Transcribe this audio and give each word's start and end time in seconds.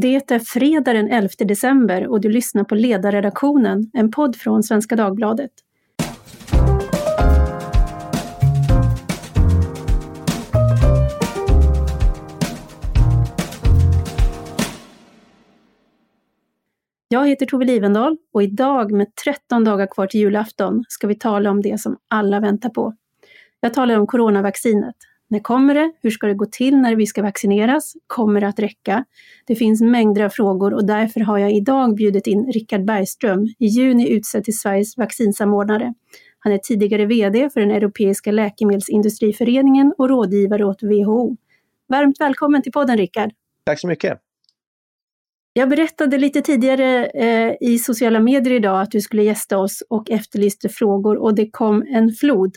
Det 0.00 0.30
är 0.30 0.38
fredag 0.38 0.92
den 0.92 1.10
11 1.10 1.28
december 1.38 2.06
och 2.06 2.20
du 2.20 2.28
lyssnar 2.28 2.64
på 2.64 2.74
Ledarredaktionen, 2.74 3.90
en 3.92 4.10
podd 4.10 4.36
från 4.36 4.62
Svenska 4.62 4.96
Dagbladet. 4.96 5.50
Jag 17.08 17.28
heter 17.28 17.46
Tove 17.46 17.64
Livendal 17.64 18.16
och 18.32 18.42
idag 18.42 18.92
med 18.92 19.06
13 19.24 19.64
dagar 19.64 19.86
kvar 19.86 20.06
till 20.06 20.20
julafton 20.20 20.84
ska 20.88 21.06
vi 21.06 21.14
tala 21.14 21.50
om 21.50 21.62
det 21.62 21.80
som 21.80 21.96
alla 22.08 22.40
väntar 22.40 22.70
på. 22.70 22.94
Jag 23.60 23.74
talar 23.74 23.98
om 23.98 24.06
coronavaccinet. 24.06 24.96
När 25.28 25.40
kommer 25.40 25.74
det? 25.74 25.92
Hur 26.02 26.10
ska 26.10 26.26
det 26.26 26.34
gå 26.34 26.46
till 26.46 26.76
när 26.76 26.96
vi 26.96 27.06
ska 27.06 27.22
vaccineras? 27.22 27.92
Kommer 28.06 28.40
det 28.40 28.48
att 28.48 28.58
räcka? 28.58 29.04
Det 29.46 29.56
finns 29.56 29.80
mängder 29.80 30.24
av 30.24 30.28
frågor 30.28 30.74
och 30.74 30.86
därför 30.86 31.20
har 31.20 31.38
jag 31.38 31.52
idag 31.52 31.94
bjudit 31.94 32.26
in 32.26 32.52
Richard 32.52 32.84
Bergström, 32.84 33.44
i 33.58 33.66
juni 33.66 34.10
utsedd 34.10 34.44
till 34.44 34.58
Sveriges 34.58 34.96
vaccinsamordnare. 34.96 35.94
Han 36.38 36.52
är 36.52 36.58
tidigare 36.58 37.06
VD 37.06 37.50
för 37.50 37.60
den 37.60 37.70
Europeiska 37.70 38.32
läkemedelsindustriföreningen 38.32 39.94
och 39.98 40.08
rådgivare 40.08 40.64
åt 40.64 40.82
WHO. 40.82 41.36
Varmt 41.88 42.20
välkommen 42.20 42.62
till 42.62 42.72
podden 42.72 42.96
Richard! 42.96 43.30
Tack 43.64 43.80
så 43.80 43.86
mycket! 43.86 44.25
Jag 45.58 45.68
berättade 45.68 46.18
lite 46.18 46.42
tidigare 46.42 47.06
eh, 47.06 47.56
i 47.60 47.78
sociala 47.78 48.20
medier 48.20 48.54
idag 48.54 48.80
att 48.80 48.90
du 48.90 49.00
skulle 49.00 49.22
gästa 49.22 49.58
oss 49.58 49.82
och 49.90 50.10
efterlyste 50.10 50.68
frågor 50.68 51.16
och 51.16 51.34
det 51.34 51.50
kom 51.50 51.82
en 51.82 52.12
flod. 52.12 52.54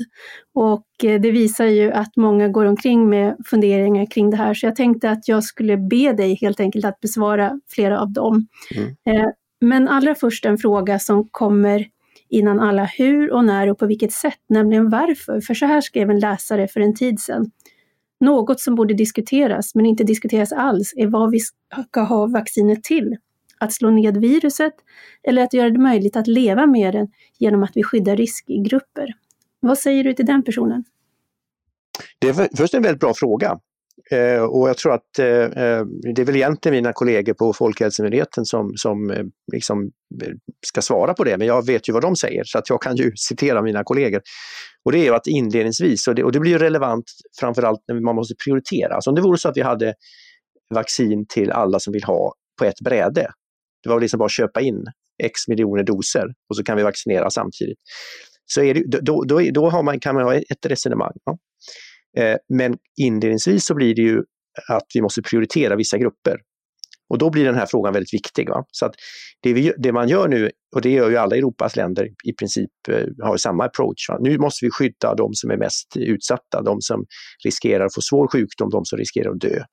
Och 0.53 0.85
eh, 1.03 1.21
det 1.21 1.31
visar 1.31 1.65
ju 1.65 1.91
att 1.91 2.15
många 2.15 2.47
går 2.47 2.65
omkring 2.65 3.09
med 3.09 3.35
funderingar 3.45 4.11
kring 4.11 4.29
det 4.29 4.37
här, 4.37 4.53
så 4.53 4.65
jag 4.65 4.75
tänkte 4.75 5.09
att 5.09 5.27
jag 5.27 5.43
skulle 5.43 5.77
be 5.77 6.13
dig 6.13 6.37
helt 6.41 6.59
enkelt 6.59 6.85
att 6.85 6.99
besvara 6.99 7.59
flera 7.69 8.01
av 8.01 8.13
dem. 8.13 8.47
Mm. 8.75 8.89
Eh, 8.89 9.29
men 9.61 9.87
allra 9.87 10.15
först 10.15 10.45
en 10.45 10.57
fråga 10.57 10.99
som 10.99 11.27
kommer 11.31 11.85
innan 12.29 12.59
alla 12.59 12.85
hur 12.85 13.33
och 13.33 13.45
när 13.45 13.69
och 13.69 13.79
på 13.79 13.85
vilket 13.85 14.11
sätt, 14.11 14.39
nämligen 14.49 14.89
varför. 14.89 15.41
För 15.41 15.53
så 15.53 15.65
här 15.65 15.81
skrev 15.81 16.09
en 16.09 16.19
läsare 16.19 16.67
för 16.67 16.79
en 16.79 16.95
tid 16.95 17.19
sedan. 17.19 17.51
Något 18.19 18.59
som 18.59 18.75
borde 18.75 18.93
diskuteras, 18.93 19.75
men 19.75 19.85
inte 19.85 20.03
diskuteras 20.03 20.51
alls, 20.51 20.93
är 20.95 21.07
vad 21.07 21.31
vi 21.31 21.39
ska 21.89 22.01
ha 22.01 22.27
vaccinet 22.27 22.83
till. 22.83 23.17
Att 23.59 23.73
slå 23.73 23.89
ned 23.89 24.17
viruset 24.17 24.73
eller 25.23 25.43
att 25.43 25.53
göra 25.53 25.69
det 25.69 25.79
möjligt 25.79 26.15
att 26.15 26.27
leva 26.27 26.65
med 26.65 26.93
det 26.93 27.07
genom 27.37 27.63
att 27.63 27.71
vi 27.73 27.83
skyddar 27.83 28.15
riskgrupper. 28.15 29.13
Vad 29.59 29.77
säger 29.77 30.03
du 30.03 30.13
till 30.13 30.25
den 30.25 30.43
personen? 30.43 30.83
Det 32.19 32.29
är 32.29 32.57
först 32.57 32.73
en 32.73 32.83
väldigt 32.83 33.01
bra 33.01 33.13
fråga. 33.13 33.59
Eh, 34.11 34.41
och 34.41 34.69
jag 34.69 34.77
tror 34.77 34.93
att 34.93 35.19
eh, 35.19 35.27
eh, 35.27 35.85
det 36.15 36.21
är 36.21 36.25
väl 36.25 36.35
egentligen 36.35 36.75
mina 36.75 36.93
kollegor 36.93 37.33
på 37.33 37.53
Folkhälsomyndigheten 37.53 38.45
som, 38.45 38.71
som 38.75 39.11
eh, 39.11 39.23
liksom 39.53 39.83
eh, 40.23 40.33
ska 40.65 40.81
svara 40.81 41.13
på 41.13 41.23
det, 41.23 41.37
men 41.37 41.47
jag 41.47 41.65
vet 41.65 41.89
ju 41.89 41.93
vad 41.93 42.01
de 42.01 42.15
säger 42.15 42.43
så 42.45 42.57
att 42.57 42.69
jag 42.69 42.81
kan 42.81 42.95
ju 42.95 43.11
citera 43.15 43.61
mina 43.61 43.83
kollegor. 43.83 44.21
Och 44.85 44.91
det 44.91 44.99
är 44.99 45.03
ju 45.03 45.15
att 45.15 45.27
inledningsvis, 45.27 46.07
och 46.07 46.15
det, 46.15 46.23
och 46.23 46.31
det 46.31 46.39
blir 46.39 46.51
ju 46.51 46.57
relevant 46.57 47.05
framförallt 47.39 47.79
när 47.87 47.99
man 47.99 48.15
måste 48.15 48.35
prioritera. 48.45 48.95
Alltså 48.95 49.09
om 49.09 49.15
det 49.15 49.21
vore 49.21 49.37
så 49.37 49.49
att 49.49 49.57
vi 49.57 49.61
hade 49.61 49.93
vaccin 50.73 51.25
till 51.29 51.51
alla 51.51 51.79
som 51.79 51.93
vill 51.93 52.03
ha 52.03 52.33
på 52.59 52.65
ett 52.65 52.79
bräde, 52.83 53.31
det 53.83 53.89
var 53.89 53.99
liksom 53.99 54.17
bara 54.17 54.25
att 54.25 54.31
köpa 54.31 54.61
in 54.61 54.85
x 55.23 55.47
miljoner 55.47 55.83
doser 55.83 56.25
och 56.49 56.55
så 56.55 56.63
kan 56.63 56.77
vi 56.77 56.83
vaccinera 56.83 57.29
samtidigt. 57.29 57.77
Så 58.45 58.61
är 58.61 58.73
det, 58.73 59.01
då, 59.01 59.23
då, 59.23 59.41
då 59.51 59.69
har 59.69 59.83
man, 59.83 59.99
kan 59.99 60.15
man 60.15 60.23
ha 60.23 60.35
ett 60.35 60.65
resonemang. 60.65 61.13
Ja. 61.25 61.37
Eh, 62.17 62.37
men 62.49 62.77
inledningsvis 62.97 63.65
så 63.65 63.75
blir 63.75 63.95
det 63.95 64.01
ju 64.01 64.23
att 64.67 64.85
vi 64.93 65.01
måste 65.01 65.21
prioritera 65.21 65.75
vissa 65.75 65.97
grupper. 65.97 66.37
Och 67.09 67.17
då 67.17 67.29
blir 67.29 67.45
den 67.45 67.55
här 67.55 67.65
frågan 67.65 67.93
väldigt 67.93 68.13
viktig. 68.13 68.49
Va? 68.49 68.65
Så 68.71 68.85
att 68.85 68.93
det, 69.41 69.53
vi, 69.53 69.73
det 69.77 69.91
man 69.91 70.09
gör 70.09 70.27
nu, 70.27 70.51
och 70.75 70.81
det 70.81 70.89
gör 70.89 71.09
ju 71.09 71.17
alla 71.17 71.35
Europas 71.35 71.75
länder 71.75 72.09
i 72.23 72.33
princip, 72.33 72.71
eh, 72.89 73.07
har 73.23 73.37
samma 73.37 73.65
approach. 73.65 74.09
Va? 74.09 74.17
Nu 74.21 74.37
måste 74.37 74.65
vi 74.65 74.71
skydda 74.71 75.15
de 75.15 75.33
som 75.33 75.51
är 75.51 75.57
mest 75.57 75.97
utsatta, 75.97 76.61
de 76.61 76.81
som 76.81 77.05
riskerar 77.43 77.85
att 77.85 77.95
få 77.95 78.01
svår 78.01 78.27
sjukdom, 78.27 78.69
de 78.69 78.85
som 78.85 78.97
riskerar 78.97 79.31
att 79.31 79.39
dö. 79.39 79.63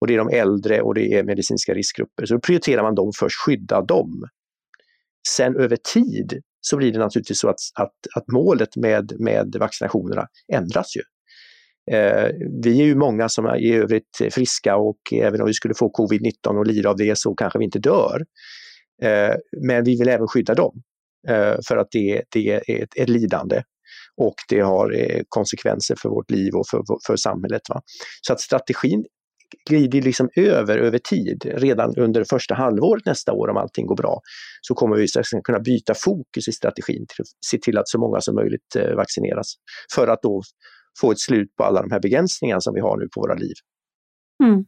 Och 0.00 0.06
det 0.06 0.14
är 0.14 0.18
de 0.18 0.28
äldre 0.28 0.82
och 0.82 0.94
det 0.94 1.14
är 1.14 1.24
medicinska 1.24 1.74
riskgrupper. 1.74 2.26
Så 2.26 2.34
då 2.34 2.40
prioriterar 2.40 2.82
man 2.82 2.94
dem 2.94 3.12
först, 3.18 3.36
skydda 3.36 3.82
dem. 3.82 4.24
Sen 5.28 5.56
över 5.56 5.76
tid 5.76 6.42
så 6.60 6.76
blir 6.76 6.92
det 6.92 6.98
naturligtvis 6.98 7.38
så 7.40 7.48
att, 7.48 7.60
att, 7.74 7.94
att 8.14 8.28
målet 8.28 8.76
med, 8.76 9.12
med 9.18 9.56
vaccinationerna 9.58 10.26
ändras 10.52 10.96
ju. 10.96 11.02
Eh, 11.92 12.30
vi 12.62 12.80
är 12.80 12.84
ju 12.84 12.94
många 12.94 13.28
som 13.28 13.46
är 13.46 13.56
i 13.56 13.72
övrigt 13.72 14.18
friska 14.30 14.76
och 14.76 14.98
även 15.12 15.40
om 15.40 15.46
vi 15.46 15.54
skulle 15.54 15.74
få 15.74 15.92
covid-19 15.92 16.58
och 16.58 16.66
lida 16.66 16.90
av 16.90 16.96
det 16.96 17.18
så 17.18 17.34
kanske 17.34 17.58
vi 17.58 17.64
inte 17.64 17.78
dör. 17.78 18.24
Eh, 19.02 19.34
men 19.66 19.84
vi 19.84 19.98
vill 19.98 20.08
även 20.08 20.28
skydda 20.28 20.54
dem 20.54 20.82
eh, 21.28 21.56
för 21.68 21.76
att 21.76 21.88
det, 21.90 22.22
det 22.30 22.48
är 22.48 22.82
ett, 22.82 22.96
ett, 22.96 23.08
lidande 23.08 23.62
och 24.16 24.34
det 24.48 24.60
har 24.60 24.92
eh, 24.92 25.22
konsekvenser 25.28 25.96
för 26.02 26.08
vårt 26.08 26.30
liv 26.30 26.54
och 26.54 26.66
för, 26.70 26.82
för 27.06 27.16
samhället. 27.16 27.62
Va? 27.68 27.80
Så 28.20 28.32
att 28.32 28.40
strategin 28.40 29.04
glider 29.68 30.02
liksom 30.02 30.28
över 30.36 30.78
över 30.78 30.98
tid. 30.98 31.52
Redan 31.54 31.96
under 31.96 32.24
första 32.24 32.54
halvåret 32.54 33.06
nästa 33.06 33.32
år, 33.32 33.48
om 33.48 33.56
allting 33.56 33.86
går 33.86 33.96
bra, 33.96 34.20
så 34.60 34.74
kommer 34.74 34.96
vi 34.96 35.06
kunna 35.44 35.60
byta 35.60 35.94
fokus 35.94 36.48
i 36.48 36.52
strategin 36.52 37.06
till 37.08 37.22
att 37.22 37.26
se 37.46 37.58
till 37.58 37.78
att 37.78 37.88
så 37.88 37.98
många 37.98 38.20
som 38.20 38.34
möjligt 38.34 38.76
eh, 38.76 38.94
vaccineras. 38.94 39.54
För 39.94 40.08
att 40.08 40.22
då 40.22 40.42
få 41.00 41.12
ett 41.12 41.20
slut 41.20 41.56
på 41.56 41.64
alla 41.64 41.82
de 41.82 41.90
här 41.90 42.00
begränsningarna 42.00 42.60
som 42.60 42.74
vi 42.74 42.80
har 42.80 42.96
nu 42.96 43.08
på 43.08 43.20
våra 43.20 43.34
liv. 43.34 43.54
Mm. 44.44 44.64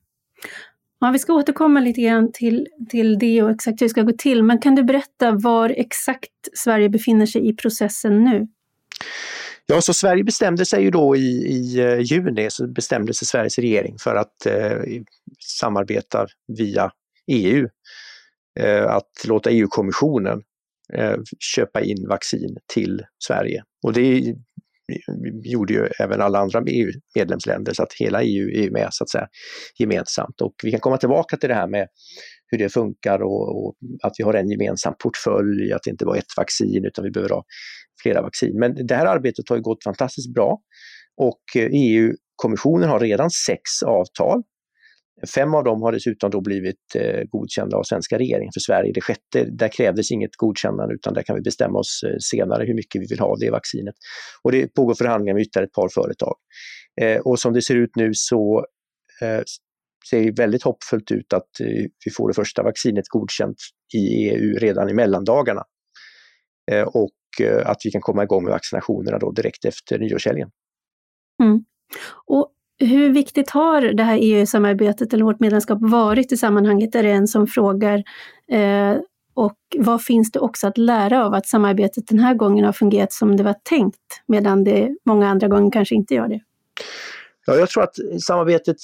Ja, 0.98 1.10
vi 1.10 1.18
ska 1.18 1.32
återkomma 1.32 1.80
lite 1.80 2.00
grann 2.00 2.32
till, 2.32 2.66
till 2.88 3.18
det 3.18 3.42
och 3.42 3.50
exakt 3.50 3.80
hur 3.80 3.86
det 3.86 3.90
ska 3.90 4.02
gå 4.02 4.12
till, 4.12 4.42
men 4.42 4.60
kan 4.60 4.74
du 4.74 4.84
berätta 4.84 5.32
var 5.32 5.68
exakt 5.68 6.30
Sverige 6.54 6.88
befinner 6.88 7.26
sig 7.26 7.48
i 7.48 7.56
processen 7.56 8.24
nu? 8.24 8.46
Ja, 9.66 9.80
så 9.80 9.94
Sverige 9.94 10.24
bestämde 10.24 10.66
sig 10.66 10.82
ju 10.82 10.90
då 10.90 11.16
i, 11.16 11.46
i 11.48 11.82
uh, 11.82 12.00
juni, 12.00 12.50
så 12.50 12.66
bestämde 12.66 13.14
sig 13.14 13.26
Sveriges 13.26 13.58
regering 13.58 13.96
för 13.98 14.14
att 14.14 14.46
uh, 14.46 15.02
samarbeta 15.40 16.26
via 16.58 16.90
EU. 17.26 17.68
Uh, 18.60 18.86
att 18.86 19.24
låta 19.28 19.50
EU-kommissionen 19.50 20.42
köpa 21.38 21.80
in 21.80 22.08
vaccin 22.08 22.56
till 22.66 23.02
Sverige. 23.24 23.64
Och 23.82 23.92
det 23.92 24.34
gjorde 25.44 25.72
ju 25.72 25.88
även 26.00 26.20
alla 26.20 26.38
andra 26.38 26.62
EU-medlemsländer 26.68 27.72
så 27.72 27.82
att 27.82 27.92
hela 27.92 28.22
EU 28.22 28.50
är 28.50 28.70
med 28.70 28.88
så 28.90 29.04
att 29.04 29.10
säga 29.10 29.28
gemensamt. 29.78 30.40
Och 30.40 30.54
vi 30.62 30.70
kan 30.70 30.80
komma 30.80 30.96
tillbaka 30.96 31.36
till 31.36 31.48
det 31.48 31.54
här 31.54 31.68
med 31.68 31.88
hur 32.46 32.58
det 32.58 32.68
funkar 32.68 33.22
och, 33.22 33.66
och, 33.66 33.74
att 34.02 34.12
vi 34.18 34.24
har 34.24 34.34
en 34.34 34.50
gemensam 34.50 34.94
portfölj, 35.02 35.72
att 35.72 35.82
det 35.84 35.90
inte 35.90 36.04
bara 36.04 36.16
är 36.16 36.20
ett 36.20 36.36
vaccin 36.36 36.84
utan 36.84 37.04
vi 37.04 37.10
behöver 37.10 37.34
ha 37.34 37.44
flera 38.02 38.22
vaccin. 38.22 38.58
Men 38.58 38.86
det 38.86 38.94
här 38.94 39.06
arbetet 39.06 39.48
har 39.48 39.56
ju 39.56 39.62
gått 39.62 39.84
fantastiskt 39.84 40.34
bra 40.34 40.58
och 41.16 41.42
eh, 41.56 41.62
e 41.62 41.68
EU-kommissionen 41.72 42.88
har 42.88 43.00
redan 43.00 43.30
sex 43.30 43.60
avtal 43.86 44.42
Fem 45.34 45.54
av 45.54 45.64
dem 45.64 45.82
har 45.82 45.92
dessutom 45.92 46.30
då 46.30 46.40
blivit 46.40 46.94
eh, 46.94 47.22
godkända 47.28 47.76
av 47.76 47.82
svenska 47.82 48.18
regeringen. 48.18 48.52
För 48.52 48.60
Sverige, 48.60 48.92
det 48.94 49.00
sjätte, 49.00 49.44
där 49.44 49.68
krävdes 49.68 50.10
inget 50.10 50.36
godkännande 50.36 50.94
utan 50.94 51.14
där 51.14 51.22
kan 51.22 51.36
vi 51.36 51.42
bestämma 51.42 51.78
oss 51.78 52.02
eh, 52.06 52.16
senare 52.20 52.66
hur 52.66 52.74
mycket 52.74 53.02
vi 53.02 53.06
vill 53.06 53.20
ha 53.20 53.26
av 53.26 53.38
det 53.38 53.50
vaccinet. 53.50 53.94
Och 54.42 54.52
det 54.52 54.74
pågår 54.74 54.94
förhandlingar 54.94 55.34
med 55.34 55.42
ytterligare 55.42 55.66
ett 55.66 55.72
par 55.72 55.88
företag. 55.88 56.34
Eh, 57.00 57.18
och 57.18 57.38
som 57.38 57.52
det 57.52 57.62
ser 57.62 57.76
ut 57.76 57.96
nu 57.96 58.10
så 58.14 58.66
eh, 59.22 59.42
ser 60.10 60.24
det 60.24 60.30
väldigt 60.30 60.62
hoppfullt 60.62 61.10
ut 61.10 61.32
att 61.32 61.60
eh, 61.60 61.66
vi 62.04 62.10
får 62.16 62.28
det 62.28 62.34
första 62.34 62.62
vaccinet 62.62 63.08
godkänt 63.08 63.56
i 63.94 64.28
EU 64.28 64.58
redan 64.58 64.88
i 64.88 64.94
mellandagarna. 64.94 65.64
Eh, 66.70 66.82
och 66.82 67.12
eh, 67.40 67.70
att 67.70 67.78
vi 67.84 67.90
kan 67.90 68.00
komma 68.00 68.22
igång 68.22 68.44
med 68.44 68.52
vaccinationerna 68.52 69.18
då 69.18 69.32
direkt 69.32 69.64
efter 69.64 69.98
nyårshelgen. 69.98 70.50
Mm. 71.42 71.64
Och 72.26 72.52
hur 72.78 73.12
viktigt 73.12 73.50
har 73.50 73.82
det 73.82 74.02
här 74.02 74.18
EU-samarbetet 74.22 75.14
eller 75.14 75.24
vårt 75.24 75.40
medlemskap 75.40 75.78
varit 75.80 76.32
i 76.32 76.36
sammanhanget? 76.36 76.94
Är 76.94 77.02
det 77.02 77.10
en 77.10 77.28
som 77.28 77.46
frågar. 77.46 78.02
Eh, 78.50 78.96
och 79.34 79.58
vad 79.78 80.02
finns 80.02 80.32
det 80.32 80.38
också 80.40 80.66
att 80.66 80.78
lära 80.78 81.26
av 81.26 81.34
att 81.34 81.46
samarbetet 81.46 82.08
den 82.08 82.18
här 82.18 82.34
gången 82.34 82.64
har 82.64 82.72
fungerat 82.72 83.12
som 83.12 83.36
det 83.36 83.42
var 83.42 83.54
tänkt, 83.62 84.22
medan 84.26 84.64
det 84.64 84.96
många 85.06 85.28
andra 85.28 85.48
gånger 85.48 85.70
kanske 85.70 85.94
inte 85.94 86.14
gör 86.14 86.28
det? 86.28 86.40
Ja, 87.46 87.54
jag 87.54 87.68
tror 87.68 87.82
att 87.82 88.22
samarbetet 88.22 88.76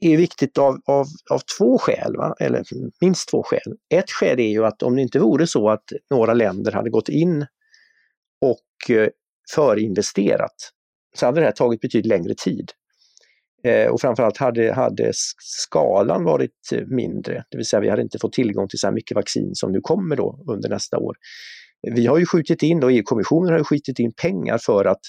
är 0.00 0.16
viktigt 0.16 0.58
av, 0.58 0.80
av, 0.86 1.06
av 1.30 1.38
två 1.58 1.78
skäl, 1.78 2.16
va? 2.16 2.34
eller 2.40 2.64
minst 3.00 3.28
två 3.28 3.42
skäl. 3.42 3.76
Ett 3.94 4.10
skäl 4.10 4.40
är 4.40 4.48
ju 4.48 4.64
att 4.64 4.82
om 4.82 4.96
det 4.96 5.02
inte 5.02 5.18
vore 5.18 5.46
så 5.46 5.70
att 5.70 5.84
några 6.10 6.34
länder 6.34 6.72
hade 6.72 6.90
gått 6.90 7.08
in 7.08 7.46
och 8.40 8.96
eh, 8.96 9.08
förinvesterat 9.54 10.72
så 11.14 11.26
hade 11.26 11.40
det 11.40 11.46
här 11.46 11.52
tagit 11.52 11.80
betydligt 11.80 12.08
längre 12.08 12.34
tid. 12.34 12.72
Eh, 13.64 13.86
och 13.86 14.00
framförallt 14.00 14.36
hade, 14.36 14.72
hade 14.72 15.10
skalan 15.38 16.24
varit 16.24 16.70
mindre, 16.86 17.44
det 17.50 17.56
vill 17.56 17.66
säga 17.66 17.80
vi 17.80 17.90
hade 17.90 18.02
inte 18.02 18.18
fått 18.18 18.32
tillgång 18.32 18.68
till 18.68 18.78
så 18.78 18.86
här 18.86 18.94
mycket 18.94 19.14
vaccin 19.14 19.50
som 19.54 19.72
nu 19.72 19.80
kommer 19.80 20.16
då 20.16 20.44
under 20.48 20.68
nästa 20.68 20.98
år. 20.98 21.16
Vi 21.94 22.06
har 22.06 22.18
ju 22.18 22.26
skjutit 22.26 22.62
in, 22.62 22.84
och 22.84 22.92
EU-kommissionen 22.92 23.52
har 23.52 23.64
skjutit 23.64 23.98
in 23.98 24.12
pengar 24.12 24.58
för 24.58 24.84
att 24.84 25.00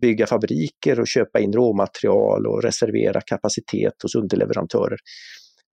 bygga 0.00 0.26
fabriker 0.26 1.00
och 1.00 1.06
köpa 1.06 1.40
in 1.40 1.52
råmaterial 1.52 2.46
och 2.46 2.62
reservera 2.62 3.20
kapacitet 3.20 4.02
hos 4.02 4.14
underleverantörer. 4.14 4.98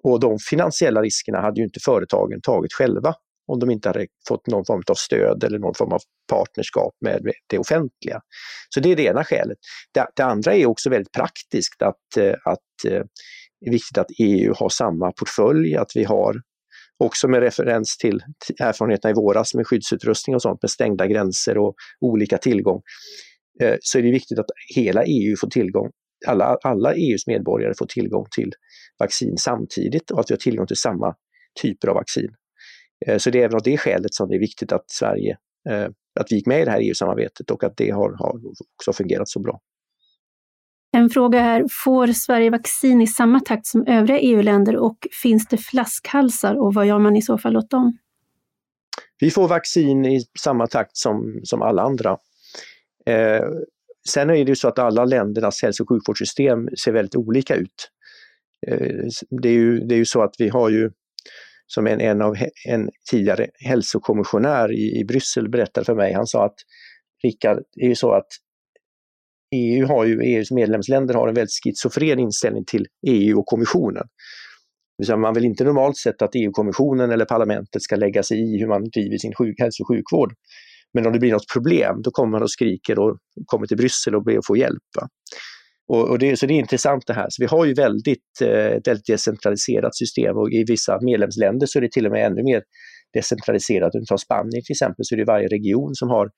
Och 0.03 0.19
de 0.19 0.39
finansiella 0.39 1.01
riskerna 1.01 1.41
hade 1.41 1.59
ju 1.59 1.65
inte 1.65 1.79
företagen 1.79 2.41
tagit 2.41 2.73
själva 2.73 3.13
om 3.47 3.59
de 3.59 3.71
inte 3.71 3.89
hade 3.89 4.07
fått 4.27 4.47
någon 4.47 4.65
form 4.65 4.83
av 4.87 4.95
stöd 4.95 5.43
eller 5.43 5.59
någon 5.59 5.75
form 5.75 5.91
av 5.91 5.99
partnerskap 6.29 6.93
med 7.01 7.31
det 7.47 7.59
offentliga. 7.59 8.21
Så 8.69 8.79
det 8.79 8.91
är 8.91 8.95
det 8.95 9.03
ena 9.03 9.23
skälet. 9.23 9.57
Det, 9.93 10.07
det 10.15 10.23
andra 10.23 10.53
är 10.55 10.65
också 10.65 10.89
väldigt 10.89 11.11
praktiskt 11.11 11.81
att, 11.81 12.17
eh, 12.17 12.33
att 12.45 12.59
det 13.61 13.67
är 13.67 13.71
viktigt 13.71 13.97
att 13.97 14.11
EU 14.19 14.53
har 14.57 14.69
samma 14.69 15.11
portfölj, 15.11 15.75
att 15.75 15.91
vi 15.95 16.03
har 16.03 16.41
också 16.97 17.27
med 17.27 17.39
referens 17.39 17.97
till 17.97 18.21
erfarenheterna 18.59 19.11
i 19.11 19.13
våras 19.13 19.53
med 19.53 19.67
skyddsutrustning 19.67 20.35
och 20.35 20.41
sånt 20.41 20.61
med 20.61 20.71
stängda 20.71 21.07
gränser 21.07 21.57
och 21.57 21.75
olika 22.01 22.37
tillgång, 22.37 22.81
eh, 23.61 23.75
så 23.81 23.97
är 23.97 24.03
det 24.03 24.11
viktigt 24.11 24.39
att 24.39 24.49
hela 24.75 25.03
EU 25.05 25.35
får 25.41 25.47
tillgång, 25.49 25.91
alla, 26.27 26.57
alla 26.63 26.93
EUs 26.93 27.27
medborgare 27.27 27.73
får 27.77 27.85
tillgång 27.85 28.25
till 28.35 28.51
vaccin 28.99 29.37
samtidigt 29.37 30.11
och 30.11 30.19
att 30.19 30.31
vi 30.31 30.33
har 30.33 30.39
tillgång 30.39 30.67
till 30.67 30.77
samma 30.77 31.15
typer 31.61 31.87
av 31.87 31.95
vaccin. 31.95 32.29
Eh, 33.05 33.17
så 33.17 33.29
det 33.29 33.39
är 33.39 33.43
även 33.43 33.55
av 33.55 33.61
det 33.63 33.77
skälet 33.77 34.13
som 34.13 34.29
det 34.29 34.35
är 34.35 34.39
viktigt 34.39 34.71
att 34.71 34.89
Sverige, 34.91 35.37
eh, 35.69 35.87
att 36.19 36.31
vi 36.31 36.35
gick 36.35 36.47
med 36.47 36.61
i 36.61 36.65
det 36.65 36.71
här 36.71 36.81
EU-samarbetet 36.81 37.51
och 37.51 37.63
att 37.63 37.77
det 37.77 37.89
har, 37.89 38.15
har 38.19 38.41
också 38.75 38.93
fungerat 38.93 39.29
så 39.29 39.39
bra. 39.39 39.59
En 40.97 41.09
fråga 41.09 41.41
här, 41.41 41.65
får 41.85 42.07
Sverige 42.07 42.49
vaccin 42.49 43.01
i 43.01 43.07
samma 43.07 43.39
takt 43.39 43.65
som 43.65 43.87
övriga 43.87 44.19
EU-länder 44.19 44.77
och 44.77 44.97
finns 45.21 45.47
det 45.47 45.57
flaskhalsar 45.57 46.55
och 46.55 46.73
vad 46.73 46.85
gör 46.85 46.99
man 46.99 47.15
i 47.15 47.21
så 47.21 47.37
fall 47.37 47.57
åt 47.57 47.69
dem? 47.69 47.97
Vi 49.19 49.31
får 49.31 49.47
vaccin 49.47 50.05
i 50.05 50.25
samma 50.39 50.67
takt 50.67 50.97
som, 50.97 51.39
som 51.43 51.61
alla 51.61 51.81
andra. 51.81 52.17
Eh, 53.05 53.45
sen 54.09 54.29
är 54.29 54.33
det 54.33 54.51
ju 54.51 54.55
så 54.55 54.67
att 54.67 54.79
alla 54.79 55.05
ländernas 55.05 55.61
hälso 55.61 55.83
och 55.83 55.89
sjukvårdssystem 55.89 56.69
ser 56.83 56.91
väldigt 56.91 57.15
olika 57.15 57.55
ut. 57.55 57.91
Eh, 58.67 59.07
det, 59.41 59.49
är 59.49 59.53
ju, 59.53 59.79
det 59.79 59.95
är 59.95 59.99
ju 59.99 60.05
så 60.05 60.21
att 60.21 60.35
vi 60.37 60.49
har 60.49 60.69
ju, 60.69 60.91
som 61.67 61.87
en, 61.87 62.01
en, 62.01 62.21
av, 62.21 62.35
en 62.67 62.89
tidigare 63.11 63.47
hälsokommissionär 63.65 64.71
i, 64.71 64.99
i 64.99 65.05
Bryssel 65.05 65.49
berättade 65.49 65.85
för 65.85 65.95
mig, 65.95 66.13
han 66.13 66.27
sa 66.27 66.45
att 66.45 66.55
Rickard, 67.23 67.59
det 67.73 67.85
är 67.85 67.89
ju 67.89 67.95
så 67.95 68.11
att 68.11 68.27
EU 69.55 69.87
har 69.87 70.05
ju, 70.05 70.21
EUs 70.21 70.51
medlemsländer 70.51 71.13
har 71.13 71.27
en 71.27 71.33
väldigt 71.33 71.63
schizofren 71.63 72.19
inställning 72.19 72.65
till 72.65 72.87
EU 73.07 73.39
och 73.39 73.45
kommissionen. 73.45 74.03
Man 75.17 75.33
vill 75.33 75.45
inte 75.45 75.63
normalt 75.63 75.97
sett 75.97 76.21
att 76.21 76.35
EU-kommissionen 76.35 77.11
eller 77.11 77.25
parlamentet 77.25 77.81
ska 77.81 77.95
lägga 77.95 78.23
sig 78.23 78.37
i 78.37 78.59
hur 78.59 78.67
man 78.67 78.83
driver 78.83 79.17
sin 79.17 79.33
sjuk, 79.33 79.55
hälso 79.59 79.83
och 79.83 79.87
sjukvård. 79.87 80.33
Men 80.93 81.05
om 81.05 81.13
det 81.13 81.19
blir 81.19 81.31
något 81.31 81.53
problem, 81.53 82.01
då 82.01 82.11
kommer 82.11 82.31
man 82.31 82.43
och 82.43 82.51
skriker 82.51 82.99
och 82.99 83.17
kommer 83.45 83.67
till 83.67 83.77
Bryssel 83.77 84.15
och 84.15 84.23
ber 84.23 84.37
att 84.37 84.45
få 84.45 84.57
hjälp. 84.57 84.83
Och, 85.87 86.09
och 86.09 86.19
det, 86.19 86.39
så 86.39 86.45
det 86.45 86.53
är 86.53 86.59
intressant 86.59 87.07
det 87.07 87.13
här. 87.13 87.27
Så 87.29 87.43
vi 87.43 87.45
har 87.45 87.65
ju 87.65 87.73
väldigt, 87.73 88.41
eh, 88.41 88.49
ett 88.49 88.87
väldigt 88.87 89.07
decentraliserat 89.07 89.95
system 89.95 90.37
och 90.37 90.51
i 90.51 90.63
vissa 90.67 90.99
medlemsländer 91.01 91.67
så 91.67 91.79
är 91.79 91.81
det 91.81 91.91
till 91.91 92.05
och 92.05 92.11
med 92.11 92.25
ännu 92.25 92.43
mer 92.43 92.63
decentraliserat. 93.13 93.95
Om 93.95 94.01
du 94.01 94.05
tar 94.05 94.17
Spanien 94.17 94.63
till 94.65 94.73
exempel 94.73 95.05
så 95.05 95.15
är 95.15 95.17
det 95.17 95.25
varje 95.25 95.47
region 95.47 95.95
som 95.95 96.09
har 96.09 96.29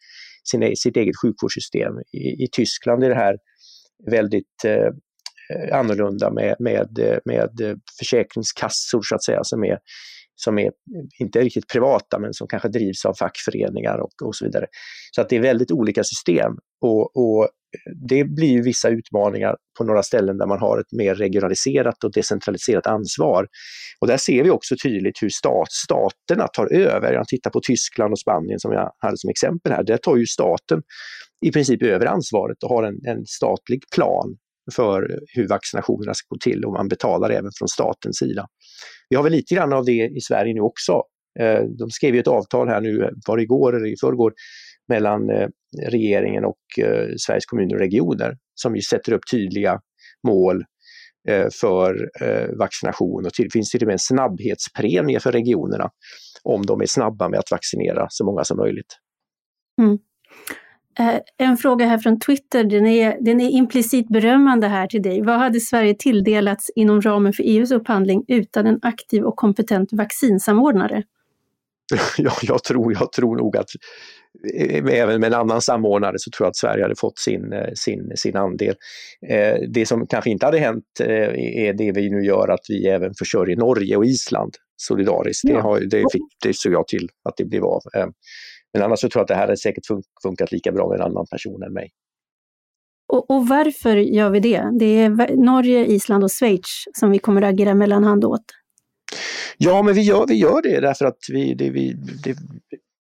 sin, 0.52 0.64
e-, 0.64 0.76
sitt 0.76 0.98
eget 0.98 1.16
sjukvårdssystem. 1.22 1.94
I, 2.14 2.44
I, 2.44 2.48
Tyskland 2.52 3.04
är 3.04 3.10
det 3.10 3.16
här 3.16 3.36
väldigt 4.12 4.66
eh, 4.66 4.90
eh 5.54 5.80
annorlunda 5.80 6.32
med, 6.32 6.56
med, 6.60 7.00
eh, 7.00 7.18
med 7.26 7.80
försäkringskassor 8.00 9.02
så 9.02 9.16
att 9.16 9.24
säga 9.24 9.40
som 9.44 9.64
är, 9.64 9.78
som 10.36 10.60
är 10.60 10.72
inte 11.20 11.40
riktigt 11.42 11.68
privata 11.68 12.20
men 12.20 12.34
som 12.34 12.48
kanske 12.48 12.70
drivs 12.70 13.06
av 13.06 13.14
fackföreningar 13.14 13.98
och, 13.98 14.28
och 14.28 14.36
så 14.36 14.46
vidare. 14.46 14.66
Så 15.12 15.22
att 15.22 15.30
det 15.30 15.36
är 15.36 15.42
väldigt 15.42 15.72
olika 15.72 16.04
system 16.04 16.52
och, 16.82 17.18
och 17.18 17.50
det 18.10 18.24
blir 18.24 18.50
ju 18.50 18.62
vissa 18.62 18.90
utmaningar 18.90 19.56
på 19.78 19.84
några 19.84 20.04
ställen 20.04 20.38
där 20.38 20.46
man 20.48 20.60
har 20.60 20.80
ett 20.80 20.92
mer 20.92 21.16
regionaliserat 21.16 22.04
och 22.04 22.12
decentraliserat 22.12 22.88
ansvar. 22.88 23.48
Och 24.02 24.08
där 24.08 24.18
ser 24.18 24.44
vi 24.44 24.50
också 24.50 24.76
tydligt 24.84 25.24
hur 25.24 25.30
stat, 25.30 25.72
staterna 25.72 26.48
tar 26.48 26.74
över. 26.74 27.14
Jag 27.14 27.28
tittar 27.28 27.52
på 27.52 27.60
Tyskland 27.64 28.12
och 28.12 28.20
Spanien 28.20 28.60
som 28.60 28.72
jag 28.72 28.92
hade 28.98 29.18
som 29.18 29.30
exempel 29.30 29.72
här. 29.72 29.84
Där 29.84 29.98
tar 29.98 30.16
ju 30.16 30.26
staten 30.26 30.82
i 31.46 31.52
princip 31.52 31.84
över 31.84 32.06
ansvaret 32.06 32.64
och 32.64 32.70
har 32.70 32.84
en, 32.84 32.96
en 33.06 33.26
statlig 33.26 33.84
plan 33.96 34.38
för 34.76 35.20
hur 35.36 35.48
vaccinationerna 35.48 36.14
ska 36.14 36.28
gå 36.30 36.38
till 36.38 36.66
och 36.66 36.74
man 36.74 36.88
betalar 36.88 37.30
även 37.30 37.52
från 37.60 37.68
statens 37.68 38.18
sida. 38.18 38.48
Vi 39.10 39.16
har 39.16 39.24
väl 39.24 39.32
lite 39.32 39.56
grann 39.56 39.74
av 39.74 39.86
det 39.86 40.12
i 40.16 40.22
Sverige 40.22 40.54
nu 40.54 40.62
också. 40.62 41.04
Eh, 41.40 41.62
de 41.80 41.90
skrev 41.90 42.14
ju 42.14 42.20
ett 42.20 42.28
avtal 42.28 42.68
här 42.68 42.82
nu, 42.82 43.10
var 43.28 43.38
det 43.38 43.44
igår 43.44 43.76
eller 43.76 43.88
i 43.88 43.96
förrgår, 44.02 44.34
mellan 44.88 45.30
eh, 45.30 45.48
regeringen 45.90 46.46
och 46.46 46.58
eh, 46.80 47.08
Sveriges 47.18 47.46
kommuner 47.46 47.74
och 47.74 47.80
regioner 47.80 48.38
som 48.56 48.76
ju 48.76 48.82
sätter 48.82 49.14
upp 49.14 49.22
tydliga 49.32 49.80
mål 50.28 50.64
eh, 51.30 51.48
för 51.62 52.10
vaccination 52.58 53.26
och 53.26 53.32
det 53.38 53.54
finns 53.54 53.70
till 53.70 53.82
och 53.82 53.88
med 53.88 53.94
en 53.94 54.00
snabbhetspremie 54.00 55.20
för 55.20 55.32
regionerna 55.32 55.90
om 56.44 56.66
de 56.66 56.82
är 56.82 56.86
snabba 56.86 57.30
med 57.30 57.40
att 57.40 57.52
vaccinera 57.52 58.08
så 58.10 58.26
många 58.26 58.44
som 58.44 58.58
möjligt. 58.58 58.98
Mm. 59.82 59.98
En 61.38 61.58
fråga 61.58 61.86
här 61.86 61.98
från 61.98 62.20
Twitter, 62.20 62.64
den 62.64 62.88
är, 62.88 63.18
den 63.22 63.42
är 63.42 63.50
implicit 63.50 64.08
berömmande 64.08 64.68
här 64.68 64.88
till 64.88 65.02
dig. 65.02 65.22
Vad 65.22 65.40
hade 65.40 65.60
Sverige 65.60 65.96
tilldelats 66.00 66.70
inom 66.76 67.02
ramen 67.02 67.34
för 67.34 67.44
EUs 67.44 67.72
upphandling 67.72 68.26
utan 68.28 68.68
en 68.68 68.80
aktiv 68.82 69.24
och 69.24 69.36
kompetent 69.36 69.90
vaccinsamordnare? 69.94 71.04
Ja, 72.18 72.32
jag 72.42 72.64
tror, 72.64 72.94
jag 72.94 73.12
tror 73.12 73.36
nog 73.38 73.58
att 73.58 73.70
även 74.92 75.22
med 75.22 75.34
en 75.34 75.40
annan 75.40 75.62
samordnare 75.62 76.16
så 76.18 76.32
tror 76.32 76.46
jag 76.46 76.50
att 76.50 76.58
Sverige 76.58 76.84
hade 76.84 76.96
fått 76.96 77.20
sin, 77.20 77.54
eh, 77.54 77.70
sin, 77.76 78.12
sin 78.16 78.36
andel. 78.36 78.76
Eh, 79.30 79.56
det 79.70 79.86
som 79.86 80.08
kanske 80.08 80.30
inte 80.30 80.46
hade 80.46 80.60
hänt 80.60 80.86
är 81.00 81.74
det 81.74 81.92
vi 81.92 82.10
nu 82.10 82.26
gör, 82.26 82.48
att 82.48 82.66
vi 82.70 82.88
även 82.88 83.14
försörjer 83.14 83.58
Norge 83.58 83.98
och 83.98 84.06
Island 84.06 84.54
solidariskt. 84.78 85.44
Ja. 85.50 85.56
Det, 85.56 85.62
har, 85.62 85.80
det, 85.80 86.06
fick, 86.12 86.24
det 86.44 86.56
såg 86.56 86.74
jag 86.74 86.88
till 86.88 87.10
att 87.30 87.38
det 87.38 87.46
blev 87.46 87.66
av. 87.66 87.82
Men 88.74 88.84
annars 88.84 89.00
så 89.00 89.10
tror 89.10 89.20
jag 89.20 89.24
att 89.24 89.28
det 89.28 89.36
här 89.36 89.42
hade 89.42 89.58
säkert 89.58 89.84
funkat 90.24 90.52
lika 90.52 90.72
bra 90.72 90.90
med 90.90 91.00
en 91.00 91.06
annan 91.06 91.26
person 91.32 91.64
än 91.64 91.74
mig. 91.74 91.92
Och, 93.14 93.32
och, 93.32 93.48
varför 93.48 93.96
gör 93.96 94.30
vi 94.30 94.40
det? 94.40 94.70
Det 94.80 94.86
är 94.86 95.36
Norge, 95.36 95.86
Island 95.86 96.24
och 96.24 96.32
Schweiz 96.32 96.84
som 96.94 97.12
vi 97.12 97.20
kommer 97.20 97.42
att 97.42 97.54
agera 97.54 97.74
mellanhand 97.74 98.26
åt. 98.26 98.46
Ja, 99.58 99.82
men 99.84 99.94
vi 99.94 100.02
gör, 100.02 100.28
vi 100.28 100.36
gör 100.36 100.62
det 100.62 100.80
därför 100.80 101.06
att 101.06 101.18
vi, 101.30 101.54
det, 101.54 101.70
vi, 101.70 101.94
det, 102.24 102.36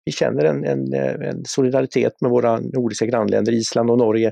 vi 0.09 0.13
känner 0.13 0.45
en, 0.45 0.65
en, 0.65 0.94
en, 1.21 1.45
solidaritet 1.45 2.21
med 2.21 2.31
våra 2.31 2.59
nordiska 2.59 3.06
grannländer. 3.06 3.51
Island 3.51 3.91
och 3.91 3.97
Norge 3.97 4.31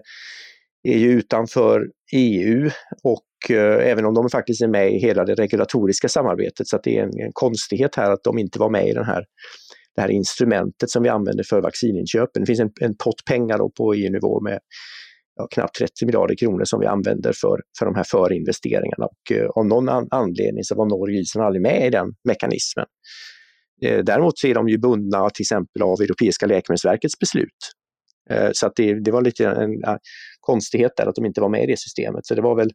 är 0.84 0.98
ju 0.98 1.12
utanför 1.12 1.88
EU 2.14 2.70
och 3.04 3.52
eh, 3.56 3.92
även 3.92 4.06
om 4.06 4.14
de 4.14 4.30
faktiskt 4.30 4.62
är 4.62 4.68
med 4.68 4.94
i 4.94 5.00
hela 5.00 5.26
det 5.26 5.36
regulatoriska 5.36 6.10
samarbetet 6.10 6.68
så 6.68 6.76
att 6.76 6.84
det 6.84 6.98
är 6.98 7.04
en, 7.04 7.20
en 7.20 7.32
konstighet 7.34 7.96
här 7.96 8.12
att 8.12 8.24
de 8.24 8.38
inte 8.38 8.60
var 8.60 8.70
med 8.70 8.88
i 8.88 8.94
den 8.94 9.06
här, 9.06 9.24
det 9.96 10.02
här 10.02 10.10
instrumentet 10.10 10.90
som 10.90 11.04
vi 11.04 11.10
använder 11.10 11.44
för 11.44 11.62
vaccininköpen. 11.62 12.42
Det 12.42 12.46
finns 12.46 12.60
en, 12.60 12.72
en 12.82 12.96
pott 13.04 13.26
pengar 13.26 13.58
på 13.78 13.94
EU-nivå 13.94 14.42
med 14.42 14.60
ja, 15.36 15.48
knappt 15.52 15.76
30 15.76 16.06
miljarder 16.06 16.36
kronor 16.36 16.64
som 16.66 16.80
vi 16.80 16.86
använder 16.86 17.34
för, 17.42 17.62
för 17.80 17.86
de 17.86 17.96
här 17.96 18.06
förinvesteringarna 18.08 19.06
och 19.06 19.32
eh, 19.32 19.50
av 19.50 19.66
någon 19.66 19.90
an 19.90 20.08
anledning 20.12 20.64
så 20.64 20.76
var 20.76 20.86
Norge 20.86 21.18
och 21.18 21.22
Island 21.22 21.46
aldrig 21.46 21.62
med 21.62 21.88
i 21.88 21.90
den 21.90 22.08
mekanismen. 22.24 22.86
Eh, 23.82 24.04
däremot 24.04 24.40
så 24.40 24.48
är 24.48 24.54
de 24.54 24.70
ju 24.70 24.78
bundna 24.78 25.30
till 25.30 25.44
exempel 25.44 25.82
av 25.82 26.02
Europeiska 26.02 26.46
läkemedelsverkets 26.46 27.20
beslut. 27.20 27.72
Eh, 28.30 28.50
så 28.54 28.68
att 28.68 28.76
det, 28.76 29.00
det 29.00 29.12
var 29.12 29.22
lite 29.22 29.48
en, 29.48 29.72
en 29.72 29.98
konstighet 30.40 30.92
där 30.98 31.06
att 31.06 31.16
de 31.16 31.26
inte 31.26 31.42
var 31.42 31.50
med 31.50 31.64
i 31.64 31.68
det 31.68 31.80
systemet. 31.80 32.26
Så 32.26 32.36
det 32.36 32.42
var 32.42 32.56
väl, 32.56 32.70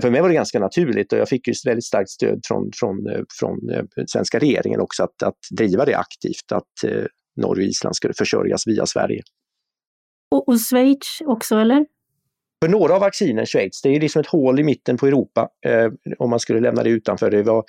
för 0.00 0.10
mig 0.10 0.20
var 0.20 0.28
det 0.28 0.34
ganska 0.34 0.60
naturligt 0.60 1.12
och 1.12 1.18
jag 1.18 1.28
fick 1.28 1.48
ju 1.48 1.54
väldigt 1.66 1.84
starkt 1.84 2.10
stöd 2.10 2.40
från, 2.48 2.70
från, 2.80 3.08
eh, 3.08 3.22
från 3.40 3.58
svenska 4.06 4.38
regeringen 4.38 4.80
också 4.80 5.02
att, 5.02 5.22
att 5.22 5.38
driva 5.50 5.84
det 5.84 5.94
aktivt, 5.94 6.52
att 6.52 6.90
Norge 7.36 7.64
och 7.64 7.68
Island 7.68 7.96
skulle 7.96 8.14
försörjas 8.14 8.66
via 8.66 8.86
Sverige. 8.86 9.22
Och, 10.30 10.48
och 10.48 10.60
Schweiz 10.70 11.22
också 11.24 11.56
eller? 11.56 11.86
För 12.62 12.68
några 12.68 12.94
av 12.94 13.00
vaccinen, 13.00 13.46
Schweiz, 13.46 13.82
det 13.82 13.96
är 13.96 14.00
liksom 14.00 14.20
ett 14.20 14.26
hål 14.26 14.60
i 14.60 14.62
mitten 14.62 14.96
på 14.96 15.06
Europa 15.06 15.48
eh, 15.66 15.88
om 16.18 16.30
man 16.30 16.40
skulle 16.40 16.60
lämna 16.60 16.82
det 16.82 16.90
utanför. 16.90 17.30
Det 17.30 17.42
var 17.42 17.64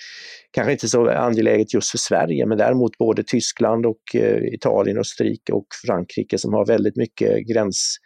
kanske 0.52 0.72
inte 0.72 0.88
så 0.88 1.10
angeläget 1.10 1.74
just 1.74 1.92
för 1.92 1.98
Sverige, 1.98 2.46
men 2.46 2.58
däremot 2.58 2.98
både 2.98 3.24
Tyskland 3.24 3.86
och 3.86 4.16
eh, 4.16 4.54
Italien, 4.54 4.98
Österrike 4.98 5.54
och 5.54 5.66
Frankrike 5.86 6.38
som 6.38 6.54
har 6.54 6.66
väldigt 6.66 6.96
mycket 6.96 7.48
gräns 7.48 7.98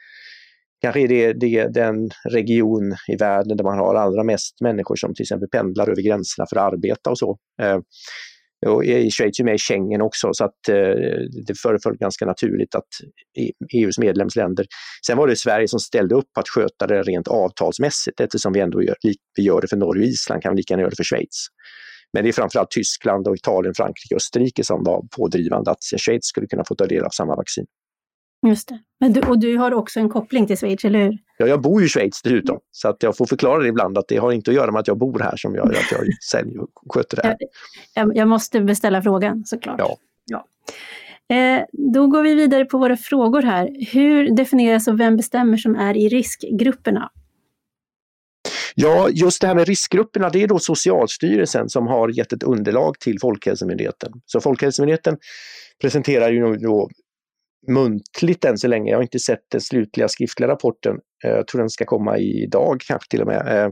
Kanske 0.81 1.01
är 1.01 1.07
det, 1.07 1.33
det 1.33 1.67
den 1.73 2.09
region 2.29 2.95
i 3.07 3.15
världen 3.15 3.57
där 3.57 3.63
man 3.63 3.79
har 3.79 3.95
allra 3.95 4.23
mest 4.23 4.61
människor 4.61 4.95
som 4.95 5.13
till 5.13 5.23
exempel 5.23 5.49
pendlar 5.49 5.89
över 5.89 6.01
gränserna 6.01 6.45
för 6.49 6.57
att 6.57 6.73
arbeta 6.73 7.09
och 7.09 7.17
så. 7.17 7.37
Eh, 7.61 7.79
och 8.67 8.83
Schweiz 8.83 9.39
är 9.39 9.43
med 9.43 9.55
i 9.55 9.57
Schengen 9.57 10.01
också 10.01 10.29
så 10.33 10.45
att 10.45 10.69
eh, 10.69 10.75
det 11.47 11.59
föreföll 11.61 11.97
ganska 11.97 12.25
naturligt 12.25 12.75
att 12.75 12.87
e 13.39 13.51
EUs 13.73 13.99
medlemsländer... 13.99 14.65
Sen 15.07 15.17
var 15.17 15.27
det 15.27 15.35
Sverige 15.35 15.67
som 15.67 15.79
ställde 15.79 16.15
upp 16.15 16.33
på 16.33 16.39
att 16.39 16.49
sköta 16.49 16.87
det 16.87 17.01
rent 17.01 17.27
avtalsmässigt 17.27 18.19
eftersom 18.19 18.53
vi 18.53 18.59
ändå 18.59 18.83
gör, 18.83 18.95
vi 19.35 19.43
gör 19.43 19.61
det 19.61 19.67
för 19.67 19.77
Norge 19.77 20.03
och 20.03 20.07
Island 20.07 20.41
kan 20.41 20.51
vi 20.51 20.57
lika 20.57 20.73
gärna 20.73 20.81
göra 20.81 20.89
det 20.89 20.95
för 20.95 21.03
Schweiz. 21.03 21.47
Men 22.13 22.23
det 22.23 22.29
är 22.29 22.33
framförallt 22.33 22.71
Tyskland, 22.71 23.27
och 23.27 23.35
Italien, 23.35 23.73
Frankrike 23.77 24.15
och 24.15 24.17
Österrike 24.17 24.63
som 24.63 24.83
var 24.83 25.01
pådrivande 25.17 25.71
att 25.71 25.83
Schweiz 25.97 26.25
skulle 26.25 26.47
kunna 26.47 26.63
få 26.67 26.75
ta 26.75 26.85
del 26.85 27.03
av 27.03 27.09
samma 27.09 27.35
vaccin. 27.35 27.65
Just 28.47 28.67
det. 28.67 28.79
Men 28.99 29.13
du, 29.13 29.21
och 29.21 29.39
du 29.39 29.57
har 29.57 29.73
också 29.73 29.99
en 29.99 30.09
koppling 30.09 30.47
till 30.47 30.57
Schweiz, 30.57 30.85
eller 30.85 30.99
hur? 30.99 31.17
Ja, 31.37 31.47
jag 31.47 31.61
bor 31.61 31.81
ju 31.81 31.85
i 31.85 31.89
Schweiz 31.89 32.21
dessutom, 32.21 32.59
så 32.71 32.89
att 32.89 33.03
jag 33.03 33.17
får 33.17 33.25
förklara 33.25 33.63
det 33.63 33.67
ibland 33.67 33.97
att 33.97 34.07
det 34.07 34.17
har 34.17 34.31
inte 34.31 34.51
att 34.51 34.55
göra 34.55 34.71
med 34.71 34.79
att 34.79 34.87
jag 34.87 34.97
bor 34.97 35.19
här 35.19 35.35
som 35.35 35.55
gör 35.55 35.65
att 35.65 35.91
jag 35.91 36.01
säljer 36.31 36.61
och 36.61 36.93
sköter 36.93 37.17
det 37.17 37.27
här. 37.27 37.37
Jag, 37.93 38.17
jag 38.17 38.27
måste 38.27 38.61
beställa 38.61 39.01
frågan 39.01 39.45
såklart. 39.45 39.79
Ja. 39.79 39.97
ja. 40.25 40.45
Eh, 41.35 41.63
då 41.93 42.07
går 42.07 42.23
vi 42.23 42.33
vidare 42.35 42.65
på 42.65 42.77
våra 42.77 42.97
frågor 42.97 43.41
här. 43.41 43.69
Hur 43.91 44.35
definieras 44.35 44.87
och 44.87 44.99
vem 44.99 45.17
bestämmer 45.17 45.57
som 45.57 45.75
är 45.75 45.97
i 45.97 46.09
riskgrupperna? 46.09 47.11
Ja, 48.75 49.09
just 49.09 49.41
det 49.41 49.47
här 49.47 49.55
med 49.55 49.67
riskgrupperna, 49.67 50.29
det 50.29 50.43
är 50.43 50.47
då 50.47 50.59
Socialstyrelsen 50.59 51.69
som 51.69 51.87
har 51.87 52.09
gett 52.09 52.33
ett 52.33 52.43
underlag 52.43 52.99
till 52.99 53.19
Folkhälsomyndigheten. 53.19 54.11
Så 54.25 54.41
Folkhälsomyndigheten 54.41 55.17
presenterar 55.81 56.29
ju 56.29 56.55
då 56.55 56.89
muntligt 57.67 58.45
än 58.45 58.57
så 58.57 58.67
länge. 58.67 58.91
Jag 58.91 58.97
har 58.97 59.03
inte 59.03 59.19
sett 59.19 59.43
den 59.51 59.61
slutliga 59.61 60.07
skriftliga 60.07 60.49
rapporten. 60.49 60.95
Eh, 61.23 61.31
jag 61.31 61.47
tror 61.47 61.61
den 61.61 61.69
ska 61.69 61.85
komma 61.85 62.17
idag 62.17 62.81
kanske 62.87 63.09
till 63.09 63.21
och 63.21 63.27
med. 63.27 63.47
Eh, 63.47 63.71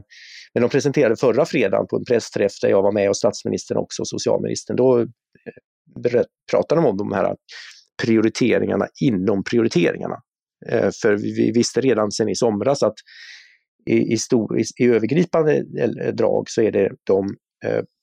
men 0.54 0.62
de 0.62 0.70
presenterade 0.70 1.16
förra 1.16 1.44
fredagen 1.44 1.86
på 1.86 1.96
en 1.96 2.04
pressträff 2.04 2.52
där 2.62 2.68
jag 2.68 2.82
var 2.82 2.92
med 2.92 3.08
och 3.08 3.16
statsministern 3.16 3.78
också 3.78 4.02
och 4.02 4.08
socialministern. 4.08 4.76
Då 4.76 5.00
eh, 5.00 6.22
pratade 6.50 6.80
de 6.80 6.86
om 6.86 6.96
de 6.96 7.12
här 7.12 7.36
prioriteringarna 8.02 8.86
inom 9.02 9.44
prioriteringarna. 9.44 10.16
För 11.02 11.16
vi 11.16 11.52
visste 11.52 11.80
redan 11.80 12.10
sedan 12.12 12.28
i 12.28 12.34
somras 12.34 12.82
att 12.82 12.94
i, 13.86 14.12
i, 14.12 14.18
stor, 14.18 14.60
i, 14.60 14.64
i 14.78 14.86
övergripande 14.86 15.64
drag 16.12 16.44
så 16.50 16.62
är 16.62 16.72
det 16.72 16.90
de 17.04 17.36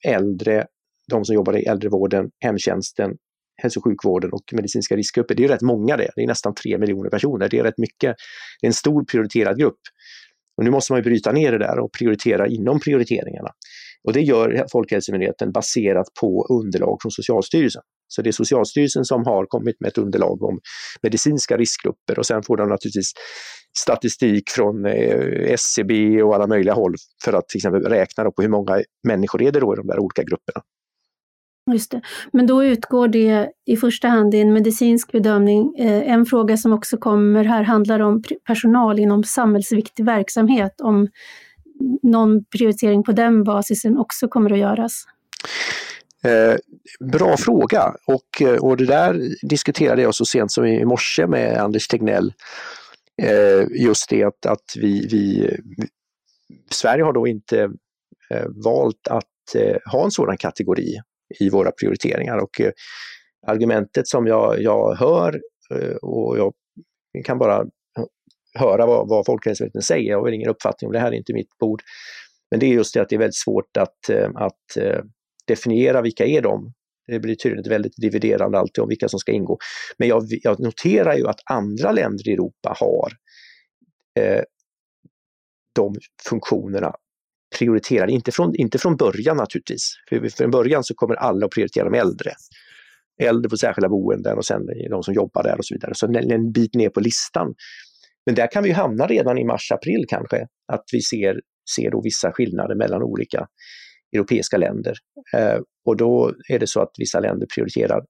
äldre, 0.07 0.65
de 1.11 1.25
som 1.25 1.35
jobbar 1.35 1.57
i 1.57 1.63
äldrevården, 1.63 2.29
hemtjänsten, 2.39 3.11
hälso 3.63 3.79
och 3.79 3.83
sjukvården 3.83 4.31
och 4.33 4.43
medicinska 4.51 4.95
riskgrupper. 4.95 5.35
Det 5.35 5.43
är 5.43 5.47
rätt 5.47 5.61
många 5.61 5.97
det, 5.97 6.09
det 6.15 6.21
är 6.21 6.27
nästan 6.27 6.55
tre 6.55 6.77
miljoner 6.77 7.09
personer. 7.09 7.49
Det 7.49 7.59
är 7.59 7.63
rätt 7.63 7.77
mycket, 7.77 8.15
det 8.61 8.65
är 8.65 8.69
en 8.69 8.73
stor 8.73 9.05
prioriterad 9.05 9.59
grupp. 9.59 9.79
Och 10.57 10.63
nu 10.63 10.71
måste 10.71 10.93
man 10.93 10.99
ju 10.99 11.03
bryta 11.03 11.31
ner 11.31 11.51
det 11.51 11.57
där 11.57 11.79
och 11.79 11.91
prioritera 11.91 12.47
inom 12.47 12.79
prioriteringarna. 12.79 13.49
Och 14.07 14.13
det 14.13 14.21
gör 14.21 14.65
Folkhälsomyndigheten 14.71 15.51
baserat 15.51 16.07
på 16.21 16.47
underlag 16.49 16.97
från 17.01 17.11
Socialstyrelsen. 17.11 17.81
Så 18.07 18.21
det 18.21 18.29
är 18.29 18.31
Socialstyrelsen 18.31 19.05
som 19.05 19.25
har 19.25 19.45
kommit 19.45 19.81
med 19.81 19.87
ett 19.87 19.97
underlag 19.97 20.43
om 20.43 20.59
medicinska 21.03 21.57
riskgrupper 21.57 22.19
och 22.19 22.25
sen 22.25 22.43
får 22.43 22.57
de 22.57 22.69
naturligtvis 22.69 23.11
statistik 23.79 24.49
från 24.49 24.85
eh, 24.85 25.53
SCB 25.53 26.23
och 26.23 26.35
alla 26.35 26.47
möjliga 26.47 26.73
håll 26.73 26.95
för 27.23 27.33
att 27.33 27.47
till 27.47 27.57
exempel 27.57 27.83
räkna 27.83 28.31
på 28.31 28.41
hur 28.41 28.49
många 28.49 28.81
människor 29.07 29.41
är 29.41 29.51
det 29.51 29.59
då 29.59 29.73
i 29.73 29.77
de 29.77 29.87
där 29.87 29.99
olika 29.99 30.23
grupperna. 30.23 30.61
Just 31.71 31.91
det. 31.91 32.01
Men 32.31 32.47
då 32.47 32.63
utgår 32.63 33.07
det 33.07 33.51
i 33.65 33.77
första 33.77 34.07
hand 34.07 34.33
i 34.33 34.39
en 34.39 34.53
medicinsk 34.53 35.11
bedömning. 35.11 35.75
Eh, 35.77 36.11
en 36.11 36.25
fråga 36.25 36.57
som 36.57 36.73
också 36.73 36.97
kommer 36.97 37.43
här 37.43 37.63
handlar 37.63 37.99
om 37.99 38.23
personal 38.47 38.99
inom 38.99 39.23
samhällsviktig 39.23 40.05
verksamhet, 40.05 40.81
om 40.81 41.07
någon 42.03 42.45
prioritering 42.45 43.03
på 43.03 43.11
den 43.11 43.43
basisen 43.43 43.97
också 43.97 44.27
kommer 44.27 44.51
att 44.51 44.59
göras. 44.59 45.03
Eh, 46.23 46.55
bra 47.11 47.37
fråga 47.37 47.95
och, 48.07 48.41
eh, 48.41 48.55
och 48.55 48.77
det 48.77 48.85
där 48.85 49.21
diskuterade 49.41 50.01
jag 50.01 50.15
så 50.15 50.25
sent 50.25 50.51
som 50.51 50.65
i 50.65 50.85
morse 50.85 51.27
med 51.27 51.57
Anders 51.57 51.87
Tegnell. 51.87 52.33
Eh, 53.21 53.83
just 53.85 54.09
det 54.09 54.23
att, 54.23 54.45
att 54.45 54.73
vi, 54.75 55.07
vi, 55.11 55.49
Sverige 56.69 57.03
har 57.03 57.13
då 57.13 57.27
inte 57.27 57.61
eh, 58.29 58.45
valt 58.65 59.07
att 59.07 59.55
eh, 59.55 59.91
ha 59.91 60.03
en 60.03 60.11
sådan 60.11 60.37
kategori 60.37 60.99
i 61.39 61.49
våra 61.49 61.71
prioriteringar. 61.71 62.37
Och 62.37 62.61
eh, 62.61 62.71
argumentet 63.47 64.07
som 64.07 64.27
jag, 64.27 64.61
jag 64.61 64.95
hör 64.95 65.41
eh, 65.75 65.95
och 65.95 66.37
jag 66.37 66.53
kan 67.25 67.39
bara 67.39 67.61
eh, 67.61 68.05
höra 68.59 68.85
vad, 68.85 69.09
vad 69.09 69.25
Folkhälsomyndigheten 69.25 69.81
säger, 69.81 70.11
jag 70.11 70.21
har 70.21 70.31
ingen 70.31 70.49
uppfattning 70.49 70.87
om 70.87 70.93
det 70.93 70.99
här, 70.99 71.11
är 71.11 71.15
inte 71.15 71.33
mitt 71.33 71.57
bord. 71.59 71.81
Men 72.51 72.59
det 72.59 72.65
är 72.65 72.73
just 72.73 72.93
det 72.93 73.01
att 73.01 73.09
det 73.09 73.15
är 73.15 73.19
väldigt 73.19 73.35
svårt 73.35 73.77
att, 73.77 74.09
eh, 74.09 74.29
att 74.35 74.77
eh, 74.77 74.99
definiera 75.47 76.01
vilka 76.01 76.25
är 76.25 76.41
de. 76.41 76.73
Det 77.07 77.19
blir 77.19 77.35
tydligen 77.35 77.65
ett 77.65 77.71
väldigt 77.71 77.97
dividerande 77.97 78.59
alltid 78.59 78.81
om 78.81 78.89
vilka 78.89 79.09
som 79.09 79.19
ska 79.19 79.31
ingå. 79.31 79.57
Men 79.97 80.07
jag, 80.07 80.23
jag 80.29 80.59
noterar 80.59 81.15
ju 81.15 81.27
att 81.27 81.39
andra 81.51 81.91
länder 81.91 82.29
i 82.29 82.33
Europa 82.33 82.75
har 82.79 83.11
eh, 84.19 84.43
de 85.75 85.95
funktionerna 86.29 86.95
prioriterade, 87.57 88.11
inte 88.11 88.31
från, 88.31 88.55
inte 88.55 88.77
från 88.77 88.95
början 88.95 89.37
naturligtvis. 89.37 89.93
För 90.09 90.29
från 90.29 90.51
början 90.51 90.83
så 90.83 90.93
kommer 90.93 91.15
alla 91.15 91.45
att 91.45 91.51
prioritera 91.51 91.89
de 91.89 91.97
äldre. 91.97 92.31
Äldre 93.21 93.49
på 93.49 93.57
särskilda 93.57 93.89
boenden 93.89 94.37
och 94.37 94.45
sen 94.45 94.61
de 94.89 95.03
som 95.03 95.13
jobbar 95.13 95.43
där 95.43 95.57
och 95.57 95.65
så 95.65 95.75
vidare. 95.75 95.91
Så 95.95 96.05
en, 96.05 96.31
en 96.31 96.51
bit 96.51 96.75
ner 96.75 96.89
på 96.89 96.99
listan. 96.99 97.53
Men 98.25 98.35
där 98.35 98.51
kan 98.51 98.63
vi 98.63 98.71
hamna 98.71 99.07
redan 99.07 99.37
i 99.37 99.45
mars-april 99.45 100.05
kanske, 100.07 100.47
att 100.73 100.83
vi 100.91 101.01
ser, 101.01 101.39
ser 101.75 101.91
då 101.91 102.01
vissa 102.01 102.31
skillnader 102.31 102.75
mellan 102.75 103.03
olika 103.03 103.47
europeiska 104.15 104.57
länder. 104.57 104.93
Eh, 105.37 105.59
och 105.85 105.97
då 105.97 106.33
är 106.49 106.59
det 106.59 106.67
så 106.67 106.81
att 106.81 106.91
vissa 106.97 107.19
länder 107.19 107.47
prioriterar 107.55 108.01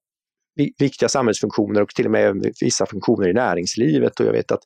viktiga 0.55 1.09
samhällsfunktioner 1.09 1.81
och 1.81 1.89
till 1.89 2.05
och 2.05 2.11
med 2.11 2.53
vissa 2.61 2.85
funktioner 2.85 3.29
i 3.29 3.33
näringslivet. 3.33 4.19
Och 4.19 4.25
jag 4.25 4.31
vet 4.31 4.51
att 4.51 4.61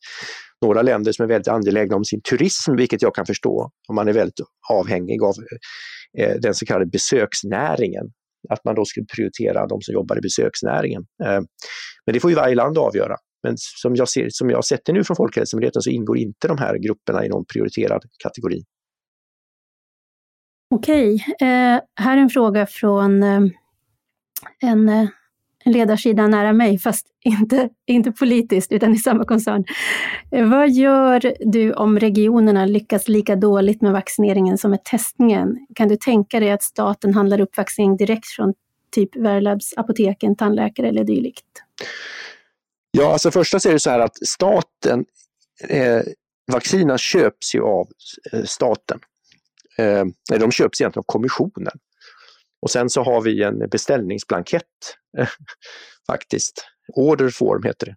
några 0.61 0.81
länder 0.81 1.11
som 1.11 1.23
är 1.23 1.27
väldigt 1.27 1.47
angelägna 1.47 1.95
om 1.95 2.05
sin 2.05 2.21
turism, 2.21 2.75
vilket 2.75 3.01
jag 3.01 3.15
kan 3.15 3.25
förstå, 3.25 3.71
om 3.87 3.95
man 3.95 4.07
är 4.07 4.13
väldigt 4.13 4.39
avhängig 4.69 5.23
av 5.23 5.33
eh, 6.17 6.35
den 6.39 6.53
så 6.53 6.65
kallade 6.65 6.85
besöksnäringen, 6.85 8.05
att 8.49 8.65
man 8.65 8.75
då 8.75 8.85
skulle 8.85 9.05
prioritera 9.15 9.67
de 9.67 9.81
som 9.81 9.93
jobbar 9.93 10.17
i 10.17 10.21
besöksnäringen. 10.21 11.01
Eh, 11.23 11.41
men 12.05 12.13
det 12.13 12.19
får 12.19 12.31
ju 12.31 12.35
varje 12.35 12.55
land 12.55 12.77
avgöra. 12.77 13.15
Men 13.43 13.53
som 13.57 13.95
jag, 13.95 14.09
ser, 14.09 14.27
som 14.29 14.49
jag 14.49 14.57
har 14.57 14.61
sett 14.61 14.81
det 14.85 14.93
nu 14.93 15.03
från 15.03 15.17
Folkhälsomyndigheten 15.17 15.81
så 15.81 15.89
ingår 15.89 16.17
inte 16.17 16.47
de 16.47 16.57
här 16.57 16.77
grupperna 16.77 17.25
i 17.25 17.29
någon 17.29 17.45
prioriterad 17.45 18.01
kategori. 18.23 18.63
Okej, 20.75 21.25
eh, 21.41 21.81
här 21.99 22.17
är 22.17 22.21
en 22.21 22.29
fråga 22.29 22.65
från 22.65 23.23
eh, 23.23 23.41
en 24.61 24.89
eh, 24.89 24.99
en 24.99 25.09
ledarsida 25.71 26.27
nära 26.27 26.53
mig, 26.53 26.79
fast 26.79 27.07
inte, 27.25 27.69
inte 27.87 28.11
politiskt 28.11 28.71
utan 28.71 28.93
i 28.93 28.97
samma 28.97 29.25
koncern. 29.25 29.63
Eh, 30.31 30.49
vad 30.49 30.69
gör 30.69 31.33
du 31.39 31.73
om 31.73 31.99
regionerna 31.99 32.65
lyckas 32.65 33.07
lika 33.07 33.35
dåligt 33.35 33.81
med 33.81 33.91
vaccineringen 33.91 34.57
som 34.57 34.71
med 34.71 34.83
testningen? 34.83 35.67
Kan 35.75 35.87
du 35.87 35.95
tänka 35.95 36.39
dig 36.39 36.51
att 36.51 36.63
staten 36.63 37.13
handlar 37.13 37.41
upp 37.41 37.57
vaccinering 37.57 37.97
direkt 37.97 38.27
från 38.27 38.53
typ 38.91 39.15
Verlabs, 39.15 39.73
apoteken, 39.77 40.35
tandläkare 40.35 40.87
eller 40.87 41.03
dylikt? 41.03 41.45
Ja, 42.91 43.13
alltså 43.13 43.31
första 43.31 43.59
så 43.59 43.69
är 43.69 43.73
det 43.73 43.79
så 43.79 43.89
här 43.89 43.99
att 43.99 44.27
staten, 44.27 45.05
eh, 45.69 46.01
vaccinerna 46.51 46.97
köps 46.97 47.55
ju 47.55 47.61
av 47.61 47.87
eh, 48.33 48.43
staten. 48.43 48.99
Eh, 49.77 50.05
de 50.39 50.51
köps 50.51 50.81
egentligen 50.81 51.01
av 51.01 51.05
kommissionen. 51.05 51.79
Och 52.61 52.71
sen 52.71 52.89
så 52.89 53.03
har 53.03 53.21
vi 53.21 53.43
en 53.43 53.69
beställningsblankett 53.69 54.63
faktiskt. 56.07 56.65
Order 56.95 57.29
form 57.29 57.63
heter 57.63 57.85
det. 57.85 57.95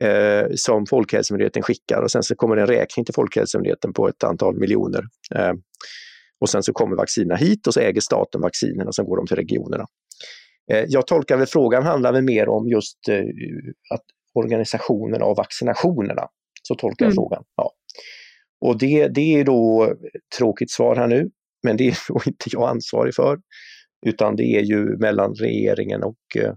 Eh, 0.00 0.48
som 0.54 0.86
Folkhälsomyndigheten 0.86 1.62
skickar 1.62 2.02
och 2.02 2.10
sen 2.10 2.22
så 2.22 2.34
kommer 2.34 2.56
en 2.56 2.66
räkning 2.66 3.04
till 3.04 3.14
Folkhälsomyndigheten 3.14 3.92
på 3.92 4.08
ett 4.08 4.24
antal 4.24 4.58
miljoner. 4.58 5.04
Eh, 5.34 5.52
och 6.40 6.50
sen 6.50 6.62
så 6.62 6.72
kommer 6.72 6.96
vaccinerna 6.96 7.36
hit 7.36 7.66
och 7.66 7.74
så 7.74 7.80
äger 7.80 8.00
staten 8.00 8.40
vaccinerna 8.40 8.84
och 8.84 8.94
sen 8.94 9.04
går 9.04 9.16
de 9.16 9.26
till 9.26 9.36
regionerna. 9.36 9.86
Eh, 10.72 10.84
jag 10.88 11.06
tolkar 11.06 11.36
väl 11.36 11.46
frågan 11.46 11.82
handlar 11.82 12.12
väl 12.12 12.22
mer 12.22 12.48
om 12.48 12.68
just 12.68 13.08
eh, 13.08 13.24
att 13.94 14.04
organisationen 14.34 15.22
av 15.22 15.36
vaccinationerna. 15.36 16.28
Så 16.62 16.74
tolkar 16.74 17.04
jag 17.04 17.12
mm. 17.12 17.14
frågan. 17.14 17.44
Ja. 17.56 17.72
Och 18.60 18.78
det, 18.78 19.08
det 19.08 19.40
är 19.40 19.44
då 19.44 19.94
tråkigt 20.38 20.70
svar 20.70 20.96
här 20.96 21.06
nu, 21.06 21.30
men 21.62 21.76
det 21.76 21.88
är 21.88 21.98
då 22.08 22.20
inte 22.26 22.50
jag 22.52 22.68
ansvarig 22.68 23.14
för. 23.14 23.38
Utan 24.06 24.36
det 24.36 24.44
är 24.44 24.62
ju 24.62 24.96
mellan 24.98 25.34
regeringen 25.34 26.02
och 26.02 26.36
eh, 26.36 26.54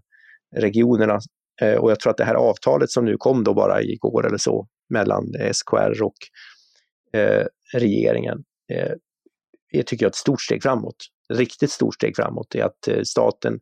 regionerna. 0.56 1.20
Eh, 1.62 1.76
och 1.76 1.92
jag 1.92 2.00
tror 2.00 2.12
att 2.12 2.18
det 2.18 2.24
här 2.24 2.36
avtalet 2.36 2.92
som 2.92 3.06
nu 3.06 3.18
kom 3.18 3.44
då 3.44 3.54
bara 3.54 3.82
igår 3.82 4.28
eller 4.28 4.38
så 4.38 4.68
mellan 4.90 5.34
SKR 5.54 6.04
och 6.04 6.16
eh, 7.20 7.46
regeringen 7.74 8.44
är, 9.74 9.84
tycker 9.84 10.06
jag, 10.06 10.10
ett 10.10 10.16
stort 10.16 10.42
steg 10.42 10.64
framåt. 10.64 10.96
Ett 11.34 11.40
riktigt 11.40 11.72
stort 11.72 11.94
steg 11.94 12.16
framåt 12.16 12.56
är 12.56 12.64
att 12.64 13.08
staten 13.08 13.60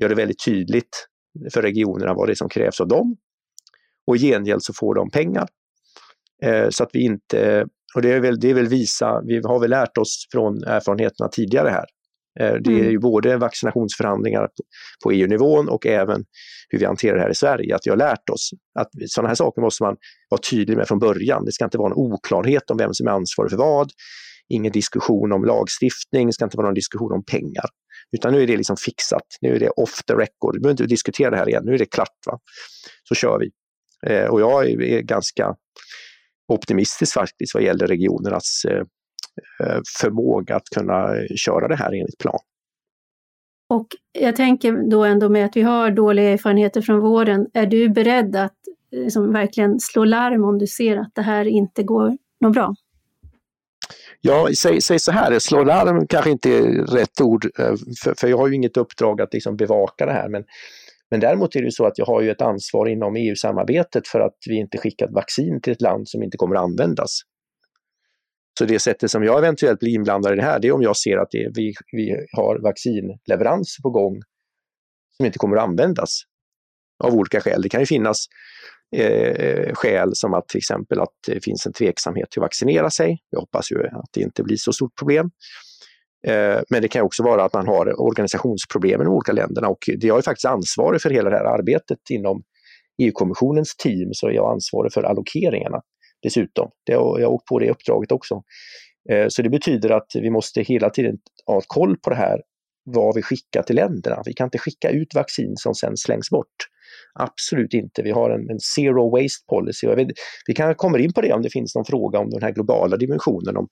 gör 0.00 0.08
det 0.08 0.14
väldigt 0.14 0.44
tydligt 0.44 1.08
för 1.52 1.62
regionerna 1.62 2.14
vad 2.14 2.28
det 2.28 2.32
är 2.32 2.34
som 2.34 2.48
krävs 2.48 2.80
av 2.80 2.88
dem. 2.88 3.16
Och 4.06 4.16
i 4.16 4.18
gengäld 4.18 4.62
så 4.62 4.72
får 4.72 4.94
de 4.94 5.10
pengar. 5.10 5.48
Så 6.70 6.84
att 6.84 6.90
vi 6.92 7.02
inte, 7.02 7.66
och 7.94 8.02
det 8.02 8.12
är 8.12 8.20
väl, 8.20 8.40
det 8.40 8.50
är 8.50 8.54
väl 8.54 8.68
visa, 8.68 9.22
vi 9.26 9.40
har 9.44 9.60
väl 9.60 9.70
lärt 9.70 9.98
oss 9.98 10.26
från 10.32 10.64
erfarenheterna 10.64 11.28
tidigare 11.28 11.68
här, 11.68 11.84
Eh, 12.40 12.54
det 12.54 12.70
är 12.70 12.78
mm. 12.78 12.90
ju 12.90 12.98
både 12.98 13.36
vaccinationsförhandlingar 13.36 14.48
på 15.04 15.12
EU-nivån 15.12 15.68
och 15.68 15.86
även 15.86 16.24
hur 16.68 16.78
vi 16.78 16.84
hanterar 16.84 17.16
det 17.16 17.22
här 17.22 17.30
i 17.30 17.34
Sverige, 17.34 17.74
att 17.74 17.80
vi 17.84 17.90
har 17.90 17.96
lärt 17.96 18.30
oss 18.30 18.50
att 18.78 18.88
sådana 19.06 19.28
här 19.28 19.34
saker 19.34 19.62
måste 19.62 19.82
man 19.82 19.96
vara 20.28 20.40
tydlig 20.50 20.76
med 20.76 20.88
från 20.88 20.98
början. 20.98 21.44
Det 21.44 21.52
ska 21.52 21.64
inte 21.64 21.78
vara 21.78 21.90
en 21.90 21.96
oklarhet 21.96 22.70
om 22.70 22.76
vem 22.76 22.94
som 22.94 23.06
är 23.06 23.10
ansvarig 23.10 23.50
för 23.50 23.58
vad, 23.58 23.90
ingen 24.48 24.72
diskussion 24.72 25.32
om 25.32 25.44
lagstiftning, 25.44 26.26
det 26.26 26.32
ska 26.32 26.44
inte 26.44 26.56
vara 26.56 26.66
någon 26.66 26.74
diskussion 26.74 27.12
om 27.12 27.24
pengar. 27.24 27.64
Utan 28.16 28.32
nu 28.32 28.42
är 28.42 28.46
det 28.46 28.56
liksom 28.56 28.76
fixat, 28.76 29.26
nu 29.40 29.54
är 29.54 29.60
det 29.60 29.68
off 29.68 30.02
the 30.02 30.14
record, 30.14 30.54
vi 30.54 30.60
behöver 30.60 30.70
inte 30.70 30.86
diskutera 30.86 31.30
det 31.30 31.36
här 31.36 31.48
igen, 31.48 31.62
nu 31.64 31.74
är 31.74 31.78
det 31.78 31.86
klart. 31.86 32.18
Va? 32.26 32.38
Så 33.08 33.14
kör 33.14 33.38
vi. 33.38 33.50
Och 34.28 34.40
jag 34.40 34.68
är 34.68 35.00
ganska 35.00 35.54
optimistisk 36.48 37.14
faktiskt 37.14 37.54
vad 37.54 37.62
gäller 37.62 37.86
regionernas 37.86 38.66
förmåga 40.00 40.56
att 40.56 40.68
kunna 40.74 41.14
köra 41.36 41.68
det 41.68 41.76
här 41.76 41.92
enligt 41.92 42.18
plan. 42.18 42.38
Och 43.70 43.86
jag 44.12 44.36
tänker 44.36 44.90
då 44.90 45.04
ändå 45.04 45.28
med 45.28 45.44
att 45.44 45.56
vi 45.56 45.62
har 45.62 45.90
dåliga 45.90 46.30
erfarenheter 46.30 46.82
från 46.82 47.00
våren, 47.00 47.46
är 47.54 47.66
du 47.66 47.88
beredd 47.88 48.36
att 48.36 48.56
liksom 48.90 49.32
verkligen 49.32 49.80
slå 49.80 50.04
larm 50.04 50.44
om 50.44 50.58
du 50.58 50.66
ser 50.66 50.96
att 50.96 51.14
det 51.14 51.22
här 51.22 51.44
inte 51.44 51.82
går 51.82 52.16
något 52.40 52.52
bra? 52.52 52.74
Ja, 54.20 54.48
säg, 54.56 54.80
säg 54.80 54.98
så 54.98 55.12
här, 55.12 55.38
slå 55.38 55.64
larm 55.64 56.06
kanske 56.06 56.30
inte 56.30 56.50
är 56.50 56.86
rätt 56.86 57.20
ord, 57.20 57.44
eh, 57.58 57.74
för, 58.02 58.14
för 58.18 58.28
jag 58.28 58.38
har 58.38 58.48
ju 58.48 58.54
inget 58.54 58.76
uppdrag 58.76 59.20
att 59.20 59.34
liksom 59.34 59.56
bevaka 59.56 60.06
det 60.06 60.12
här, 60.12 60.28
men, 60.28 60.44
men 61.10 61.20
däremot 61.20 61.56
är 61.56 61.62
det 61.62 61.72
så 61.72 61.86
att 61.86 61.98
jag 61.98 62.06
har 62.06 62.20
ju 62.20 62.30
ett 62.30 62.40
ansvar 62.40 62.86
inom 62.88 63.16
EU-samarbetet 63.16 64.08
för 64.08 64.20
att 64.20 64.36
vi 64.48 64.56
inte 64.56 64.78
skickat 64.78 65.10
vaccin 65.12 65.60
till 65.60 65.72
ett 65.72 65.82
land 65.82 66.08
som 66.08 66.22
inte 66.22 66.36
kommer 66.36 66.56
att 66.56 66.62
användas. 66.62 67.10
Så 68.58 68.64
det 68.64 68.78
sättet 68.78 69.10
som 69.10 69.24
jag 69.24 69.38
eventuellt 69.38 69.80
blir 69.80 69.94
inblandad 69.94 70.32
i 70.32 70.36
det 70.36 70.42
här, 70.42 70.58
det 70.58 70.68
är 70.68 70.72
om 70.72 70.82
jag 70.82 70.96
ser 70.96 71.16
att 71.16 71.30
det, 71.30 71.50
vi, 71.54 71.74
vi 71.92 72.26
har 72.32 72.58
vaccinleveranser 72.62 73.82
på 73.82 73.90
gång 73.90 74.20
som 75.16 75.26
inte 75.26 75.38
kommer 75.38 75.56
att 75.56 75.62
användas 75.62 76.20
av 77.04 77.14
olika 77.14 77.40
skäl. 77.40 77.62
Det 77.62 77.68
kan 77.68 77.80
ju 77.80 77.86
finnas 77.86 78.26
eh, 78.96 79.74
skäl 79.74 80.10
som 80.14 80.34
att 80.34 80.48
till 80.48 80.58
exempel 80.58 81.00
att 81.00 81.14
det 81.26 81.44
finns 81.44 81.66
en 81.66 81.72
tveksamhet 81.72 82.30
till 82.30 82.40
att 82.40 82.44
vaccinera 82.44 82.90
sig. 82.90 83.18
Jag 83.30 83.40
hoppas 83.40 83.72
ju 83.72 83.86
att 83.86 84.08
det 84.12 84.20
inte 84.20 84.42
blir 84.42 84.56
så 84.56 84.72
stort 84.72 84.98
problem. 84.98 85.30
Eh, 86.26 86.60
men 86.70 86.82
det 86.82 86.88
kan 86.88 87.02
också 87.02 87.22
vara 87.22 87.44
att 87.44 87.52
man 87.52 87.66
har 87.66 88.00
organisationsproblem 88.00 89.00
i 89.00 89.04
de 89.04 89.10
olika 89.10 89.32
länderna 89.32 89.68
och 89.68 89.78
jag 89.86 90.18
är 90.18 90.22
faktiskt 90.22 90.44
ansvarig 90.44 91.02
för 91.02 91.10
hela 91.10 91.30
det 91.30 91.36
här 91.36 91.44
arbetet 91.44 91.98
inom 92.10 92.42
EU-kommissionens 93.02 93.76
team 93.76 94.08
så 94.12 94.28
är 94.28 94.32
jag 94.32 94.52
ansvarig 94.52 94.92
för 94.92 95.02
allokeringarna 95.02 95.80
dessutom. 96.22 96.70
Jag 96.84 96.98
har 96.98 97.26
åkt 97.26 97.46
på 97.46 97.58
det 97.58 97.70
uppdraget 97.70 98.12
också. 98.12 98.42
Eh, 99.10 99.26
så 99.28 99.42
det 99.42 99.50
betyder 99.50 99.90
att 99.90 100.10
vi 100.14 100.30
måste 100.30 100.62
hela 100.62 100.90
tiden 100.90 101.16
ha 101.46 101.62
koll 101.66 101.96
på 101.96 102.10
det 102.10 102.16
här, 102.16 102.40
vad 102.84 103.14
vi 103.14 103.22
skickar 103.22 103.62
till 103.62 103.76
länderna. 103.76 104.22
Vi 104.24 104.32
kan 104.32 104.46
inte 104.46 104.58
skicka 104.58 104.90
ut 104.90 105.14
vaccin 105.14 105.56
som 105.56 105.74
sen 105.74 105.96
slängs 105.96 106.30
bort. 106.30 106.56
Absolut 107.14 107.74
inte. 107.74 108.02
Vi 108.02 108.10
har 108.10 108.30
en, 108.30 108.50
en 108.50 108.60
zero 108.60 109.10
waste 109.10 109.44
policy. 109.48 109.86
Vet, 109.86 110.08
vi 110.46 110.54
kan 110.54 110.74
komma 110.74 110.98
in 110.98 111.12
på 111.12 111.20
det 111.20 111.32
om 111.32 111.42
det 111.42 111.50
finns 111.50 111.74
någon 111.74 111.84
fråga 111.84 112.18
om 112.18 112.30
den 112.30 112.42
här 112.42 112.52
globala 112.52 112.96
dimensionen, 112.96 113.56
om, 113.56 113.68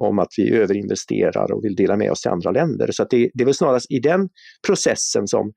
om 0.00 0.18
att 0.18 0.28
vi 0.36 0.54
överinvesterar 0.54 1.52
och 1.52 1.64
vill 1.64 1.74
dela 1.74 1.96
med 1.96 2.10
oss 2.10 2.20
till 2.20 2.30
andra 2.30 2.50
länder. 2.50 2.88
Så 2.92 3.04
det, 3.10 3.30
det 3.34 3.42
är 3.42 3.44
väl 3.44 3.54
snarast 3.54 3.90
i 3.90 3.98
den 3.98 4.28
processen 4.66 5.26
som 5.26 5.52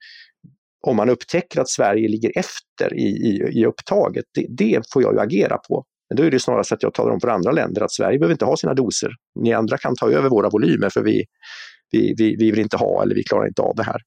om 0.88 0.96
man 0.96 1.10
upptäcker 1.10 1.62
att 1.62 1.70
Sverige 1.70 2.10
ligger 2.10 2.32
efter 2.36 2.94
i, 2.94 3.08
i, 3.08 3.60
i 3.60 3.66
upptaget, 3.66 4.26
det, 4.34 4.48
det 4.50 4.82
får 4.94 5.02
jag 5.04 5.14
ju 5.14 5.20
agera 5.20 5.58
på. 5.58 5.84
Men 6.10 6.18
då 6.18 6.24
är 6.24 6.32
det 6.32 6.40
snarast 6.40 6.72
att 6.72 6.84
jag 6.84 6.94
talar 6.94 7.12
om 7.12 7.20
för 7.20 7.28
andra 7.28 7.52
länder 7.52 7.82
att 7.82 7.92
Sverige 7.92 8.20
behöver 8.20 8.34
inte 8.34 8.46
ha 8.46 8.58
sina 8.58 8.74
doser. 8.74 9.12
Ni 9.40 9.54
andra 9.54 9.78
kan 9.78 9.96
ta 9.96 10.12
över 10.12 10.30
våra 10.30 10.50
volymer 10.50 10.90
för 10.90 11.04
vi, 11.04 11.24
vi, 11.92 12.16
vi, 12.18 12.36
vi 12.36 12.52
vill 12.52 12.60
inte 12.60 12.78
ha 12.78 13.04
eller 13.04 13.16
vi 13.16 13.24
klarar 13.24 13.48
inte 13.48 13.62
av 13.62 13.76
det 13.76 13.84
här. 13.84 14.02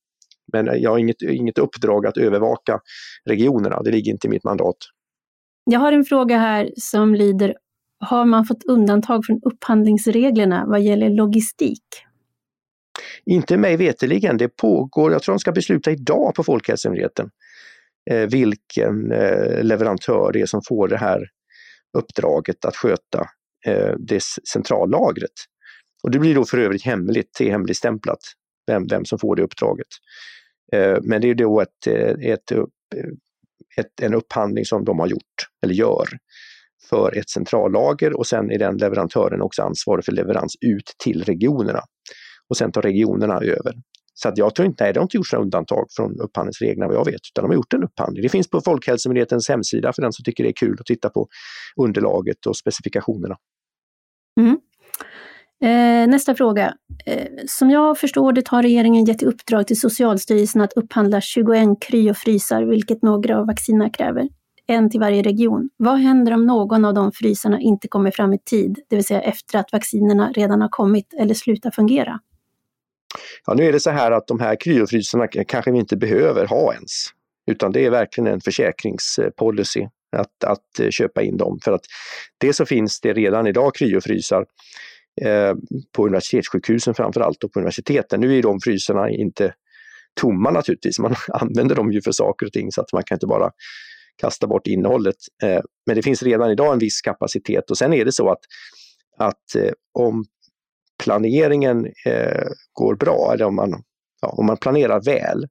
Men 0.52 0.80
jag 0.80 0.90
har 0.90 0.98
inget, 0.98 1.22
inget 1.22 1.58
uppdrag 1.58 2.06
att 2.06 2.16
övervaka 2.16 2.80
regionerna, 3.28 3.82
det 3.82 3.90
ligger 3.90 4.12
inte 4.12 4.26
i 4.26 4.30
mitt 4.30 4.44
mandat. 4.44 4.76
Jag 5.70 5.80
har 5.80 5.92
en 5.92 6.04
fråga 6.04 6.38
här 6.38 6.70
som 6.76 7.14
lyder, 7.14 7.54
har 7.98 8.24
man 8.24 8.44
fått 8.44 8.64
undantag 8.64 9.26
från 9.26 9.40
upphandlingsreglerna 9.44 10.64
vad 10.66 10.80
gäller 10.80 11.10
logistik? 11.10 11.82
Inte 13.24 13.56
mig 13.56 13.76
veteligen. 13.76 14.36
Det 14.36 14.48
pågår, 14.48 15.12
jag 15.12 15.22
tror 15.22 15.34
de 15.34 15.38
ska 15.38 15.52
besluta 15.52 15.90
idag 15.90 16.34
på 16.34 16.42
Folkhälsomyndigheten 16.44 17.30
eh, 18.10 18.28
vilken 18.28 19.12
eh, 19.12 19.62
leverantör 19.62 20.32
det 20.32 20.40
är 20.40 20.46
som 20.46 20.62
får 20.68 20.88
det 20.88 20.96
här 20.96 21.28
uppdraget 21.98 22.64
att 22.64 22.76
sköta 22.76 23.26
eh, 23.66 23.94
det 23.98 24.22
centrallagret. 24.52 25.32
Och 26.02 26.10
det 26.10 26.18
blir 26.18 26.34
då 26.34 26.44
för 26.44 26.58
övrigt 26.58 26.84
hemligt, 26.84 27.30
det 27.38 27.46
är 27.46 27.50
hemligstämplat, 27.50 28.18
vem, 28.66 28.86
vem 28.86 29.04
som 29.04 29.18
får 29.18 29.36
det 29.36 29.42
uppdraget. 29.42 29.86
Eh, 30.72 30.98
men 31.02 31.20
det 31.20 31.30
är 31.30 31.34
då 31.34 31.60
ett, 31.60 31.86
eh, 31.86 32.30
ett, 32.32 32.52
eh, 32.52 32.64
ett, 33.76 34.00
en 34.02 34.14
upphandling 34.14 34.64
som 34.64 34.84
de 34.84 34.98
har 34.98 35.06
gjort, 35.06 35.48
eller 35.64 35.74
gör, 35.74 36.08
för 36.88 37.18
ett 37.18 37.30
centrallager 37.30 38.18
och 38.18 38.26
sen 38.26 38.50
är 38.50 38.58
den 38.58 38.76
leverantören 38.76 39.42
också 39.42 39.62
ansvarig 39.62 40.04
för 40.04 40.12
leverans 40.12 40.56
ut 40.60 40.94
till 41.04 41.24
regionerna. 41.24 41.80
Och 42.48 42.56
sen 42.56 42.72
tar 42.72 42.82
regionerna 42.82 43.34
över. 43.34 43.74
Så 44.14 44.28
att 44.28 44.38
jag 44.38 44.54
tror 44.54 44.66
inte, 44.66 44.84
nej, 44.84 44.92
de 44.92 44.98
har 44.98 45.04
inte 45.04 45.16
gjort 45.16 45.32
några 45.32 45.42
undantag 45.44 45.86
från 45.96 46.20
upphandlingsreglerna 46.20 46.86
vad 46.86 46.96
jag 46.96 47.04
vet, 47.04 47.20
utan 47.32 47.42
de 47.42 47.48
har 47.48 47.54
gjort 47.54 47.72
en 47.72 47.84
upphandling. 47.84 48.22
Det 48.22 48.28
finns 48.28 48.50
på 48.50 48.60
Folkhälsomyndighetens 48.60 49.48
hemsida 49.48 49.92
för 49.92 50.02
den 50.02 50.12
som 50.12 50.24
tycker 50.24 50.44
det 50.44 50.50
är 50.50 50.56
kul 50.56 50.76
att 50.80 50.86
titta 50.86 51.10
på 51.10 51.28
underlaget 51.80 52.46
och 52.46 52.56
specifikationerna. 52.56 53.36
Mm. 54.40 54.58
Eh, 55.62 56.08
nästa 56.08 56.34
fråga. 56.34 56.74
Eh, 57.06 57.26
som 57.46 57.70
jag 57.70 57.98
förstår 57.98 58.32
det 58.32 58.48
har 58.48 58.62
regeringen 58.62 59.04
gett 59.04 59.22
i 59.22 59.26
uppdrag 59.26 59.66
till 59.66 59.80
Socialstyrelsen 59.80 60.62
att 60.62 60.72
upphandla 60.72 61.20
21 61.20 61.68
kryofrysar, 61.80 62.62
vilket 62.62 63.02
några 63.02 63.38
av 63.38 63.46
vaccinerna 63.46 63.90
kräver. 63.90 64.28
En 64.66 64.90
till 64.90 65.00
varje 65.00 65.22
region. 65.22 65.70
Vad 65.76 65.98
händer 65.98 66.32
om 66.32 66.46
någon 66.46 66.84
av 66.84 66.94
de 66.94 67.12
frysarna 67.12 67.60
inte 67.60 67.88
kommer 67.88 68.10
fram 68.10 68.32
i 68.32 68.38
tid, 68.38 68.78
det 68.88 68.96
vill 68.96 69.04
säga 69.04 69.20
efter 69.20 69.58
att 69.58 69.72
vaccinerna 69.72 70.32
redan 70.32 70.60
har 70.60 70.68
kommit 70.68 71.14
eller 71.20 71.34
slutar 71.34 71.70
fungera? 71.70 72.20
Ja, 73.46 73.54
nu 73.54 73.64
är 73.64 73.72
det 73.72 73.80
så 73.80 73.90
här 73.90 74.10
att 74.10 74.26
de 74.26 74.40
här 74.40 74.56
kryofrysarna 74.60 75.26
kanske 75.28 75.72
vi 75.72 75.78
inte 75.78 75.96
behöver 75.96 76.46
ha 76.46 76.74
ens. 76.74 77.06
Utan 77.46 77.72
det 77.72 77.84
är 77.84 77.90
verkligen 77.90 78.32
en 78.32 78.40
försäkringspolicy 78.40 79.88
att, 80.16 80.44
att 80.44 80.80
eh, 80.80 80.90
köpa 80.90 81.22
in 81.22 81.36
dem. 81.36 81.58
För 81.64 81.72
att 81.72 81.84
det 82.38 82.52
så 82.52 82.66
finns 82.66 83.00
det 83.00 83.12
redan 83.12 83.46
idag 83.46 83.74
kryofrysar 83.74 84.46
eh, 85.22 85.54
på 85.92 86.06
universitetssjukhusen 86.06 86.94
framför 86.94 87.20
allt 87.20 87.44
och 87.44 87.52
på 87.52 87.58
universiteten. 87.58 88.20
Nu 88.20 88.38
är 88.38 88.42
de 88.42 88.60
frysarna 88.60 89.10
inte 89.10 89.54
tomma 90.20 90.50
naturligtvis, 90.50 90.98
man 90.98 91.14
använder 91.28 91.74
dem 91.74 91.92
ju 91.92 92.02
för 92.02 92.12
saker 92.12 92.46
och 92.46 92.52
ting 92.52 92.72
så 92.72 92.80
att 92.80 92.92
man 92.92 93.02
kan 93.02 93.16
inte 93.16 93.26
bara 93.26 93.50
kasta 94.16 94.46
bort 94.46 94.66
innehållet. 94.66 95.16
Eh, 95.42 95.60
men 95.86 95.96
det 95.96 96.02
finns 96.02 96.22
redan 96.22 96.50
idag 96.50 96.72
en 96.72 96.78
viss 96.78 97.00
kapacitet 97.00 97.70
och 97.70 97.78
sen 97.78 97.92
är 97.92 98.04
det 98.04 98.12
så 98.12 98.30
att, 98.30 98.40
att 99.18 99.54
eh, 99.54 99.72
om 99.98 100.24
planeringen 101.04 101.86
eh, 102.06 102.48
går 102.72 102.96
bra, 102.96 103.30
eller 103.34 103.44
om 103.44 103.54
man, 103.56 103.82
ja, 104.20 104.28
om 104.28 104.46
man 104.46 104.56
planerar 104.56 105.04
väl, 105.04 105.46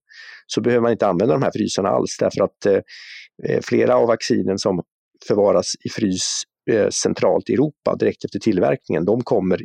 så 0.48 0.62
behöver 0.62 0.82
man 0.82 0.92
inte 0.92 1.08
använda 1.08 1.34
de 1.34 1.44
här 1.44 1.52
frysarna 1.52 1.90
alls 1.90 2.18
därför 2.20 2.44
att 2.44 2.86
flera 3.66 3.96
av 3.96 4.08
vaccinen 4.08 4.58
som 4.58 4.84
förvaras 5.28 5.72
i 5.86 5.90
frys 5.90 6.44
centralt 6.90 7.50
i 7.50 7.54
Europa 7.54 7.96
direkt 7.96 8.26
efter 8.26 8.40
tillverkningen, 8.40 9.06
de 9.06 9.24
kommer 9.24 9.62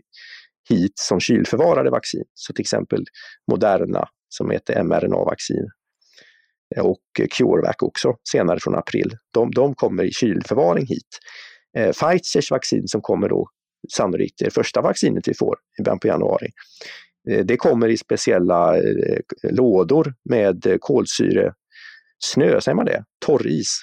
hit 0.68 0.92
som 0.94 1.20
kylförvarade 1.20 1.90
vaccin. 1.90 2.24
Så 2.34 2.52
till 2.52 2.62
exempel 2.62 3.04
Moderna 3.50 4.08
som 4.28 4.50
heter 4.50 4.82
mRNA-vaccin 4.82 5.70
och 6.78 7.30
CureVac 7.30 7.76
också 7.78 8.16
senare 8.30 8.60
från 8.60 8.74
april. 8.74 9.16
De, 9.34 9.50
de 9.50 9.74
kommer 9.74 10.04
i 10.04 10.10
kylförvaring 10.12 10.86
hit. 10.86 11.18
Eh, 11.76 11.92
Pfizers 11.92 12.50
vaccin 12.50 12.88
som 12.88 13.00
kommer 13.00 13.28
då 13.28 13.48
sannolikt 13.92 14.38
det 14.38 14.50
första 14.50 14.80
vaccinet 14.80 15.28
vi 15.28 15.34
får 15.34 15.56
i 15.78 15.82
början 15.82 15.98
på 15.98 16.06
januari. 16.06 16.48
Eh, 17.30 17.44
det 17.44 17.56
kommer 17.56 17.88
i 17.88 17.96
speciella 17.96 18.76
eh, 18.76 19.18
lådor 19.42 20.14
med 20.24 20.76
kolsyresnö, 20.80 22.60
säger 22.60 22.74
man 22.74 22.86
det? 22.86 23.04
Torris. 23.26 23.82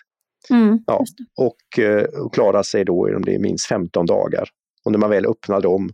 Mm, 0.49 0.79
ja, 0.87 1.05
och, 1.37 1.79
eh, 1.79 2.03
och 2.03 2.33
klarar 2.33 2.63
sig 2.63 2.85
då 2.85 3.15
om 3.15 3.25
det 3.25 3.35
är 3.35 3.39
minst 3.39 3.67
15 3.67 4.05
dagar. 4.05 4.49
Och 4.85 4.91
när 4.91 4.99
man 4.99 5.09
väl 5.09 5.25
öppnar 5.25 5.61
dem 5.61 5.89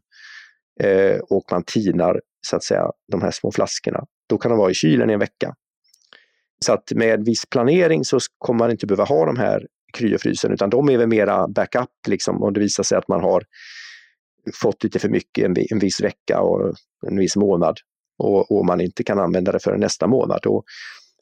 eh, 0.80 1.20
och 1.20 1.44
man 1.52 1.64
tinar 1.64 2.22
så 2.48 2.56
att 2.56 2.64
säga 2.64 2.92
de 3.12 3.22
här 3.22 3.32
små 3.32 3.52
flaskorna, 3.52 4.06
då 4.30 4.38
kan 4.38 4.52
de 4.52 4.58
vara 4.58 4.72
i 4.72 4.74
kylen 4.74 5.10
i 5.10 5.14
en 5.14 5.20
vecka. 5.20 5.56
Så 6.64 6.74
att 6.74 6.92
med 6.96 7.26
viss 7.26 7.46
planering 7.46 8.06
så 8.06 8.20
kommer 8.38 8.60
man 8.60 8.72
inte 8.72 8.88
behöva 8.88 9.04
ha 9.04 9.26
de 9.26 9.38
här 9.38 9.68
kryofrysen 9.94 10.54
utan 10.54 10.70
de 10.70 10.90
är 10.90 10.98
väl 10.98 11.08
mera 11.08 11.48
backup 11.48 11.90
liksom 12.08 12.44
om 12.44 12.54
det 12.54 12.60
visar 12.60 12.84
sig 12.84 12.98
att 12.98 13.08
man 13.08 13.22
har 13.22 13.44
fått 14.62 14.84
lite 14.84 15.00
för 15.00 15.10
mycket 15.10 15.46
en, 15.46 15.56
en 15.72 15.80
viss 15.80 16.02
vecka 16.02 16.42
och 16.42 16.74
en 17.08 17.18
viss 17.18 17.36
månad 17.36 17.78
och, 18.18 18.52
och 18.52 18.66
man 18.66 18.82
inte 18.82 19.04
kan 19.04 19.20
använda 19.20 19.52
det 19.52 19.60
förrän 19.60 19.80
nästa 19.80 20.08
månad, 20.08 20.40
då, 20.44 20.64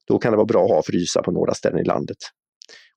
då 0.07 0.19
kan 0.19 0.31
det 0.31 0.37
vara 0.37 0.45
bra 0.45 0.65
att 0.65 0.71
ha 0.71 0.83
frysa 0.85 1.21
på 1.23 1.31
några 1.31 1.53
ställen 1.53 1.79
i 1.79 1.83
landet. 1.83 2.17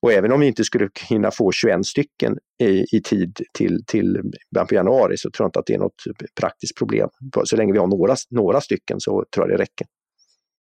Och 0.01 0.11
även 0.11 0.31
om 0.31 0.39
vi 0.39 0.47
inte 0.47 0.63
skulle 0.63 0.89
hinna 1.09 1.31
få 1.31 1.51
21 1.51 1.85
stycken 1.85 2.37
i, 2.63 2.97
i 2.97 3.01
tid 3.03 3.39
till, 3.53 3.83
till 3.87 4.21
början 4.55 4.67
på 4.67 4.75
januari 4.75 5.17
så 5.17 5.31
tror 5.31 5.43
jag 5.43 5.47
inte 5.47 5.59
att 5.59 5.65
det 5.65 5.73
är 5.73 5.79
något 5.79 6.03
praktiskt 6.39 6.77
problem. 6.77 7.09
Så 7.43 7.55
länge 7.55 7.73
vi 7.73 7.79
har 7.79 7.87
några, 7.87 8.15
några 8.29 8.61
stycken 8.61 8.99
så 8.99 9.25
tror 9.35 9.49
jag 9.49 9.57
det 9.57 9.63
räcker. 9.63 9.87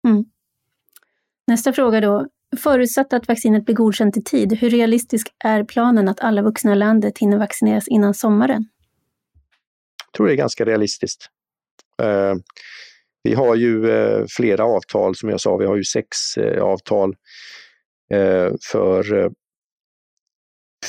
Mm. 0.09 0.25
Nästa 1.47 1.73
fråga 1.73 2.01
då. 2.01 2.27
Förutsatt 2.57 3.13
att 3.13 3.29
vaccinet 3.29 3.65
blir 3.65 3.75
godkänt 3.75 4.17
i 4.17 4.23
tid, 4.23 4.53
hur 4.53 4.71
realistisk 4.71 5.27
är 5.45 5.65
planen 5.65 6.09
att 6.09 6.21
alla 6.21 6.43
vuxna 6.43 6.73
i 6.73 6.77
landet 6.77 7.19
hinner 7.19 7.39
vaccineras 7.39 7.89
innan 7.89 8.15
sommaren? 8.15 8.69
Jag 10.07 10.13
tror 10.17 10.27
det 10.27 10.33
är 10.33 10.37
ganska 10.37 10.65
realistiskt. 10.65 11.27
Eh, 12.03 12.35
vi 13.23 13.35
har 13.35 13.55
ju 13.55 13.91
eh, 13.91 14.25
flera 14.37 14.65
avtal, 14.65 15.17
som 15.17 15.29
jag 15.29 15.41
sa, 15.41 15.57
vi 15.57 15.67
har 15.67 15.77
ju 15.77 15.85
sex 15.85 16.37
eh, 16.37 16.63
avtal 16.63 17.15
för 18.73 19.31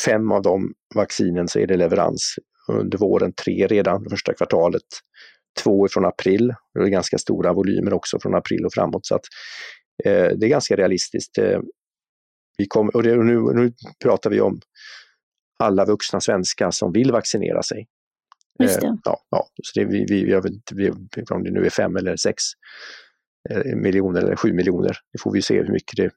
fem 0.05 0.31
av 0.31 0.41
de 0.41 0.73
vaccinen 0.95 1.47
så 1.47 1.59
är 1.59 1.67
det 1.67 1.77
leverans 1.77 2.35
under 2.67 2.97
våren, 2.97 3.33
tre 3.33 3.67
redan 3.67 4.09
första 4.09 4.33
kvartalet, 4.33 4.81
två 5.63 5.87
från 5.87 6.05
april. 6.05 6.53
Det 6.73 6.79
är 6.79 6.87
ganska 6.87 7.17
stora 7.17 7.53
volymer 7.53 7.93
också 7.93 8.19
från 8.19 8.35
april 8.35 8.65
och 8.65 8.73
framåt. 8.73 9.05
Så 9.05 9.15
att, 9.15 9.21
det 10.03 10.45
är 10.45 10.49
ganska 10.49 10.75
realistiskt. 10.75 11.37
Eh, 11.37 11.59
vi 12.57 12.65
kom, 12.67 12.89
och, 12.89 13.03
det, 13.03 13.17
och 13.17 13.25
nu, 13.25 13.39
nu 13.39 13.73
pratar 14.03 14.29
vi 14.29 14.41
om 14.41 14.61
alla 15.59 15.85
vuxna 15.85 16.21
svenskar 16.21 16.71
som 16.71 16.91
vill 16.91 17.11
vaccinera 17.11 17.63
sig. 17.63 17.87
Just 18.59 18.81
det. 18.81 18.87
Eh, 18.87 18.93
ja, 19.03 19.19
ja, 19.29 19.47
så 19.63 19.79
det, 19.79 19.85
vi, 19.85 20.05
vi, 20.09 20.29
jag 20.29 20.41
vet 20.43 20.51
inte 21.17 21.33
om 21.33 21.43
det 21.43 21.51
nu 21.51 21.65
är 21.65 21.69
fem 21.69 21.95
eller 21.95 22.15
sex 22.15 22.43
eh, 23.49 23.75
miljoner 23.75 24.21
eller 24.21 24.35
sju 24.35 24.53
miljoner. 24.53 24.97
Det 25.11 25.19
får 25.21 25.31
vi 25.31 25.41
se 25.41 25.61
hur 25.61 25.71
mycket 25.71 25.97
det, 25.97 26.11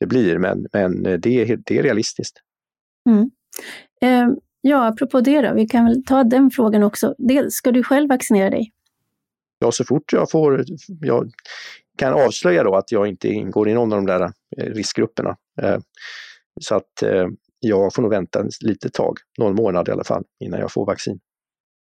det 0.00 0.06
blir, 0.06 0.38
men, 0.38 0.66
men 0.72 1.02
det, 1.02 1.26
är, 1.26 1.56
det 1.56 1.78
är 1.78 1.82
realistiskt. 1.82 2.36
Mm. 3.10 3.30
Eh, 4.02 4.36
ja, 4.60 4.86
apropå 4.86 5.20
det 5.20 5.40
då, 5.40 5.54
vi 5.54 5.66
kan 5.66 5.84
väl 5.84 6.04
ta 6.04 6.24
den 6.24 6.50
frågan 6.50 6.82
också. 6.82 7.14
Dels, 7.18 7.54
ska 7.54 7.72
du 7.72 7.82
själv 7.82 8.08
vaccinera 8.08 8.50
dig? 8.50 8.72
Ja, 9.58 9.72
så 9.72 9.84
fort 9.84 10.12
jag 10.12 10.30
får, 10.30 10.64
jag 11.00 11.30
kan 12.00 12.12
avslöja 12.12 12.62
då 12.62 12.76
att 12.76 12.92
jag 12.92 13.06
inte 13.06 13.28
ingår 13.28 13.68
i 13.68 13.74
någon 13.74 13.92
av 13.92 13.98
de 13.98 14.06
där 14.06 14.20
eh, 14.56 14.64
riskgrupperna. 14.64 15.36
Eh, 15.62 15.78
så 16.60 16.74
att 16.74 17.02
eh, 17.02 17.26
jag 17.60 17.94
får 17.94 18.02
nog 18.02 18.10
vänta 18.10 18.40
ett 18.40 18.62
litet 18.62 18.92
tag, 18.92 19.18
någon 19.38 19.54
månad 19.54 19.88
i 19.88 19.90
alla 19.90 20.04
fall, 20.04 20.24
innan 20.44 20.60
jag 20.60 20.72
får 20.72 20.86
vaccin. 20.86 21.20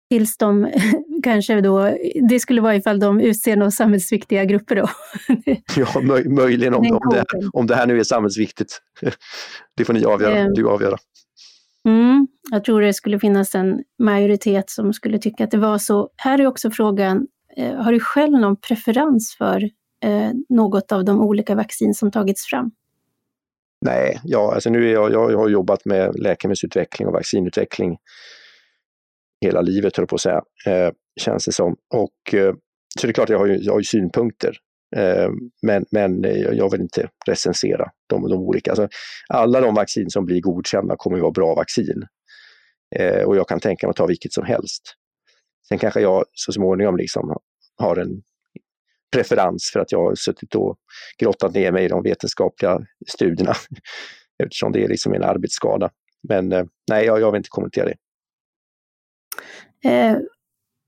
Tills 0.10 0.38
de 0.38 0.72
kanske 1.24 1.62
då, 1.62 1.98
det 2.30 2.40
skulle 2.40 2.62
vara 2.62 2.76
ifall 2.76 3.00
de 3.00 3.20
utser 3.20 3.56
några 3.56 3.72
samhällsviktiga 3.72 4.46
grupper 4.46 4.76
då? 4.76 4.90
ja, 5.76 6.02
möj, 6.02 6.30
möjligen 6.30 6.74
om, 6.74 6.92
om, 6.92 7.10
det, 7.12 7.26
om 7.54 7.68
det 7.68 7.76
här 7.76 7.88
nu 7.88 8.00
är 8.00 8.04
samhällsviktigt. 8.04 8.80
det 9.78 9.86
får 9.86 9.94
ni 9.94 10.06
avgöra, 10.06 10.38
mm. 10.38 10.54
du 10.54 10.70
avgöra. 10.70 10.98
Mm, 11.88 12.28
jag 12.52 12.64
tror 12.64 12.82
det 12.82 12.94
skulle 12.94 13.20
finnas 13.20 13.56
en 13.56 13.84
majoritet 14.00 14.70
som 14.70 14.94
skulle 14.94 15.20
tycka 15.20 15.44
att 15.44 15.52
det 15.52 15.58
var 15.58 15.78
så. 15.78 16.10
Här 16.16 16.40
är 16.40 16.48
också 16.48 16.72
frågan, 16.72 17.28
har 17.58 17.92
du 17.92 18.00
själv 18.00 18.40
någon 18.40 18.56
preferens 18.56 19.36
för 19.38 19.70
eh, 20.06 20.32
något 20.50 20.92
av 20.92 21.06
de 21.06 21.22
olika 21.22 21.56
vaccin 21.56 21.94
som 21.94 22.12
tagits 22.12 22.46
fram? 22.46 22.72
Nej, 23.86 24.20
ja, 24.24 24.54
alltså 24.54 24.70
nu 24.70 24.90
är 24.90 24.94
jag, 24.94 25.12
jag 25.12 25.38
har 25.38 25.50
jobbat 25.50 25.86
med 25.86 26.20
läkemedelsutveckling 26.20 27.08
och 27.08 27.14
vaccinutveckling 27.14 27.98
hela 29.42 29.62
livet, 29.62 29.98
höll 29.98 30.04
jag 30.04 30.10
på 30.10 30.16
att 30.16 30.22
säga, 30.22 30.42
eh, 30.66 30.92
känns 31.22 31.46
det 31.46 31.52
som. 31.52 31.76
Och, 31.94 32.34
eh, 32.34 32.54
så 33.00 33.08
det 33.08 33.12
är 33.12 33.14
klart, 33.14 33.30
jag 33.30 33.40
har 33.40 33.46
ju, 33.46 33.58
jag 33.58 33.74
har 33.74 33.80
ju 33.80 33.84
synpunkter. 33.84 34.58
Eh, 34.96 35.30
men, 35.62 35.86
men 35.92 36.24
jag 36.58 36.72
vill 36.72 36.82
inte 36.82 37.10
recensera 37.28 37.92
de, 38.08 38.30
de 38.30 38.40
olika. 38.40 38.72
Alltså, 38.72 38.88
alla 39.30 39.62
de 39.62 39.76
vaccin 39.76 40.10
som 40.10 40.26
blir 40.26 40.42
godkända 40.42 40.96
kommer 40.98 41.18
att 41.18 41.22
vara 41.22 41.32
bra 41.32 41.56
vaccin. 41.56 42.04
Eh, 42.96 43.24
och 43.24 43.36
jag 43.36 43.48
kan 43.48 43.60
tänka 43.60 43.88
mig 43.88 43.90
att 43.90 43.98
ta 43.98 44.06
vilket 44.06 44.34
som 44.34 44.46
helst. 44.46 44.82
Sen 45.68 45.78
kanske 45.78 46.02
jag 46.02 46.26
så 46.34 46.52
småningom 46.52 46.98
liksom 46.98 47.38
har 47.78 47.96
en 47.96 48.22
preferens 49.16 49.70
för 49.74 49.80
att 49.80 49.92
jag 49.92 50.00
har 50.00 50.16
suttit 50.16 50.56
och 50.56 50.78
grottat 51.18 51.54
ner 51.54 51.72
mig 51.72 51.86
i 51.86 51.88
de 51.88 52.04
vetenskapliga 52.04 52.80
studierna 53.08 53.54
eftersom 54.44 54.72
det 54.72 54.84
är 54.84 54.88
liksom 54.88 55.14
en 55.14 55.24
arbetsskada. 55.24 55.90
Men 56.28 56.52
eh, 56.52 56.66
nej, 56.90 57.06
jag, 57.06 57.22
jag 57.22 57.32
vill 57.32 57.38
inte 57.38 57.50
kommentera 57.50 57.86
det. 57.86 57.96
Eh, 59.90 60.18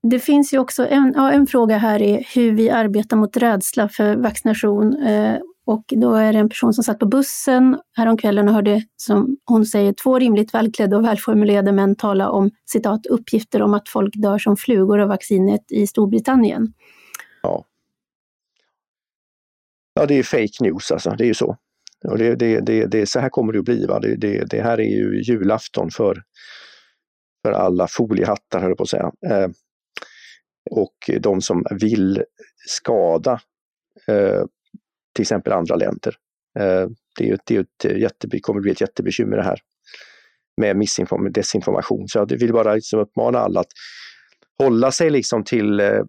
det 0.02 0.18
finns 0.18 0.54
ju 0.54 0.58
också 0.58 0.86
en, 0.86 1.12
ja, 1.16 1.32
en 1.32 1.46
fråga 1.46 1.78
här 1.78 2.02
är 2.02 2.26
hur 2.34 2.52
vi 2.52 2.70
arbetar 2.70 3.16
mot 3.16 3.36
rädsla 3.36 3.88
för 3.88 4.16
vaccination. 4.16 5.02
Eh, 5.02 5.38
och 5.66 5.84
då 5.96 6.14
är 6.14 6.32
det 6.32 6.38
en 6.38 6.48
person 6.48 6.72
som 6.72 6.84
satt 6.84 6.98
på 6.98 7.06
bussen 7.06 7.78
häromkvällen 7.96 8.48
och 8.48 8.54
hörde, 8.54 8.82
som 8.96 9.36
hon 9.44 9.66
säger, 9.66 9.92
två 9.92 10.18
rimligt 10.18 10.54
välklädda 10.54 10.96
och 10.96 11.04
välformulerade 11.04 11.72
män 11.72 11.96
tala 11.96 12.30
om 12.30 12.50
citat 12.66 13.06
uppgifter 13.06 13.62
om 13.62 13.74
att 13.74 13.88
folk 13.88 14.14
dör 14.16 14.38
som 14.38 14.56
flugor 14.56 15.00
av 15.00 15.08
vaccinet 15.08 15.72
i 15.72 15.86
Storbritannien. 15.86 16.72
Ja. 19.98 20.06
Det 20.06 20.14
är 20.14 20.22
fake 20.22 20.64
news 20.64 20.90
alltså, 20.90 21.10
det 21.10 21.24
är 21.24 21.28
ju 21.28 21.34
så. 21.34 21.56
Och 22.04 22.18
det, 22.18 22.34
det, 22.34 22.60
det, 22.60 22.86
det, 22.86 23.06
så 23.06 23.20
här 23.20 23.28
kommer 23.28 23.52
det 23.52 23.58
att 23.58 23.64
bli. 23.64 23.86
Va? 23.86 24.00
Det, 24.00 24.16
det, 24.16 24.44
det 24.44 24.62
här 24.62 24.80
är 24.80 24.90
ju 24.90 25.22
julafton 25.22 25.90
för, 25.90 26.22
för 27.44 27.52
alla 27.52 27.88
foliehattar, 27.88 28.60
höll 28.60 28.70
jag 28.70 28.76
på 28.76 28.82
att 28.82 28.88
säga. 28.88 29.12
Eh, 29.26 29.48
och 30.70 31.10
de 31.20 31.40
som 31.40 31.64
vill 31.70 32.24
skada 32.66 33.40
eh, 34.08 34.44
till 35.14 35.22
exempel 35.22 35.52
andra 35.52 35.76
länder. 35.76 36.14
Eh, 36.58 36.88
det, 37.18 37.30
är 37.30 37.38
det, 37.44 37.56
är 37.56 37.60
ett 37.60 38.00
jätte, 38.00 38.40
kommer 38.40 38.60
bli 38.60 38.72
ett 38.72 38.80
jättebekymmer 38.80 39.36
det 39.36 39.42
här 39.42 39.60
med 40.56 40.76
missinformation, 40.76 41.32
desinformation. 41.32 42.08
Så 42.08 42.18
jag 42.18 42.26
vill 42.26 42.52
bara 42.52 42.74
liksom 42.74 43.00
uppmana 43.00 43.38
alla 43.38 43.60
att 43.60 43.72
hålla 44.58 44.92
sig 44.92 45.10
liksom 45.10 45.44
till 45.44 45.80
eh, 45.80 46.02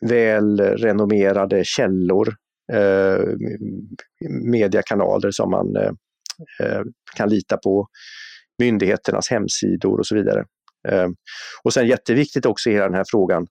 väl 0.00 0.60
renommerade 0.60 1.64
källor, 1.64 2.36
eh, 2.72 3.24
mediekanaler 4.30 5.30
som 5.30 5.50
man 5.50 5.76
eh, 5.76 5.92
eh, 6.62 6.82
kan 7.16 7.28
lita 7.28 7.56
på, 7.56 7.88
myndigheternas 8.58 9.30
hemsidor 9.30 9.98
och 9.98 10.06
så 10.06 10.14
vidare. 10.14 10.44
Eh, 10.88 11.08
och 11.62 11.72
sen 11.72 11.86
jätteviktigt 11.86 12.46
också 12.46 12.70
i 12.70 12.72
hela 12.72 12.84
den 12.84 12.94
här 12.94 13.04
frågan 13.10 13.46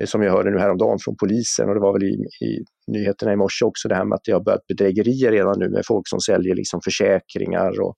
eh, 0.00 0.06
som 0.06 0.22
jag 0.22 0.32
hörde 0.32 0.50
nu 0.50 0.58
häromdagen 0.58 0.98
från 0.98 1.16
polisen 1.16 1.68
och 1.68 1.74
det 1.74 1.80
var 1.80 1.92
väl 1.92 2.02
i, 2.02 2.14
i 2.46 2.64
nyheterna 2.86 3.32
i 3.32 3.36
morse 3.36 3.64
också 3.64 3.88
det 3.88 3.94
här 3.94 4.04
med 4.04 4.16
att 4.16 4.24
det 4.24 4.32
har 4.32 4.40
börjat 4.40 4.66
bedrägerier 4.66 5.32
redan 5.32 5.58
nu 5.58 5.68
med 5.68 5.82
folk 5.86 6.08
som 6.08 6.20
säljer 6.20 6.54
liksom 6.54 6.80
försäkringar 6.84 7.80
och 7.80 7.96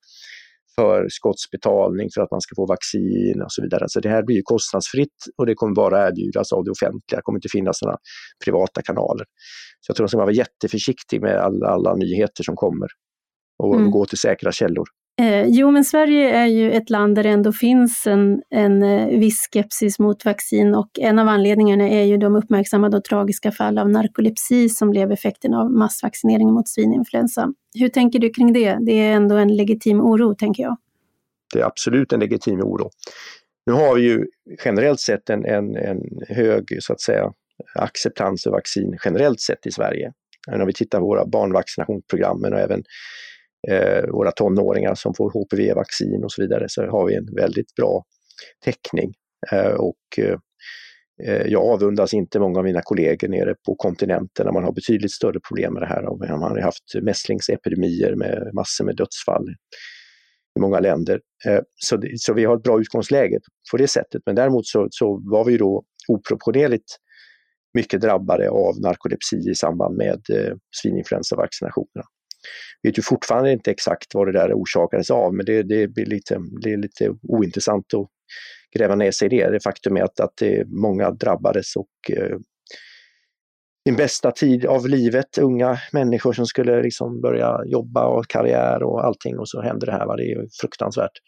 förskottsbetalning 0.77 2.09
för 2.15 2.21
att 2.23 2.31
man 2.31 2.41
ska 2.41 2.55
få 2.55 2.67
vaccin 2.67 3.43
och 3.43 3.53
så 3.53 3.63
vidare. 3.63 3.85
Så 3.89 4.01
det 4.01 4.09
här 4.09 4.23
blir 4.23 4.37
ju 4.37 4.43
kostnadsfritt 4.43 5.19
och 5.39 5.47
det 5.47 5.55
kommer 5.55 5.75
bara 5.75 6.09
erbjudas 6.09 6.53
av 6.53 6.65
det 6.65 6.71
offentliga. 6.71 7.17
Det 7.19 7.23
kommer 7.23 7.39
inte 7.39 7.49
finnas 7.49 7.83
några 7.83 7.97
privata 8.45 8.83
kanaler. 8.83 9.25
Så 9.81 9.91
jag 9.91 9.97
tror 9.97 10.05
att 10.05 10.13
man 10.13 10.19
ska 10.19 10.19
vara 10.19 10.33
jätteförsiktig 10.33 11.21
med 11.23 11.37
alla, 11.37 11.67
alla 11.67 11.95
nyheter 11.95 12.45
som 12.45 12.57
kommer 12.57 12.89
och 13.59 13.75
mm. 13.75 13.91
gå 13.91 14.07
till 14.07 14.19
säkra 14.19 14.53
källor. 14.53 14.85
Eh, 15.21 15.47
jo, 15.47 15.71
men 15.71 15.85
Sverige 15.85 16.31
är 16.31 16.47
ju 16.47 16.73
ett 16.73 16.91
land 16.91 17.15
där 17.15 17.23
det 17.23 17.29
ändå 17.29 17.53
finns 17.53 18.07
en, 18.07 18.43
en 18.51 18.83
eh, 18.83 19.19
viss 19.19 19.49
skepsis 19.53 19.99
mot 19.99 20.25
vaccin 20.25 20.75
och 20.75 20.91
en 20.99 21.19
av 21.19 21.29
anledningarna 21.29 21.89
är 21.89 22.05
ju 22.05 22.17
de 22.17 22.37
uppmärksammade 22.37 22.97
och 22.97 23.05
tragiska 23.05 23.53
fall 23.53 23.79
av 23.79 23.91
narkolepsi 23.91 24.69
som 24.69 24.91
blev 24.91 25.13
effekten 25.13 25.55
av 25.55 25.71
massvaccinering 25.71 26.53
mot 26.53 26.69
svininfluensa. 26.69 27.53
Hur 27.79 27.89
tänker 27.89 28.19
du 28.19 28.31
kring 28.31 28.53
det? 28.53 28.79
Det 28.81 28.93
är 28.93 29.13
ändå 29.13 29.37
en 29.37 29.57
legitim 29.57 30.01
oro, 30.01 30.35
tänker 30.35 30.63
jag. 30.63 30.77
Det 31.55 31.61
är 31.61 31.65
absolut 31.65 32.13
en 32.13 32.21
legitim 32.21 32.61
oro. 32.61 32.91
Nu 33.67 33.73
har 33.73 33.95
vi 33.95 34.03
ju 34.03 34.27
generellt 34.65 35.01
sett 35.01 35.31
en, 35.31 35.45
en, 35.45 35.77
en 35.77 36.01
hög 36.29 36.65
så 36.81 36.93
att 36.93 37.01
säga, 37.01 37.33
acceptans 37.75 38.43
för 38.43 38.51
vaccin 38.51 38.99
generellt 39.05 39.41
sett 39.41 39.67
i 39.67 39.71
Sverige. 39.71 40.13
När 40.49 40.67
vi 40.67 40.73
tittar 40.73 40.99
på 40.99 41.05
våra 41.05 41.27
barnvaccinationsprogrammen 41.27 42.53
och 42.53 42.61
även 42.61 42.83
eh, 43.69 44.11
våra 44.11 44.33
tonåringar 44.33 44.95
som 44.95 45.15
får 45.15 45.31
HPV-vaccin 45.31 46.25
och 46.25 46.33
så 46.33 46.43
vidare 46.43 46.65
så 46.69 46.87
har 46.87 47.07
vi 47.07 47.15
en 47.15 47.35
väldigt 47.35 47.75
bra 47.75 48.05
täckning. 48.65 49.13
Eh, 49.53 49.73
och 49.73 50.19
eh, 50.19 50.39
jag 51.47 51.65
avundas 51.65 52.15
inte 52.15 52.41
många 52.41 52.59
av 52.59 52.65
mina 52.65 52.83
kollegor 52.83 53.29
nere 53.29 53.55
på 53.67 53.75
kontinenten 53.75 54.47
där 54.47 54.53
man 54.53 54.65
har 54.65 54.73
betydligt 54.73 55.13
större 55.13 55.41
problem 55.49 55.73
med 55.73 55.83
det 55.83 55.87
här. 55.87 56.03
Man 56.39 56.51
har 56.51 56.61
haft 56.61 56.95
mässlingsepidemier 57.03 58.15
med 58.15 58.51
massor 58.55 58.85
med 58.85 58.97
dödsfall 58.97 59.45
i 60.57 60.61
många 60.61 60.81
länder. 60.81 61.21
Eh, 61.47 61.61
så, 61.75 62.03
så 62.17 62.35
vi 62.35 62.45
har 62.45 62.57
ett 62.57 62.63
bra 62.63 62.81
utgångsläge 62.81 63.39
på 63.71 63.77
det 63.77 63.89
sättet. 63.89 64.23
Men 64.27 64.35
däremot 64.35 64.67
så, 64.67 64.89
så 64.91 65.23
var 65.31 65.45
vi 65.45 65.57
då 65.57 65.85
oproportionerligt 66.09 66.97
mycket 67.75 68.01
drabbade 68.01 68.51
av 68.51 68.81
narkolepsi 68.81 69.51
i 69.51 69.55
samband 69.55 69.97
med 69.97 70.21
eh, 70.31 70.55
svininfluensavaccinationerna 70.83 72.05
vet 72.83 72.99
ju 72.99 73.03
fortfarande 73.03 73.53
inte 73.53 73.71
exakt 73.71 74.15
vad 74.15 74.29
det 74.29 74.33
där 74.33 74.53
orsakades 74.53 75.11
av, 75.11 75.35
men 75.35 75.47
det, 75.47 75.63
det, 75.63 75.89
blir 75.89 76.07
lite, 76.07 76.39
det 76.63 76.73
är 76.73 76.77
lite 76.77 77.15
ointressant 77.23 77.95
att 77.95 78.09
gräva 78.77 78.95
ner 78.95 79.11
sig 79.11 79.27
i 79.27 79.29
det. 79.29 79.51
Det 79.51 79.61
faktum 79.61 79.97
är 79.97 80.03
att, 80.03 80.21
att 80.21 80.37
det, 80.41 80.65
många 80.69 81.11
drabbades 81.11 81.77
och 81.77 82.17
eh, 82.17 82.37
sin 83.89 83.97
bästa 83.97 84.31
tid 84.31 84.67
av 84.67 84.89
livet, 84.89 85.39
unga 85.39 85.79
människor 85.93 86.33
som 86.33 86.47
skulle 86.47 86.83
liksom 86.83 87.21
börja 87.21 87.61
jobba 87.67 88.07
och 88.07 88.29
karriär 88.29 88.83
och 88.83 89.05
allting 89.05 89.39
och 89.39 89.49
så 89.49 89.63
händer 89.63 89.87
det 89.87 89.93
här. 89.93 90.07
Va? 90.07 90.17
Det 90.17 90.33
är 90.33 90.47
fruktansvärt. 90.61 91.19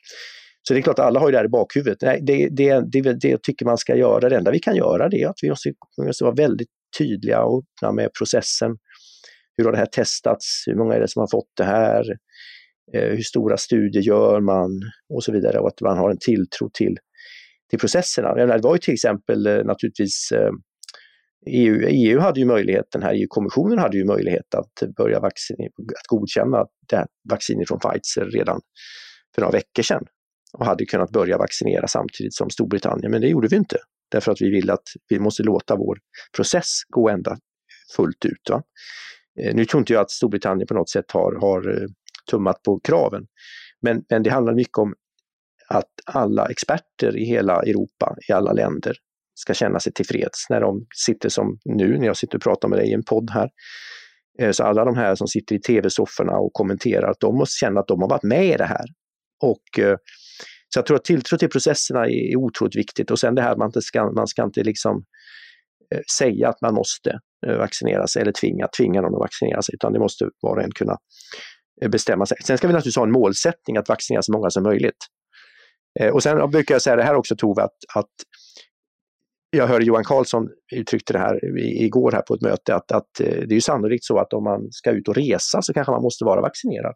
Så 0.68 0.74
det 0.74 0.80
är 0.80 0.82
klart 0.82 0.98
alla 0.98 1.20
har 1.20 1.28
ju 1.28 1.32
det 1.32 1.38
här 1.38 1.44
i 1.44 1.48
bakhuvudet. 1.48 1.98
Nej, 2.02 2.20
det, 2.22 2.48
det, 2.48 2.80
det, 2.92 3.12
det 3.12 3.28
jag 3.28 3.42
tycker 3.42 3.66
man 3.66 3.78
ska 3.78 3.96
göra, 3.96 4.28
det 4.28 4.36
enda 4.36 4.50
vi 4.50 4.58
kan 4.58 4.76
göra 4.76 5.08
det 5.08 5.22
är 5.22 5.28
att 5.28 5.38
vi 5.42 5.48
måste, 5.48 5.72
vi 5.96 6.06
måste 6.06 6.24
vara 6.24 6.34
väldigt 6.34 6.68
tydliga 6.98 7.42
och 7.42 7.62
öppna 7.62 7.92
med 7.92 8.10
processen. 8.18 8.76
Hur 9.56 9.64
har 9.64 9.72
det 9.72 9.78
här 9.78 9.86
testats? 9.86 10.64
Hur 10.66 10.74
många 10.74 10.94
är 10.94 11.00
det 11.00 11.08
som 11.08 11.20
har 11.20 11.28
fått 11.30 11.50
det 11.56 11.64
här? 11.64 12.04
Eh, 12.94 13.10
hur 13.10 13.22
stora 13.22 13.56
studier 13.56 14.02
gör 14.02 14.40
man? 14.40 14.70
Och 15.14 15.24
så 15.24 15.32
vidare. 15.32 15.58
Och 15.58 15.68
att 15.68 15.80
man 15.80 15.98
har 15.98 16.10
en 16.10 16.18
tilltro 16.18 16.70
till, 16.72 16.98
till 17.70 17.78
processerna. 17.78 18.34
Det 18.34 18.58
var 18.58 18.74
ju 18.74 18.78
till 18.78 18.94
exempel 18.94 19.46
eh, 19.46 19.64
naturligtvis 19.64 20.32
eh, 20.32 20.50
EU, 21.46 21.88
EU 21.88 22.20
hade 22.20 22.40
ju 22.40 22.46
möjligheten 22.46 23.02
här 23.02 23.14
EU-kommissionen 23.14 23.78
hade 23.78 23.96
ju 23.96 24.04
möjlighet 24.04 24.54
att 24.54 24.94
börja 24.96 25.20
vaccin, 25.20 25.56
att 25.76 26.06
godkänna 26.08 26.66
det 26.88 26.96
här 26.96 27.06
vaccinet 27.30 27.68
från 27.68 27.78
Pfizer 27.78 28.24
redan 28.24 28.60
för 29.34 29.42
några 29.42 29.52
veckor 29.52 29.82
sedan 29.82 30.04
och 30.58 30.66
hade 30.66 30.84
kunnat 30.84 31.10
börja 31.10 31.38
vaccinera 31.38 31.88
samtidigt 31.88 32.34
som 32.34 32.50
Storbritannien, 32.50 33.10
men 33.10 33.20
det 33.20 33.28
gjorde 33.28 33.48
vi 33.48 33.56
inte. 33.56 33.76
Därför 34.10 34.32
att 34.32 34.40
vi 34.40 34.50
ville 34.50 34.72
att 34.72 34.88
vi 35.08 35.18
måste 35.18 35.42
låta 35.42 35.76
vår 35.76 35.98
process 36.36 36.66
gå 36.88 37.08
ända 37.08 37.36
fullt 37.96 38.24
ut. 38.24 38.50
Va? 38.50 38.62
Eh, 39.40 39.54
nu 39.54 39.64
tror 39.64 39.80
inte 39.80 39.92
jag 39.92 40.02
att 40.02 40.10
Storbritannien 40.10 40.66
på 40.66 40.74
något 40.74 40.90
sätt 40.90 41.10
har, 41.10 41.40
har 41.40 41.68
eh, 41.68 41.86
tummat 42.30 42.62
på 42.62 42.80
kraven, 42.80 43.26
men, 43.82 44.04
men 44.10 44.22
det 44.22 44.30
handlar 44.30 44.54
mycket 44.54 44.78
om 44.78 44.94
att 45.68 45.90
alla 46.06 46.46
experter 46.48 47.16
i 47.16 47.24
hela 47.24 47.62
Europa, 47.62 48.16
i 48.28 48.32
alla 48.32 48.52
länder, 48.52 48.96
ska 49.34 49.54
känna 49.54 49.80
sig 49.80 49.92
tillfreds 49.92 50.46
när 50.50 50.60
de 50.60 50.86
sitter 50.94 51.28
som 51.28 51.58
nu, 51.64 51.98
när 51.98 52.06
jag 52.06 52.16
sitter 52.16 52.36
och 52.36 52.42
pratar 52.42 52.68
med 52.68 52.78
dig 52.78 52.90
i 52.90 52.92
en 52.92 53.04
podd 53.04 53.30
här. 53.30 53.50
Eh, 54.38 54.50
så 54.50 54.64
alla 54.64 54.84
de 54.84 54.96
här 54.96 55.14
som 55.14 55.28
sitter 55.28 55.56
i 55.56 55.60
tv-sofforna 55.60 56.32
och 56.32 56.52
kommenterar, 56.52 57.10
att 57.10 57.20
de 57.20 57.36
måste 57.36 57.58
känna 57.58 57.80
att 57.80 57.88
de 57.88 58.02
har 58.02 58.08
varit 58.08 58.22
med 58.22 58.46
i 58.46 58.56
det 58.56 58.64
här. 58.64 58.84
Och, 59.42 59.80
så 60.68 60.78
jag 60.78 60.86
tror 60.86 60.96
att 60.96 61.04
tilltro 61.04 61.38
till 61.38 61.48
processerna 61.48 62.06
är 62.06 62.36
otroligt 62.36 62.76
viktigt 62.76 63.10
och 63.10 63.18
sen 63.18 63.34
det 63.34 63.42
här 63.42 63.56
man 63.56 63.68
inte 63.68 63.82
ska, 63.82 64.12
man 64.12 64.26
ska 64.26 64.44
inte 64.44 64.62
liksom 64.62 65.04
säga 66.16 66.48
att 66.48 66.60
man 66.60 66.74
måste 66.74 67.20
vaccinera 67.46 68.06
sig 68.06 68.22
eller 68.22 68.32
tvinga, 68.32 68.68
tvinga 68.68 69.00
någon 69.00 69.14
att 69.14 69.20
vaccinera 69.20 69.62
sig, 69.62 69.74
utan 69.74 69.92
det 69.92 69.98
måste 69.98 70.28
var 70.40 70.56
och 70.56 70.62
en 70.62 70.70
kunna 70.70 70.96
bestämma 71.88 72.26
sig. 72.26 72.36
Sen 72.44 72.58
ska 72.58 72.66
vi 72.66 72.72
naturligtvis 72.72 72.96
ha 72.96 73.04
en 73.04 73.12
målsättning 73.12 73.76
att 73.76 73.88
vaccinera 73.88 74.22
så 74.22 74.32
många 74.32 74.50
som 74.50 74.62
möjligt. 74.62 75.06
Och 76.12 76.22
sen 76.22 76.50
brukar 76.50 76.74
jag 76.74 76.82
säga 76.82 76.96
det 76.96 77.02
här 77.02 77.14
också 77.14 77.36
Tove, 77.36 77.62
att, 77.62 77.76
att 77.94 78.10
jag 79.56 79.66
hörde 79.66 79.84
Johan 79.84 80.04
Carlsson 80.04 80.48
uttryckte 80.72 81.12
det 81.12 81.18
här 81.18 81.58
igår 81.58 82.12
här 82.12 82.22
på 82.22 82.34
ett 82.34 82.40
möte 82.40 82.74
att, 82.74 82.92
att 82.92 83.20
eh, 83.20 83.26
det 83.26 83.52
är 83.52 83.54
ju 83.54 83.60
sannolikt 83.60 84.04
så 84.04 84.18
att 84.18 84.32
om 84.32 84.44
man 84.44 84.68
ska 84.70 84.90
ut 84.90 85.08
och 85.08 85.14
resa 85.14 85.62
så 85.62 85.72
kanske 85.72 85.90
man 85.90 86.02
måste 86.02 86.24
vara 86.24 86.40
vaccinerad. 86.40 86.94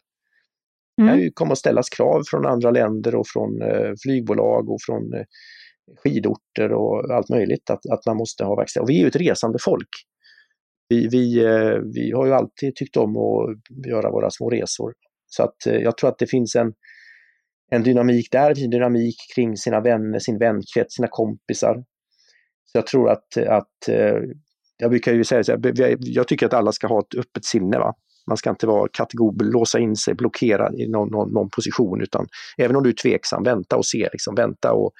Mm. 1.00 1.18
Det 1.18 1.30
kommer 1.35 1.52
att 1.52 1.59
ställas 1.59 1.88
krav 1.88 2.22
från 2.30 2.46
andra 2.46 2.70
länder 2.70 3.14
och 3.14 3.26
från 3.28 3.62
eh, 3.62 3.92
flygbolag 4.02 4.70
och 4.70 4.78
från 4.87 5.14
eh, 5.14 5.24
skidorter 5.96 6.72
och 6.72 7.14
allt 7.14 7.28
möjligt 7.28 7.70
att, 7.70 7.87
att 7.90 8.06
man 8.06 8.16
måste 8.16 8.44
ha 8.44 8.54
vaccin. 8.54 8.82
Och 8.82 8.90
vi 8.90 8.98
är 8.98 9.02
ju 9.02 9.09
ett 9.09 9.16
resande 9.16 9.59
folk. 9.61 9.88
Vi, 10.88 11.09
vi, 11.09 11.44
eh, 11.44 11.79
vi 11.94 12.12
har 12.12 12.27
ju 12.27 12.33
alltid 12.33 12.77
tyckt 12.77 12.96
om 12.96 13.16
att 13.16 13.87
göra 13.87 14.11
våra 14.11 14.31
små 14.31 14.51
resor. 14.51 14.92
Så 15.27 15.42
att 15.42 15.66
eh, 15.66 15.77
jag 15.77 15.96
tror 15.99 16.11
att 16.11 16.18
det 16.18 16.27
finns 16.27 16.57
en, 16.57 16.72
en 17.70 17.83
dynamik 17.83 18.29
där, 18.33 18.64
en 18.64 18.70
dynamik 18.70 19.16
kring 19.35 19.57
sina 19.57 19.81
vänner, 19.81 20.18
sin 20.18 20.38
vänkrets, 20.38 20.94
sina 20.94 21.09
kompisar. 21.11 21.85
Så 22.64 22.79
jag 22.79 22.87
tror 22.87 23.11
att, 23.11 23.37
att 23.37 23.88
eh, 23.88 24.16
jag 24.77 24.90
brukar 24.90 25.12
ju 25.12 25.25
säga 25.25 25.44
så 25.44 25.53
här, 25.53 25.96
jag 26.01 26.29
tycker 26.29 26.46
att 26.46 26.55
alla 26.55 26.72
ska 26.72 26.87
ha 26.87 27.01
ett 27.01 27.18
öppet 27.18 27.44
sinne. 27.44 27.79
Va? 27.79 27.94
Man 28.27 28.37
ska 28.37 28.51
inte 28.51 28.66
vara 28.66 28.88
kategorisk, 28.92 29.53
låsa 29.55 29.79
in 29.79 29.96
sig, 29.96 30.14
blockera 30.14 30.72
i 30.72 30.88
någon, 30.88 31.09
någon, 31.09 31.33
någon, 31.33 31.49
position 31.51 32.01
utan 32.03 32.27
även 32.59 32.77
om 32.77 32.83
du 32.83 32.88
är 32.88 32.94
tveksam, 32.94 33.42
vänta 33.42 33.77
och 33.77 33.87
se, 33.87 34.09
liksom, 34.12 34.35
vänta 34.35 34.72
och, 34.72 34.92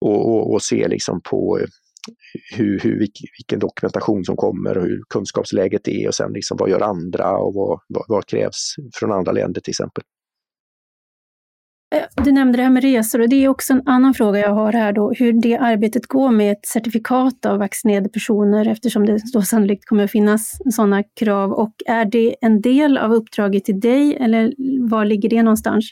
och, 0.00 0.28
och, 0.28 0.52
och 0.52 0.62
se 0.62 0.88
liksom 0.88 1.20
på 1.30 1.60
hur, 2.56 2.80
hur, 2.80 2.98
vilken 3.38 3.58
dokumentation 3.58 4.24
som 4.24 4.36
kommer 4.36 4.78
och 4.78 4.84
hur 4.84 5.02
kunskapsläget 5.08 5.88
är 5.88 6.08
och 6.08 6.14
sen 6.14 6.32
liksom 6.32 6.56
vad 6.60 6.70
gör 6.70 6.80
andra 6.80 7.38
och 7.38 7.54
vad, 7.54 7.80
vad, 7.88 8.04
vad 8.08 8.26
krävs 8.26 8.74
från 8.94 9.12
andra 9.12 9.32
länder 9.32 9.60
till 9.60 9.70
exempel. 9.70 10.04
Eh, 11.94 12.24
du 12.24 12.32
nämnde 12.32 12.58
det 12.58 12.62
här 12.62 12.70
med 12.70 12.82
resor 12.82 13.20
och 13.20 13.28
det 13.28 13.44
är 13.44 13.48
också 13.48 13.72
en 13.72 13.82
annan 13.86 14.14
fråga 14.14 14.38
jag 14.38 14.54
har 14.54 14.72
här 14.72 14.92
då, 14.92 15.12
hur 15.12 15.32
det 15.42 15.56
arbetet 15.56 16.06
går 16.06 16.30
med 16.30 16.52
ett 16.52 16.66
certifikat 16.66 17.46
av 17.46 17.58
vaccinerade 17.58 18.08
personer 18.08 18.68
eftersom 18.68 19.06
det 19.06 19.20
då 19.32 19.42
sannolikt 19.42 19.84
kommer 19.84 20.04
att 20.04 20.10
finnas 20.10 20.58
sådana 20.70 21.02
krav. 21.20 21.52
Och 21.52 21.72
är 21.86 22.04
det 22.04 22.36
en 22.40 22.60
del 22.60 22.98
av 22.98 23.12
uppdraget 23.12 23.64
till 23.64 23.80
dig 23.80 24.16
eller 24.16 24.54
var 24.90 25.04
ligger 25.04 25.28
det 25.28 25.42
någonstans? 25.42 25.84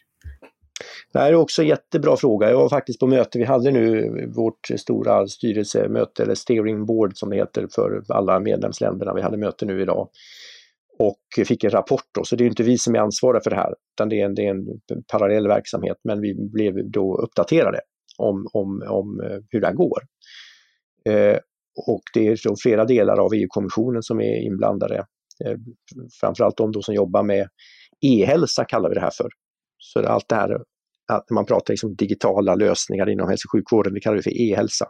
Det 1.13 1.19
här 1.19 1.29
är 1.29 1.35
också 1.35 1.63
en 1.63 1.69
jättebra 1.69 2.17
fråga. 2.17 2.51
Jag 2.51 2.59
var 2.59 2.69
faktiskt 2.69 3.01
på 3.01 3.07
möte, 3.07 3.39
vi 3.39 3.45
hade 3.45 3.71
nu 3.71 4.11
vårt 4.37 4.69
stora 4.77 5.27
styrelsemöte, 5.27 6.23
eller 6.23 6.35
steering 6.35 6.87
board 6.87 7.17
som 7.17 7.31
det 7.31 7.37
heter 7.37 7.69
för 7.75 8.03
alla 8.09 8.41
medlemsländerna. 8.41 9.15
Vi 9.15 9.23
hade 9.23 9.37
möte 9.37 9.67
nu 9.67 9.83
idag 9.83 10.09
och 10.99 11.47
fick 11.47 11.65
en 11.65 11.71
rapport. 11.71 12.05
Då. 12.15 12.25
Så 12.25 12.37
det 12.37 12.45
är 12.45 12.47
inte 12.47 12.63
vi 12.63 12.79
som 12.79 12.95
är 12.95 12.99
ansvariga 12.99 13.41
för 13.41 13.51
det 13.51 13.57
här, 13.57 13.75
utan 13.95 14.09
det 14.09 14.21
är 14.21 14.25
en, 14.25 14.35
det 14.35 14.47
är 14.47 14.51
en 14.51 15.03
parallell 15.13 15.49
verksamhet. 15.49 15.97
Men 16.05 16.21
vi 16.21 16.35
blev 16.35 16.91
då 16.91 17.17
uppdaterade 17.17 17.81
om, 18.19 18.47
om, 18.53 18.83
om 18.89 19.21
eh, 19.21 19.39
hur 19.51 19.61
det 19.61 19.67
här 19.67 19.75
går. 19.75 19.99
Eh, 21.09 21.39
och 21.87 22.03
det 22.15 22.29
är 22.29 22.41
då 22.45 22.55
flera 22.63 22.85
delar 22.85 23.19
av 23.19 23.35
EU-kommissionen 23.35 24.03
som 24.03 24.21
är 24.21 24.43
inblandade. 24.43 24.97
Eh, 25.45 25.57
framförallt 26.21 26.57
de 26.57 26.73
då 26.73 26.83
som 26.83 26.95
jobbar 26.95 27.23
med 27.23 27.49
e-hälsa 28.01 28.65
kallar 28.65 28.89
vi 28.89 28.95
det 28.95 29.01
här 29.01 29.11
för. 29.11 29.29
Så 29.93 30.07
allt 30.07 30.29
det 30.29 30.35
här 30.35 30.57
att 31.13 31.31
man 31.31 31.47
pratar 31.47 31.73
liksom 31.73 31.95
digitala 31.95 32.55
lösningar 32.55 33.09
inom 33.09 33.29
hälso 33.29 33.47
och 33.47 33.53
sjukvården, 33.53 33.95
det 33.95 34.01
kallar 34.01 34.17
vi 34.17 34.23
för 34.23 34.41
e-hälsa. 34.41 34.87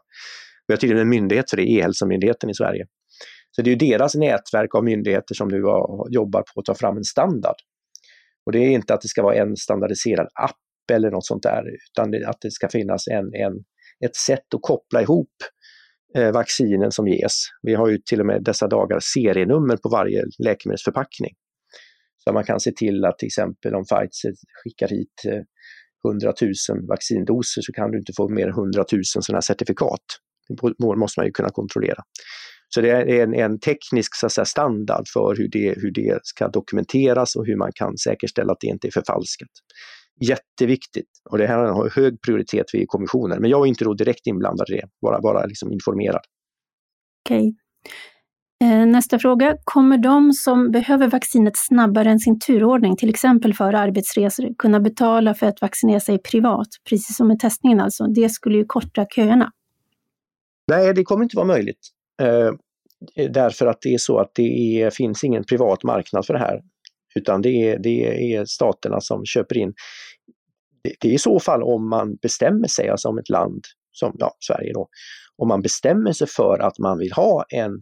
Vi 0.67 0.75
har 0.75 0.79
tydligen 0.79 1.03
en 1.03 1.09
myndighet 1.09 1.51
för 1.51 1.57
det, 1.57 1.63
E-hälsomyndigheten 1.63 2.51
i 2.51 2.55
Sverige. 2.55 2.87
Så 3.51 3.63
det 3.63 3.73
är 3.73 3.77
deras 3.77 4.15
nätverk 4.15 4.75
av 4.75 4.85
myndigheter 4.85 5.35
som 5.35 5.49
nu 5.49 5.57
jobbar 6.11 6.43
på 6.43 6.61
att 6.61 6.65
ta 6.65 6.75
fram 6.75 6.97
en 6.97 7.05
standard. 7.05 7.57
Och 8.47 8.53
det 8.53 8.59
är 8.59 8.71
inte 8.71 8.95
att 8.95 9.01
det 9.01 9.09
ska 9.09 9.23
vara 9.23 9.35
en 9.35 9.57
standardiserad 9.57 10.29
app 10.43 10.91
eller 10.93 11.11
något 11.11 11.27
sånt 11.27 11.43
där, 11.43 11.63
utan 11.91 12.29
att 12.29 12.41
det 12.41 12.51
ska 12.51 12.69
finnas 12.69 13.09
en, 13.09 13.35
en, 13.35 13.53
ett 14.05 14.17
sätt 14.17 14.55
att 14.55 14.63
koppla 14.63 15.03
ihop 15.03 15.31
eh, 16.17 16.33
vaccinen 16.33 16.93
som 16.93 17.09
ges. 17.09 17.33
Vi 17.63 17.75
har 17.75 17.89
ju 17.89 17.99
till 17.99 18.21
och 18.21 18.27
med 18.27 18.45
dessa 18.45 18.69
dagar 18.69 18.99
serienummer 19.01 19.77
på 19.77 19.89
varje 19.89 20.25
läkemedelsförpackning. 20.39 21.35
Så 22.29 22.33
man 22.33 22.45
kan 22.45 22.61
se 22.61 22.73
till 22.73 23.05
att 23.05 23.19
till 23.19 23.27
exempel 23.27 23.75
om 23.75 23.85
Pfizer 23.85 24.33
skickar 24.63 24.89
hit 24.89 25.15
eh, 25.29 25.43
100 26.11 26.33
000 26.43 26.87
vaccindoser 26.89 27.63
så 27.63 27.73
kan 27.73 27.91
du 27.91 27.99
inte 27.99 28.13
få 28.17 28.29
mer 28.29 28.47
än 28.47 28.53
100 28.53 28.85
000 28.93 29.03
sådana 29.05 29.37
här 29.37 29.41
certifikat. 29.41 30.05
Det 30.49 30.97
måste 30.97 31.21
man 31.21 31.27
ju 31.27 31.33
kunna 31.33 31.51
kontrollera. 31.51 32.03
Så 32.69 32.81
det 32.81 32.91
är 32.91 33.23
en, 33.23 33.35
en 33.35 33.61
teknisk 33.61 34.15
så 34.15 34.29
säga, 34.29 34.45
standard 34.45 35.05
för 35.13 35.37
hur 35.37 35.49
det, 35.49 35.75
hur 35.77 35.91
det 35.91 36.19
ska 36.23 36.49
dokumenteras 36.49 37.37
och 37.37 37.47
hur 37.47 37.57
man 37.57 37.71
kan 37.75 37.99
säkerställa 37.99 38.53
att 38.53 38.61
det 38.61 38.67
inte 38.67 38.89
är 38.89 38.91
förfalskat. 38.91 39.49
Jätteviktigt 40.21 41.11
och 41.31 41.39
det 41.39 41.47
här 41.47 41.59
har 41.59 41.91
hög 41.91 42.23
prioritet 42.23 42.67
vid 42.73 42.89
kommissionen. 42.89 43.41
Men 43.41 43.51
jag 43.51 43.61
är 43.65 43.67
inte 43.67 43.85
då 43.85 43.95
direkt 43.95 44.27
inblandad 44.27 44.71
i 44.71 44.73
det, 44.73 44.89
bara, 45.03 45.21
bara 45.21 45.47
liksom 45.47 45.73
informerad. 45.73 46.23
Okej. 47.25 47.39
Okay. 47.39 47.53
Eh, 48.65 48.87
nästa 48.87 49.19
fråga. 49.19 49.57
Kommer 49.65 49.99
de 49.99 50.33
som 50.33 50.71
behöver 50.71 51.09
vaccinet 51.09 51.57
snabbare 51.57 52.11
än 52.11 52.19
sin 52.19 52.39
turordning, 52.39 52.97
till 52.97 53.11
exempel 53.11 53.55
för 53.55 53.73
arbetsresor, 53.73 54.55
kunna 54.59 54.81
betala 54.81 55.35
för 55.35 55.47
att 55.47 55.63
vaccinera 55.63 56.01
sig 56.01 56.19
privat, 56.19 56.69
precis 56.89 57.17
som 57.17 57.29
med 57.29 57.39
testningen 57.39 57.81
alltså? 57.81 58.07
Det 58.07 58.29
skulle 58.29 58.59
ju 58.59 58.65
korta 58.65 59.07
köerna. 59.15 59.53
Nej, 60.69 60.95
det 60.95 61.05
kommer 61.05 61.23
inte 61.23 61.37
vara 61.37 61.47
möjligt. 61.47 61.89
Eh, 62.23 62.51
därför 63.31 63.67
att 63.67 63.79
det 63.81 63.95
är 63.95 63.99
så 63.99 64.19
att 64.19 64.31
det 64.35 64.83
är, 64.83 64.91
finns 64.91 65.25
ingen 65.25 65.45
privat 65.45 65.83
marknad 65.83 66.27
för 66.27 66.35
det 66.35 66.41
här. 66.41 66.61
Utan 67.15 67.43
det 67.43 67.49
är, 67.49 67.79
det 67.79 68.35
är 68.35 68.45
staterna 68.45 69.01
som 69.01 69.25
köper 69.25 69.59
in. 69.59 69.75
Det, 70.83 70.95
det 71.01 71.09
är 71.09 71.13
i 71.13 71.19
så 71.19 71.41
fall 71.41 71.63
om 71.63 71.89
man 71.89 72.17
bestämmer 72.23 72.69
sig, 72.69 72.89
alltså 72.89 73.09
om 73.09 73.19
ett 73.19 73.29
land 73.29 73.65
som 73.93 74.17
ja, 74.19 74.37
Sverige 74.41 74.73
då, 74.73 74.89
om 75.37 75.49
man 75.49 75.63
bestämmer 75.63 76.13
sig 76.13 76.27
för 76.27 76.59
att 76.59 76.79
man 76.79 76.99
vill 76.99 77.13
ha 77.13 77.45
en 77.49 77.81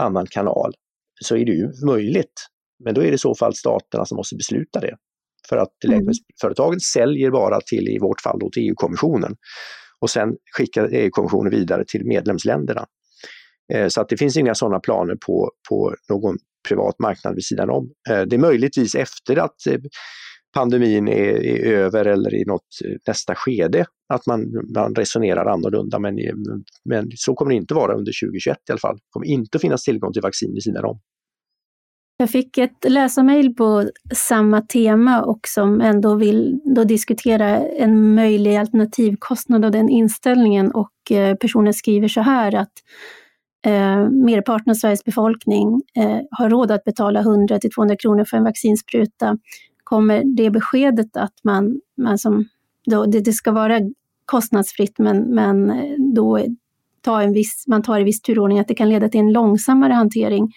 annan 0.00 0.26
kanal 0.26 0.72
så 1.20 1.36
är 1.36 1.44
det 1.44 1.52
ju 1.52 1.72
möjligt. 1.86 2.46
Men 2.84 2.94
då 2.94 3.00
är 3.00 3.06
det 3.06 3.14
i 3.14 3.18
så 3.18 3.34
fall 3.34 3.54
staterna 3.54 4.04
som 4.04 4.16
måste 4.16 4.36
besluta 4.36 4.80
det. 4.80 4.96
För 5.48 5.56
att 5.56 5.84
mm. 5.84 5.94
läkemedelsföretagen 5.94 6.80
säljer 6.80 7.30
bara 7.30 7.60
till, 7.60 7.88
i 7.88 7.98
vårt 7.98 8.20
fall, 8.20 8.40
till 8.52 8.68
EU-kommissionen. 8.68 9.36
Och 10.00 10.10
sen 10.10 10.36
skickar 10.56 10.88
EU-kommissionen 10.92 11.50
vidare 11.50 11.84
till 11.88 12.06
medlemsländerna. 12.06 12.86
Eh, 13.72 13.88
så 13.88 14.00
att 14.00 14.08
det 14.08 14.16
finns 14.16 14.36
inga 14.36 14.54
sådana 14.54 14.80
planer 14.80 15.16
på, 15.26 15.50
på 15.68 15.94
någon 16.08 16.36
privat 16.68 16.98
marknad 16.98 17.34
vid 17.34 17.44
sidan 17.44 17.70
om. 17.70 17.90
Eh, 18.10 18.22
det 18.22 18.36
är 18.36 18.40
möjligtvis 18.40 18.94
efter 18.94 19.36
att 19.36 19.66
eh, 19.66 19.78
pandemin 20.54 21.08
är, 21.08 21.44
är 21.44 21.72
över 21.72 22.04
eller 22.04 22.34
i 22.34 22.44
något 22.44 22.66
eh, 22.84 22.96
nästa 23.06 23.34
skede 23.34 23.84
att 24.14 24.26
man, 24.26 24.40
man 24.74 24.94
resonerar 24.94 25.46
annorlunda. 25.46 25.98
Men, 25.98 26.18
eh, 26.18 26.34
men 26.84 27.10
så 27.14 27.34
kommer 27.34 27.50
det 27.50 27.56
inte 27.56 27.74
vara 27.74 27.92
under 27.92 28.12
2021 28.26 28.56
i 28.68 28.72
alla 28.72 28.78
fall. 28.78 28.96
Det 28.96 29.10
kommer 29.10 29.26
inte 29.26 29.56
att 29.56 29.62
finnas 29.62 29.82
tillgång 29.82 30.12
till 30.12 30.22
vaccin 30.22 30.54
vid 30.54 30.62
sidan 30.62 30.84
om. 30.84 31.00
Jag 32.16 32.30
fick 32.30 32.58
ett 32.58 32.84
läsarmail 32.88 33.54
på 33.54 33.90
samma 34.14 34.60
tema 34.60 35.22
och 35.22 35.40
som 35.48 35.80
ändå 35.80 36.14
vill 36.14 36.60
då 36.74 36.84
diskutera 36.84 37.48
en 37.58 38.14
möjlig 38.14 38.56
alternativkostnad 38.56 39.64
av 39.64 39.70
den 39.70 39.88
inställningen 39.88 40.70
och 40.70 41.10
eh, 41.10 41.36
personen 41.36 41.74
skriver 41.74 42.08
så 42.08 42.20
här 42.20 42.54
att 42.54 42.72
eh, 43.66 44.10
merparten 44.10 44.70
av 44.70 44.74
Sveriges 44.74 45.04
befolkning 45.04 45.82
eh, 45.98 46.20
har 46.30 46.50
råd 46.50 46.70
att 46.70 46.84
betala 46.84 47.20
100 47.20 47.58
till 47.58 47.70
200 47.70 47.96
kronor 47.96 48.24
för 48.24 48.36
en 48.36 48.44
vaccinspruta, 48.44 49.38
kommer 49.84 50.22
det 50.36 50.50
beskedet 50.50 51.16
att 51.16 51.34
man, 51.42 51.80
man 51.96 52.18
som, 52.18 52.44
då, 52.86 53.06
det, 53.06 53.20
det 53.20 53.32
ska 53.32 53.52
vara 53.52 53.80
kostnadsfritt 54.24 54.98
men, 54.98 55.34
men 55.34 55.70
eh, 55.70 55.94
då 56.14 56.40
ta 57.00 57.22
en 57.22 57.32
viss, 57.32 57.64
man 57.66 57.82
tar 57.82 58.00
i 58.00 58.04
viss 58.04 58.22
turordning, 58.22 58.60
att 58.60 58.68
det 58.68 58.74
kan 58.74 58.88
leda 58.88 59.08
till 59.08 59.20
en 59.20 59.32
långsammare 59.32 59.92
hantering. 59.92 60.52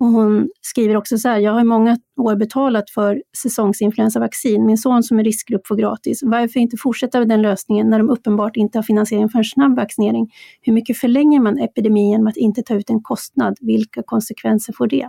Och 0.00 0.06
hon 0.06 0.48
skriver 0.60 0.96
också 0.96 1.18
så 1.18 1.28
här, 1.28 1.38
jag 1.38 1.52
har 1.52 1.60
i 1.60 1.64
många 1.64 1.98
år 2.16 2.36
betalat 2.36 2.90
för 2.90 3.22
säsongsinfluensavaccin. 3.42 4.66
Min 4.66 4.78
son 4.78 5.02
som 5.02 5.18
är 5.18 5.24
riskgrupp 5.24 5.66
får 5.66 5.76
gratis. 5.76 6.20
Varför 6.22 6.60
inte 6.60 6.76
fortsätta 6.76 7.18
med 7.18 7.28
den 7.28 7.42
lösningen 7.42 7.90
när 7.90 7.98
de 7.98 8.10
uppenbart 8.10 8.56
inte 8.56 8.78
har 8.78 8.82
finansiering 8.82 9.28
för 9.28 9.38
en 9.38 9.44
snabb 9.44 9.76
vaccinering? 9.76 10.32
Hur 10.60 10.72
mycket 10.72 10.98
förlänger 10.98 11.40
man 11.40 11.58
epidemin 11.58 12.10
genom 12.10 12.26
att 12.26 12.36
inte 12.36 12.62
ta 12.62 12.74
ut 12.74 12.90
en 12.90 13.02
kostnad? 13.02 13.56
Vilka 13.60 14.02
konsekvenser 14.02 14.72
får 14.72 14.86
det? 14.86 15.08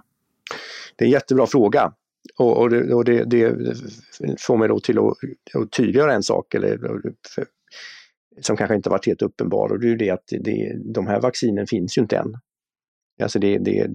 Det 0.95 1.03
är 1.03 1.07
en 1.07 1.11
jättebra 1.11 1.45
fråga. 1.45 1.93
Och, 2.37 2.57
och, 2.57 2.69
det, 2.69 2.93
och 2.93 3.05
det, 3.05 3.23
det, 3.23 3.55
får 4.39 4.57
mig 4.57 4.67
då 4.67 4.79
till 4.79 4.99
att, 4.99 5.13
att 5.53 5.71
tydliggöra 5.71 6.13
en 6.13 6.23
sak 6.23 6.53
eller, 6.53 6.77
för, 7.35 7.45
som 8.41 8.57
kanske 8.57 8.75
inte 8.75 8.89
varit 8.89 9.05
helt 9.05 9.21
uppenbar 9.21 9.71
och 9.71 9.79
det 9.79 9.87
är 9.87 9.89
ju 9.89 9.95
det 9.95 10.09
att 10.09 10.23
det, 10.27 10.73
de 10.93 11.07
här 11.07 11.21
vaccinen 11.21 11.67
finns 11.67 11.97
ju 11.97 12.01
inte 12.01 12.17
än. 12.17 12.33
Alltså 13.21 13.39
det, 13.39 13.57
det, 13.57 13.87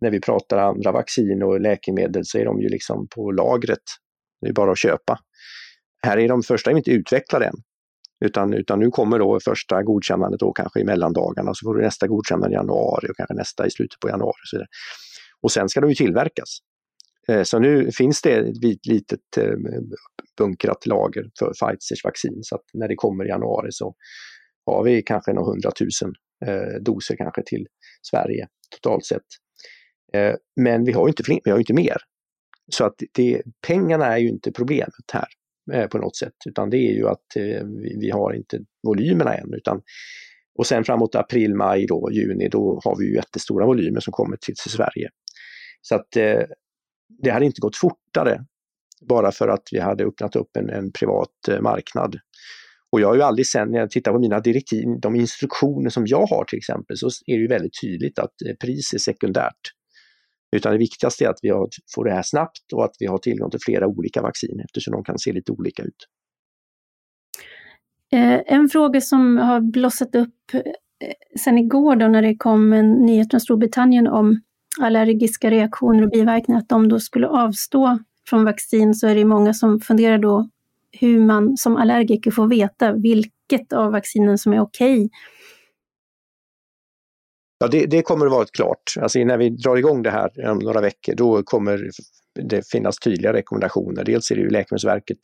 när 0.00 0.10
vi 0.10 0.20
pratar 0.20 0.58
andra 0.58 0.92
vaccin 0.92 1.42
och 1.42 1.60
läkemedel 1.60 2.22
så 2.24 2.38
är 2.38 2.44
de 2.44 2.60
ju 2.60 2.68
liksom 2.68 3.08
på 3.08 3.30
lagret. 3.30 3.82
Det 4.40 4.48
är 4.48 4.52
bara 4.52 4.72
att 4.72 4.78
köpa. 4.78 5.18
Här 6.02 6.18
är 6.18 6.28
de 6.28 6.42
första 6.42 6.70
inte 6.70 6.90
utvecklade 6.90 7.46
än. 7.46 7.54
Utan, 8.24 8.52
utan 8.52 8.80
nu 8.80 8.90
kommer 8.90 9.18
då 9.18 9.40
första 9.40 9.82
godkännandet 9.82 10.40
då 10.40 10.52
kanske 10.52 10.80
i 10.80 10.84
mellandagarna, 10.84 11.54
så 11.54 11.64
får 11.64 11.74
du 11.74 11.82
nästa 11.82 12.06
godkännande 12.06 12.54
i 12.54 12.56
januari 12.56 13.08
och 13.10 13.16
kanske 13.16 13.34
nästa 13.34 13.66
i 13.66 13.70
slutet 13.70 14.00
på 14.00 14.08
januari. 14.08 14.30
Och, 14.44 14.48
så 14.48 14.56
vidare. 14.56 14.68
och 15.42 15.52
sen 15.52 15.68
ska 15.68 15.80
de 15.80 15.88
ju 15.90 15.94
tillverkas. 15.94 16.58
Eh, 17.28 17.42
så 17.42 17.58
nu 17.58 17.90
finns 17.92 18.22
det 18.22 18.32
ett 18.32 18.86
litet 18.86 19.36
eh, 19.38 19.54
bunkrat 20.38 20.86
lager 20.86 21.24
för 21.38 21.52
Pfizers 21.52 22.04
vaccin 22.04 22.38
så 22.42 22.54
att 22.54 22.64
när 22.72 22.88
det 22.88 22.94
kommer 22.94 23.24
i 23.24 23.28
januari 23.28 23.68
så 23.70 23.94
har 24.66 24.84
vi 24.84 25.02
kanske 25.02 25.32
några 25.32 25.50
hundratusen 25.50 26.12
eh, 26.46 26.80
doser 26.80 27.16
kanske 27.16 27.42
till 27.46 27.66
Sverige 28.10 28.46
totalt 28.70 29.04
sett. 29.04 29.22
Men 30.60 30.84
vi 30.84 30.92
har 30.92 31.08
inte, 31.08 31.22
vi 31.44 31.50
har 31.50 31.58
inte 31.58 31.74
mer. 31.74 31.96
Så 32.72 32.84
att 32.84 32.94
det, 33.14 33.42
pengarna 33.66 34.06
är 34.06 34.18
ju 34.18 34.28
inte 34.28 34.52
problemet 34.52 34.90
här 35.12 35.88
på 35.88 35.98
något 35.98 36.16
sätt, 36.16 36.34
utan 36.48 36.70
det 36.70 36.76
är 36.76 36.92
ju 36.92 37.08
att 37.08 37.26
vi 38.00 38.10
har 38.10 38.32
inte 38.32 38.58
volymerna 38.82 39.34
än. 39.34 39.54
Utan, 39.54 39.82
och 40.58 40.66
sen 40.66 40.84
framåt 40.84 41.14
april, 41.14 41.54
maj, 41.54 41.86
då, 41.86 42.10
juni, 42.12 42.48
då 42.48 42.80
har 42.84 42.98
vi 42.98 43.06
ju 43.06 43.14
jättestora 43.14 43.66
volymer 43.66 44.00
som 44.00 44.12
kommer 44.12 44.36
till, 44.36 44.54
till 44.54 44.70
Sverige. 44.70 45.08
Så 45.82 45.94
att 45.94 46.16
det 47.18 47.30
hade 47.30 47.46
inte 47.46 47.60
gått 47.60 47.76
fortare 47.76 48.44
bara 49.08 49.32
för 49.32 49.48
att 49.48 49.62
vi 49.72 49.80
hade 49.80 50.04
öppnat 50.04 50.36
upp 50.36 50.56
en, 50.56 50.70
en 50.70 50.92
privat 50.92 51.48
eh, 51.48 51.60
marknad. 51.60 52.16
Och 52.92 53.00
jag 53.00 53.08
har 53.08 53.14
ju 53.14 53.22
aldrig 53.22 53.46
sen, 53.46 53.70
när 53.70 53.78
jag 53.78 53.90
tittar 53.90 54.12
på 54.12 54.18
mina 54.18 54.40
direktiv, 54.40 54.86
de 55.02 55.16
instruktioner 55.16 55.90
som 55.90 56.06
jag 56.06 56.26
har 56.26 56.44
till 56.44 56.58
exempel, 56.58 56.96
så 56.96 57.06
är 57.06 57.36
det 57.36 57.42
ju 57.42 57.48
väldigt 57.48 57.80
tydligt 57.82 58.18
att 58.18 58.42
eh, 58.48 58.54
pris 58.60 58.94
är 58.94 58.98
sekundärt. 58.98 59.60
Utan 60.56 60.72
det 60.72 60.78
viktigaste 60.78 61.24
är 61.24 61.28
att 61.28 61.38
vi 61.42 61.48
har, 61.48 61.68
får 61.94 62.04
det 62.04 62.12
här 62.12 62.22
snabbt 62.22 62.72
och 62.74 62.84
att 62.84 62.96
vi 62.98 63.06
har 63.06 63.18
tillgång 63.18 63.50
till 63.50 63.60
flera 63.64 63.86
olika 63.86 64.22
vaccin 64.22 64.60
eftersom 64.64 64.92
de 64.92 65.04
kan 65.04 65.18
se 65.18 65.32
lite 65.32 65.52
olika 65.52 65.82
ut. 65.82 66.08
Eh, 68.12 68.40
en 68.46 68.68
fråga 68.68 69.00
som 69.00 69.36
har 69.36 69.60
blossat 69.60 70.14
upp 70.14 70.34
sen 71.38 71.58
igår 71.58 71.96
då 71.96 72.08
när 72.08 72.22
det 72.22 72.36
kom 72.36 72.72
en 72.72 72.92
nyhet 72.92 73.30
från 73.30 73.40
Storbritannien 73.40 74.06
om 74.06 74.40
allergiska 74.80 75.50
reaktioner 75.50 76.02
och 76.02 76.10
biverkningar, 76.10 76.60
att 76.60 76.68
de 76.68 76.88
då 76.88 77.00
skulle 77.00 77.28
avstå 77.28 77.98
från 78.28 78.44
vaccin 78.44 78.94
så 78.94 79.06
är 79.06 79.14
det 79.14 79.24
många 79.24 79.54
som 79.54 79.80
funderar 79.80 80.18
då 80.18 80.48
hur 80.92 81.20
man 81.20 81.56
som 81.56 81.76
allergiker 81.76 82.30
får 82.30 82.48
veta 82.48 82.92
vilket 82.92 83.72
av 83.72 83.92
vaccinen 83.92 84.38
som 84.38 84.52
är 84.52 84.60
okej. 84.60 85.04
Okay. 85.04 85.08
Ja, 87.58 87.68
det, 87.68 87.86
det, 87.86 88.02
kommer 88.02 88.26
att 88.26 88.32
vara 88.32 88.46
klart. 88.52 88.94
Alltså 89.00 89.18
när 89.18 89.38
vi 89.38 89.50
drar 89.50 89.76
igång 89.76 90.02
det 90.02 90.10
här 90.10 90.50
om 90.50 90.58
några 90.58 90.80
veckor, 90.80 91.14
då 91.14 91.42
kommer 91.42 91.90
det 92.40 92.68
finnas 92.68 92.98
tydliga 92.98 93.32
rekommendationer. 93.32 94.04
Dels 94.04 94.30
är 94.30 94.34
det 94.34 94.40
ju 94.40 94.50
Läkemedelsverket, 94.50 95.18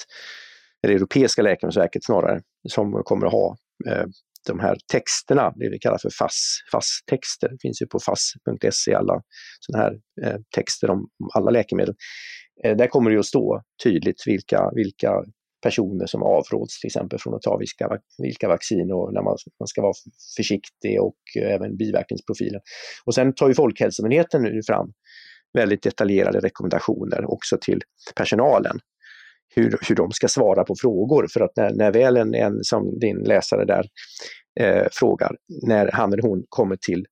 eller 0.83 0.95
Europeiska 0.95 1.43
läkemedelsverket 1.43 2.05
snarare, 2.05 2.43
som 2.69 3.03
kommer 3.05 3.27
att 3.27 3.33
ha 3.33 3.57
eh, 3.87 4.05
de 4.53 4.61
här 4.61 4.77
texterna, 4.93 5.53
det 5.57 5.71
vi 5.71 5.79
kallar 5.79 5.99
för 5.99 6.11
FASS, 6.11 6.59
FASS-texter, 6.73 7.49
det 7.49 7.59
finns 7.63 7.83
ju 7.83 7.87
på 7.87 7.99
fass.se 8.01 8.95
alla 8.95 9.23
sådana 9.61 9.85
här 9.85 9.93
eh, 10.23 10.41
texter 10.55 10.91
om, 10.91 10.99
om, 10.99 11.31
alla 11.35 11.51
läkemedel. 11.51 11.95
Eh, 12.65 12.77
där 12.77 12.87
kommer 12.87 13.11
det 13.11 13.19
att 13.19 13.27
stå 13.27 13.63
tydligt 13.85 14.23
vilka, 14.27 14.71
vilka 14.75 15.13
personer 15.63 16.07
som 16.07 16.23
avråds 16.23 16.81
till 16.81 16.89
exempel 16.89 17.19
från 17.19 17.35
att 17.35 17.43
ta 17.43 17.57
vilka, 17.57 17.99
vilka 18.19 18.49
vaccin 18.49 18.93
och 18.93 19.15
när 19.15 19.23
man, 19.23 19.37
man 19.61 19.67
ska 19.67 19.83
vara 19.83 19.95
försiktig 20.37 21.03
och 21.03 21.19
eh, 21.41 21.55
även 21.55 21.77
biverkningsprofilen. 21.77 22.61
Och 23.05 23.15
sen 23.15 23.35
tar 23.35 23.49
ju 23.49 23.55
Folkhälsomyndigheten 23.55 24.43
nu 24.43 24.61
fram 24.67 24.93
väldigt 25.55 25.83
detaljerade 25.83 26.41
rekommendationer 26.41 27.33
också 27.33 27.59
till 27.61 27.81
personalen 28.17 28.79
hur, 29.55 29.79
hur 29.89 29.95
de 29.95 30.11
ska 30.11 30.29
svara 30.29 30.65
på 30.65 30.75
frågor. 30.81 31.27
För 31.33 31.41
att 31.41 31.57
när, 31.57 31.75
när 31.75 31.93
väl 31.93 32.17
en, 32.17 32.35
en 32.35 32.65
som 32.65 32.99
din 32.99 33.19
läsare 33.19 33.65
där 33.65 33.85
eh, 34.61 34.87
frågar, 34.93 35.37
när 35.67 35.91
han 35.93 36.13
eller 36.13 36.23
hon 36.23 36.45
kommer 36.49 36.77
till, 36.77 37.07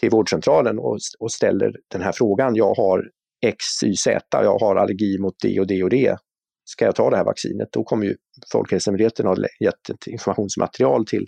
till 0.00 0.10
vårdcentralen 0.10 0.78
och, 0.78 0.98
och 1.20 1.32
ställer 1.32 1.72
den 1.92 2.02
här 2.02 2.12
frågan, 2.12 2.56
jag 2.56 2.74
har 2.74 3.04
X, 3.46 3.64
Y, 3.84 3.96
Z, 3.96 4.20
jag 4.30 4.58
har 4.58 4.76
allergi 4.76 5.18
mot 5.18 5.34
det 5.42 5.60
och 5.60 5.66
det 5.66 5.82
och 5.82 5.90
det. 5.90 6.16
Ska 6.64 6.84
jag 6.84 6.94
ta 6.94 7.10
det 7.10 7.16
här 7.16 7.24
vaccinet? 7.24 7.68
Då 7.72 7.84
kommer 7.84 8.06
ju 8.06 8.16
Folkhälsomyndigheten 8.52 9.26
ha 9.26 9.36
gett 9.60 9.90
ett 9.90 10.06
informationsmaterial 10.06 11.06
till 11.06 11.26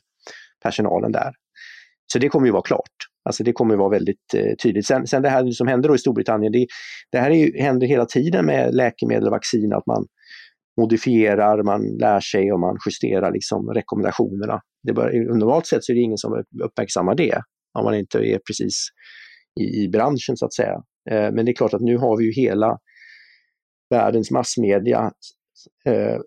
personalen 0.62 1.12
där. 1.12 1.32
Så 2.12 2.18
det 2.18 2.28
kommer 2.28 2.46
ju 2.46 2.52
vara 2.52 2.62
klart. 2.62 2.96
Alltså 3.24 3.44
det 3.44 3.52
kommer 3.52 3.76
vara 3.76 3.88
väldigt 3.88 4.34
eh, 4.34 4.54
tydligt. 4.62 4.86
Sen, 4.86 5.06
sen 5.06 5.22
det 5.22 5.28
här 5.28 5.50
som 5.50 5.66
händer 5.66 5.88
då 5.88 5.94
i 5.94 5.98
Storbritannien, 5.98 6.52
det, 6.52 6.66
det 7.12 7.18
här 7.18 7.30
är 7.30 7.34
ju, 7.34 7.62
händer 7.62 7.86
hela 7.86 8.06
tiden 8.06 8.46
med 8.46 8.74
läkemedel 8.74 9.26
och 9.26 9.30
vaccin, 9.30 9.72
att 9.72 9.86
man 9.86 10.06
modifierar, 10.80 11.62
man 11.62 11.82
lär 11.98 12.20
sig 12.20 12.52
och 12.52 12.60
man 12.60 12.76
justerar 12.86 13.32
liksom 13.32 13.68
rekommendationerna. 13.68 14.60
Det 14.82 14.92
bör, 14.92 15.34
normalt 15.38 15.66
sett 15.66 15.84
så 15.84 15.92
är 15.92 15.94
det 15.94 16.00
ingen 16.00 16.18
som 16.18 16.44
uppmärksammar 16.64 17.14
det, 17.14 17.42
om 17.78 17.84
man 17.84 17.94
inte 17.94 18.18
är 18.18 18.38
precis 18.38 18.88
i, 19.60 19.84
i 19.84 19.88
branschen 19.88 20.36
så 20.36 20.46
att 20.46 20.54
säga. 20.54 20.82
Eh, 21.10 21.32
men 21.32 21.44
det 21.44 21.50
är 21.50 21.54
klart 21.54 21.74
att 21.74 21.80
nu 21.80 21.96
har 21.96 22.16
vi 22.16 22.24
ju 22.24 22.32
hela 22.32 22.78
världens 23.90 24.30
massmedia 24.30 25.10
eh, 25.86 26.18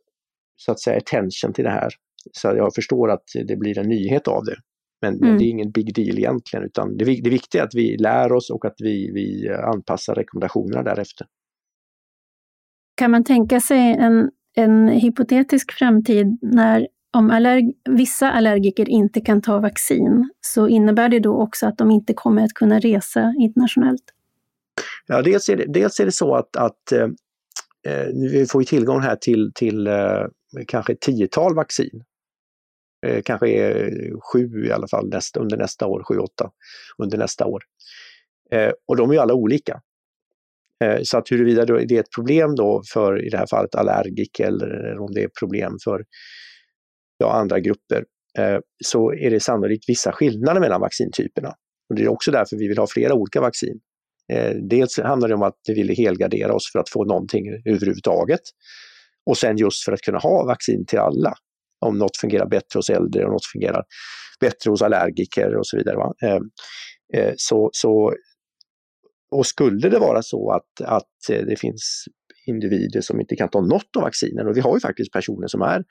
så 0.56 0.72
att 0.72 0.80
säga 0.80 0.98
attention 0.98 1.54
till 1.54 1.64
det 1.64 1.70
här. 1.70 1.90
Så 2.32 2.48
jag 2.48 2.76
förstår 2.76 3.12
att 3.12 3.24
det 3.48 3.56
blir 3.56 3.80
en 3.80 3.90
nyhet 3.90 4.28
av 4.28 4.46
det. 4.46 4.56
Men, 5.02 5.24
mm. 5.24 5.38
det 5.38 5.44
är 5.44 5.50
ingen 5.50 5.72
big 5.72 5.96
deal 5.96 6.18
egentligen, 6.18 6.66
utan 6.66 6.98
det, 6.98 7.06
det 7.06 7.30
viktiga 7.30 7.62
är 7.62 7.66
att 7.66 7.76
vi 7.76 7.98
lär 7.98 8.32
oss 8.32 8.50
och 8.50 8.66
att 8.66 8.76
vi, 8.78 9.12
vi 9.14 9.50
anpassar 9.50 10.16
rekommendationerna 10.16 10.84
därefter. 10.84 11.28
Kan 12.96 13.12
man 13.12 13.24
tänka 13.24 13.60
sig 13.60 13.80
en, 13.80 14.32
en 14.56 14.88
hypotetisk 14.88 15.72
framtid 15.72 16.38
när 16.42 16.88
om 17.18 17.32
allerg 17.32 17.74
vissa 17.90 18.32
allergiker 18.32 18.90
inte 18.90 19.22
kan 19.22 19.42
ta 19.42 19.60
vaccin, 19.60 20.30
så 20.42 20.68
innebär 20.68 21.10
det 21.10 21.20
då 21.20 21.42
också 21.42 21.68
att 21.68 21.78
de 21.78 21.92
inte 21.92 22.14
kommer 22.14 22.44
att 22.44 22.54
kunna 22.54 22.80
resa 22.80 23.34
internationellt? 23.40 24.04
Ja, 25.08 25.22
dels 25.22 25.50
är 25.50 25.58
det, 25.58 25.66
dels 25.68 26.00
är 26.00 26.06
det 26.06 26.12
så 26.12 26.36
att, 26.36 26.56
att 26.56 26.92
eh, 26.92 27.04
eh 27.88 28.08
vi 28.32 28.46
får 28.46 28.64
tillgång 28.64 29.02
här 29.02 29.16
till, 29.16 29.52
till 29.56 29.88
eh, 29.88 30.26
kanske 30.68 30.94
ett 30.94 31.02
tiotal 31.02 31.56
vaccin. 31.56 32.04
Eh, 33.06 33.22
kanske 33.26 33.48
eh, 33.48 33.92
sju 34.32 34.66
i 34.66 34.72
alla 34.72 34.88
fall 34.88 35.10
nästa, 35.10 35.40
under 35.40 35.58
nästa 35.58 35.88
år, 35.88 36.04
sju, 36.04 36.18
åtta 36.18 36.52
under 36.98 37.18
nästa 37.18 37.46
år. 37.46 37.64
Eh, 38.52 38.72
och 38.88 38.96
de 38.96 39.10
är 39.10 39.14
ju 39.14 39.20
alla 39.20 39.34
olika. 39.34 39.82
Eh, 40.84 41.00
så 41.04 41.18
att 41.18 41.32
huruvida 41.32 41.66
det 41.66 41.96
är 41.96 42.00
ett 42.00 42.12
problem 42.16 42.56
då 42.56 42.82
för, 42.94 43.26
i 43.26 43.30
det 43.30 43.38
här 43.38 43.48
fallet, 43.48 43.76
allergiker 43.76 44.48
eller 44.48 45.00
om 45.00 45.14
det 45.14 45.24
är 45.24 45.30
problem 45.40 45.78
för 45.84 46.04
ja, 47.18 47.34
andra 47.34 47.60
grupper, 47.60 48.06
eh, 48.38 48.58
så 48.86 49.14
är 49.14 49.30
det 49.30 49.40
sannolikt 49.40 49.90
vissa 49.90 50.12
skillnader 50.12 50.60
mellan 50.62 50.82
vaccintyperna. 50.82 51.54
Och 51.90 51.96
det 51.96 52.04
är 52.04 52.08
också 52.08 52.32
därför 52.32 52.58
vi 52.58 52.68
vill 52.68 52.78
ha 52.78 52.88
flera 52.88 53.14
olika 53.14 53.42
vaccin. 53.42 53.80
Eh, 54.34 54.56
dels 54.70 55.00
handlar 55.00 55.28
det 55.28 55.36
om 55.36 55.44
att 55.44 55.58
vi 55.68 55.74
vill 55.74 55.98
helgardera 55.98 56.54
oss 56.54 56.72
för 56.72 56.80
att 56.80 56.90
få 56.90 57.06
någonting 57.06 57.44
överhuvudtaget. 57.66 58.42
Och 59.26 59.38
sen 59.38 59.58
just 59.58 59.86
för 59.86 59.92
att 59.92 60.02
kunna 60.02 60.18
ha 60.18 60.46
vaccin 60.46 60.86
till 60.86 61.00
alla. 61.00 61.34
Om 61.86 61.98
något 61.98 62.18
fungerar 62.18 62.46
bättre 62.46 62.78
hos 62.78 62.90
äldre 62.90 63.26
och 63.26 63.32
något 63.32 63.46
fungerar 63.46 63.84
bättre 64.40 64.70
hos 64.70 64.82
allergiker 64.82 65.56
och 65.56 65.68
så 65.68 65.78
vidare. 65.78 65.98
Så, 67.36 67.70
så 67.74 68.14
och 69.36 69.46
skulle 69.46 69.90
det 69.90 70.00
vara 70.00 70.22
så 70.22 70.52
att, 70.52 70.82
att 70.82 71.30
eh, 71.30 71.46
det 71.46 71.60
finns 71.60 72.06
individer 72.46 73.02
som 73.02 73.20
inte 73.20 73.36
kan 73.36 73.50
ta 73.50 73.62
något 73.62 73.96
av 73.98 74.04
vaccinen, 74.04 74.48
och 74.48 74.58
vi 74.58 74.62
har 74.62 74.76
ju 74.76 74.80
faktiskt 74.80 75.12
personer 75.12 75.48
som, 75.48 75.62
är, 75.62 75.84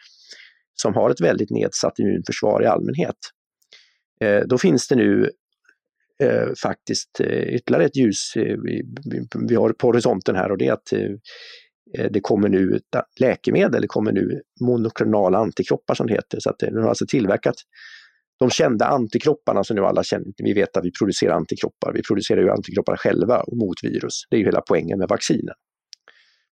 som 0.74 0.94
har 0.94 1.10
ett 1.10 1.20
väldigt 1.20 1.50
nedsatt 1.50 1.98
immunförsvar 1.98 2.62
i 2.62 2.66
allmänhet, 2.66 3.16
eh, 4.20 4.40
då 4.46 4.58
finns 4.58 4.88
det 4.88 4.96
nu 4.96 5.30
eh, 6.22 6.48
faktiskt 6.62 7.20
eh, 7.20 7.54
ytterligare 7.54 7.84
ett 7.84 7.96
ljus 7.96 8.32
eh, 8.36 8.56
vi, 8.64 8.82
vi, 9.48 9.54
har 9.54 9.72
på 9.72 9.86
horisonten 9.86 10.36
här 10.36 10.50
och 10.50 10.58
det 10.58 10.66
är 10.66 10.72
att 10.72 10.92
eh, 10.92 11.10
eh 11.98 12.10
det 12.10 12.20
kommer 12.20 12.48
nu 12.48 12.80
läkemedel, 13.20 13.82
det 13.82 13.88
kommer 13.88 14.12
nu 14.12 14.40
monoklonala 14.60 15.38
antikroppar 15.38 15.94
som 15.94 16.06
det 16.06 16.12
heter. 16.12 16.38
Så 16.40 16.50
att 16.50 16.62
eh, 16.62 16.68
de 16.68 16.82
har 16.82 16.88
alltså 16.88 17.06
tillverkat 17.06 17.56
de 18.38 18.50
kända 18.50 18.86
antikropparna 18.86 19.64
som 19.64 19.76
nu 19.76 19.82
alla 19.82 20.04
känner, 20.04 20.26
vi 20.36 20.52
vet 20.52 20.76
att 20.76 20.84
vi 20.84 20.92
producerar 20.92 21.34
antikroppar, 21.34 21.92
vi 21.92 22.02
producerar 22.02 22.40
ju 22.40 22.50
antikroppar 22.50 22.96
själva 22.96 23.44
mot 23.52 23.84
virus. 23.84 24.22
Det 24.30 24.36
är 24.36 24.38
ju 24.38 24.46
hela 24.46 24.60
poängen 24.60 24.98
med 24.98 25.08
vaccinen. 25.08 25.54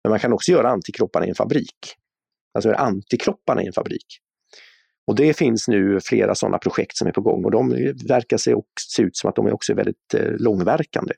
Men 0.03 0.09
man 0.09 0.19
kan 0.19 0.33
också 0.33 0.51
göra 0.51 0.69
antikropparna 0.69 1.25
i 1.25 1.29
en 1.29 1.35
fabrik. 1.35 1.95
Alltså 2.53 2.71
antikropparna 2.71 3.63
i 3.63 3.67
en 3.67 3.73
fabrik. 3.73 4.05
Och 5.07 5.15
det 5.15 5.37
finns 5.37 5.67
nu 5.67 5.99
flera 6.03 6.35
sådana 6.35 6.57
projekt 6.57 6.97
som 6.97 7.07
är 7.07 7.11
på 7.11 7.21
gång 7.21 7.45
och 7.45 7.51
de 7.51 7.69
verkar 8.07 8.37
se, 8.37 8.55
se 8.95 9.01
ut 9.03 9.17
som 9.17 9.29
att 9.29 9.35
de 9.35 9.47
är 9.47 9.53
också 9.53 9.73
väldigt 9.73 10.13
eh, 10.13 10.31
långverkande. 10.39 11.13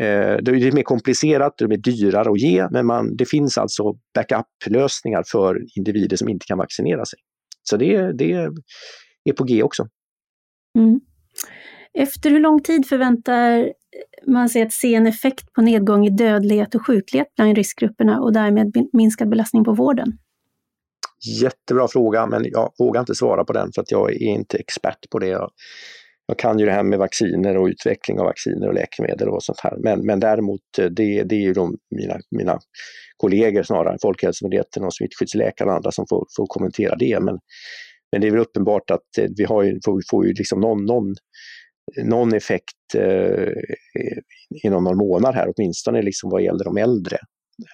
Eh, 0.00 0.36
det 0.42 0.50
är 0.50 0.72
mer 0.72 0.82
komplicerat, 0.82 1.58
det 1.58 1.64
är 1.64 1.76
dyrare 1.76 2.30
att 2.30 2.40
ge, 2.40 2.68
men 2.70 2.86
man, 2.86 3.16
det 3.16 3.26
finns 3.26 3.58
alltså 3.58 3.82
backup-lösningar 4.14 5.24
för 5.26 5.66
individer 5.78 6.16
som 6.16 6.28
inte 6.28 6.46
kan 6.46 6.58
vaccinera 6.58 7.04
sig. 7.04 7.18
Så 7.62 7.76
det, 7.76 8.12
det 8.12 8.50
är 9.24 9.32
på 9.32 9.44
G 9.44 9.62
också. 9.62 9.88
Mm. 10.78 11.00
Efter 11.98 12.30
hur 12.30 12.40
lång 12.40 12.62
tid 12.62 12.86
förväntar 12.86 13.72
man 14.26 14.48
sig 14.48 14.62
att 14.62 14.72
se 14.72 14.94
en 14.94 15.06
effekt 15.06 15.52
på 15.52 15.62
nedgång 15.62 16.06
i 16.06 16.10
dödlighet 16.10 16.74
och 16.74 16.86
sjuklighet 16.86 17.28
bland 17.36 17.56
riskgrupperna 17.56 18.20
och 18.20 18.32
därmed 18.32 18.72
minskad 18.92 19.28
belastning 19.28 19.64
på 19.64 19.72
vården? 19.72 20.18
Jättebra 21.40 21.88
fråga, 21.88 22.26
men 22.26 22.44
jag 22.44 22.72
vågar 22.78 23.00
inte 23.00 23.14
svara 23.14 23.44
på 23.44 23.52
den 23.52 23.72
för 23.74 23.82
att 23.82 23.90
jag 23.90 24.12
är 24.12 24.22
inte 24.22 24.58
expert 24.58 25.10
på 25.10 25.18
det. 25.18 25.26
Jag, 25.26 25.50
jag 26.26 26.38
kan 26.38 26.58
ju 26.58 26.66
det 26.66 26.72
här 26.72 26.82
med 26.82 26.98
vacciner 26.98 27.56
och 27.56 27.66
utveckling 27.66 28.18
av 28.18 28.24
vacciner 28.24 28.68
och 28.68 28.74
läkemedel 28.74 29.28
och 29.28 29.42
sånt 29.42 29.60
här. 29.60 29.76
Men, 29.78 30.06
men 30.06 30.20
däremot, 30.20 30.60
eh, 30.78 30.84
det, 30.84 31.22
det 31.22 31.34
är 31.34 31.40
ju 31.40 31.52
de, 31.52 31.76
mina, 31.90 32.18
mina 32.30 32.58
kollegor 33.16 33.62
snarare, 33.62 33.98
Folkhälsomyndigheten 34.02 34.84
och 34.84 34.94
smittskyddsläkare 34.94 35.68
och 35.68 35.74
andra 35.74 35.92
som 35.92 36.06
får, 36.08 36.26
får 36.36 36.46
kommentera 36.46 36.96
det. 36.96 37.20
Men, 37.20 37.38
men 38.14 38.20
det 38.20 38.26
är 38.26 38.30
väl 38.30 38.40
uppenbart 38.40 38.90
att 38.90 39.18
eh, 39.18 39.28
vi 39.36 39.44
har 39.44 39.62
ju, 39.62 39.80
får, 39.84 40.02
får 40.10 40.26
ju 40.26 40.32
liksom 40.32 40.60
någon, 40.60 40.84
någon, 40.84 41.14
någon 42.04 42.34
effekt 42.34 42.94
eh, 42.94 43.52
inom 44.64 44.84
någon 44.84 44.98
månad 44.98 45.34
här, 45.34 45.52
åtminstone 45.56 46.02
liksom 46.02 46.30
vad 46.30 46.42
gäller 46.42 46.64
de 46.64 46.76
äldre. 46.76 47.16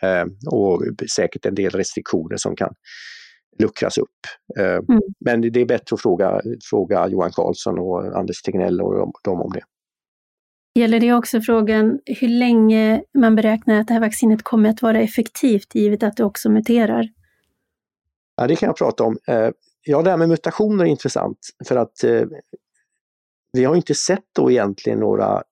Eh, 0.03 0.24
och 0.53 0.82
säkert 1.16 1.47
en 1.47 1.55
del 1.55 1.70
restriktioner 1.70 2.36
som 2.36 2.57
kan 2.57 2.74
luckras 3.59 3.99
upp. 3.99 4.18
Eh, 4.59 4.64
mm. 4.64 5.01
Men 5.24 5.41
det 5.41 5.61
är 5.61 5.66
bättre 5.66 5.95
att 5.95 6.03
fråga, 6.03 6.41
fråga 6.70 7.09
Johan 7.09 7.30
Carlsson 7.32 7.78
och 7.78 8.18
Anders 8.18 8.43
Tegnell 8.43 8.80
och 8.80 9.12
dem 9.24 9.41
om 9.41 9.53
det. 9.53 9.62
Gäller 10.80 11.01
det 11.01 11.12
också 11.12 11.41
frågan 11.41 11.99
hur 12.20 12.28
länge 12.28 13.03
man 13.18 13.36
beräknar 13.36 13.80
att 13.80 13.88
det 13.88 13.95
här 13.95 14.01
vaccinet 14.01 14.43
kommer 14.43 14.70
att 14.70 14.82
vara 14.82 15.01
effektivt 15.01 15.74
givet 15.74 16.03
att 16.03 16.16
det 16.16 16.24
också 16.24 16.51
muterar? 16.51 17.09
Ja, 18.36 18.47
det 18.47 18.57
kan 18.57 18.66
jag 18.66 18.76
prata 18.76 19.05
om. 19.05 19.18
Ja, 19.83 20.03
det 20.03 20.11
här 20.11 20.16
med 20.16 20.28
mutationer 20.28 20.85
är 20.85 20.89
intressant 20.89 21.39
för 21.68 21.76
att 21.76 22.05
eh, 22.05 22.24
vi 23.53 23.64
har 23.64 23.76
inte 23.76 23.95
sett 23.95 24.24
då 24.33 24.51
egentligen 24.51 25.01
några 25.01 25.43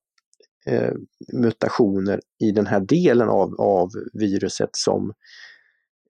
eh, 0.66 0.93
mutationer 1.33 2.20
i 2.41 2.51
den 2.51 2.66
här 2.66 2.81
delen 2.81 3.29
av, 3.29 3.61
av 3.61 3.91
viruset 4.12 4.70
som 4.72 5.12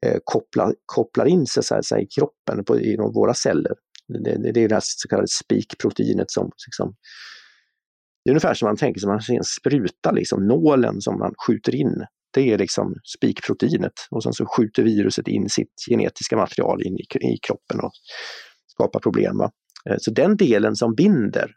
eh, 0.07 0.19
kopplar, 0.25 0.75
kopplar 0.87 1.27
in 1.27 1.47
sig, 1.47 1.63
så 1.65 1.75
här, 1.75 2.03
i 2.03 2.07
kroppen 2.07 2.65
på, 2.65 2.81
i 2.81 2.97
våra 2.97 3.35
celler. 3.35 3.73
Det, 4.09 4.19
det, 4.19 4.53
det 4.53 4.61
är 4.61 4.69
det 4.69 4.75
här 4.75 4.83
så 4.85 5.09
kallade 5.09 5.29
spikproteinet 5.29 6.31
som 6.31 6.51
liksom, 6.67 6.95
det 8.25 8.31
är 8.31 8.33
ungefär 8.33 8.55
som 8.55 8.67
man 8.67 8.77
tänker 8.77 9.01
sig, 9.01 9.09
man 9.09 9.23
ser 9.23 9.35
en 9.35 9.45
spruta, 9.45 10.11
liksom, 10.11 10.47
nålen 10.47 11.01
som 11.01 11.19
man 11.19 11.35
skjuter 11.47 11.75
in. 11.75 12.05
Det 12.31 12.53
är 12.53 12.59
liksom 12.59 12.95
spikproteinet 13.17 13.93
och 14.11 14.23
sen 14.23 14.33
så 14.33 14.47
skjuter 14.47 14.83
viruset 14.83 15.29
in 15.29 15.49
sitt 15.49 15.73
genetiska 15.91 16.37
material 16.37 16.83
in 16.83 16.97
i, 16.97 17.35
i 17.35 17.39
kroppen 17.43 17.81
och 17.81 17.93
skapar 18.67 19.01
problem. 19.01 19.39
Va? 19.39 19.51
Eh, 19.91 19.97
så 19.99 20.11
den 20.11 20.37
delen 20.37 20.77
som 20.77 20.95
binder 20.95 21.51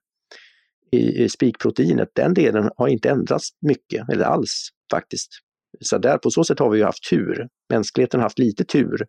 i, 0.92 1.24
i 1.24 1.30
spikproteinet, 1.30 2.10
den 2.16 2.34
delen 2.34 2.70
har 2.78 2.88
inte 2.88 3.10
ändrats 3.10 3.50
mycket, 3.62 4.10
eller 4.10 4.26
alls 4.26 4.70
faktiskt. 4.92 5.30
Så 5.80 5.98
där, 5.98 6.18
på 6.18 6.30
så 6.30 6.44
sätt 6.44 6.60
har 6.60 6.70
vi 6.70 6.84
haft 6.84 7.10
tur. 7.10 7.48
Mänskligheten 7.70 8.20
har 8.20 8.26
haft 8.26 8.40
lite 8.40 8.64
tur 8.64 9.06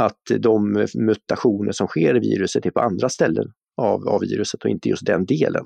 att 0.00 0.20
de 0.38 0.86
mutationer 0.94 1.72
som 1.72 1.86
sker 1.86 2.16
i 2.16 2.20
viruset 2.20 2.66
är 2.66 2.70
på 2.70 2.80
andra 2.80 3.08
ställen 3.08 3.44
av, 3.76 4.08
av 4.08 4.20
viruset 4.20 4.64
och 4.64 4.70
inte 4.70 4.88
just 4.88 5.06
den 5.06 5.26
delen. 5.26 5.64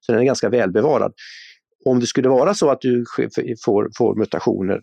Så 0.00 0.12
den 0.12 0.20
är 0.20 0.24
ganska 0.24 0.48
välbevarad. 0.48 1.12
Om 1.88 2.00
det 2.00 2.06
skulle 2.06 2.28
vara 2.28 2.54
så 2.54 2.70
att 2.70 2.80
du 2.80 3.04
får, 3.64 3.88
får 3.98 4.18
mutationer 4.18 4.80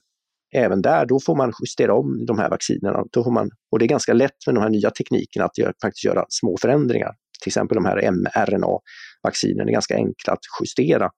även 0.55 0.81
där, 0.81 1.05
då 1.05 1.19
får 1.19 1.35
man 1.35 1.53
justera 1.61 1.93
om 1.93 2.25
de 2.25 2.39
här 2.39 2.49
vaccinerna. 2.49 3.03
Då 3.11 3.23
får 3.23 3.31
man, 3.31 3.49
och 3.71 3.79
det 3.79 3.85
är 3.85 3.87
ganska 3.87 4.13
lätt 4.13 4.47
med 4.47 4.55
de 4.55 4.61
här 4.61 4.69
nya 4.69 4.89
teknikerna 4.89 5.45
att 5.45 5.57
göra, 5.57 5.73
faktiskt 5.81 6.05
göra 6.05 6.25
små 6.29 6.57
förändringar. 6.61 7.11
Till 7.43 7.49
exempel 7.49 7.75
de 7.75 7.85
här 7.85 8.11
mRNA-vaccinerna 8.11 9.69
är 9.69 9.73
ganska 9.73 9.95
enkla 9.95 10.33
att 10.33 10.39
justera 10.61 11.09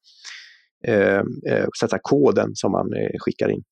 ehm, 0.88 1.28
eh, 1.48 1.54
eh 1.54 1.68
sätta 1.80 1.98
koden 2.02 2.50
som 2.54 2.72
man 2.72 2.94
eh, 2.94 3.20
skickar 3.20 3.50
in. 3.50 3.64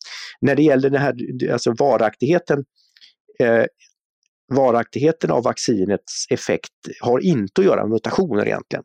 När 0.41 0.55
det 0.55 0.64
gäller 0.64 0.89
den 0.89 1.01
här 1.01 1.16
alltså 1.51 1.74
varaktigheten, 1.80 2.64
eh, 3.39 3.66
varaktigheten 4.53 5.32
av 5.32 5.43
vaccinets 5.43 6.26
effekt 6.30 6.70
har 7.01 7.20
inte 7.20 7.61
att 7.61 7.66
göra 7.66 7.82
med 7.82 7.89
mutationer 7.89 8.45
egentligen. 8.45 8.84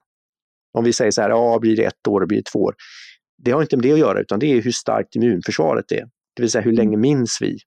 Om 0.72 0.84
vi 0.84 0.92
säger 0.92 1.10
så 1.10 1.22
här, 1.22 1.30
ja 1.30 1.58
blir 1.60 1.76
det 1.76 1.84
ett 1.84 2.08
år, 2.08 2.26
blir 2.26 2.38
det 2.38 2.50
två 2.52 2.58
år. 2.58 2.74
Det 3.38 3.50
har 3.50 3.62
inte 3.62 3.76
med 3.76 3.82
det 3.82 3.92
att 3.92 3.98
göra 3.98 4.20
utan 4.20 4.38
det 4.38 4.46
är 4.46 4.62
hur 4.62 4.72
starkt 4.72 5.16
immunförsvaret 5.16 5.92
är. 5.92 6.08
Det 6.36 6.42
vill 6.42 6.50
säga 6.50 6.62
hur 6.62 6.72
länge 6.72 6.96
minns 6.96 7.38
vi 7.40 7.58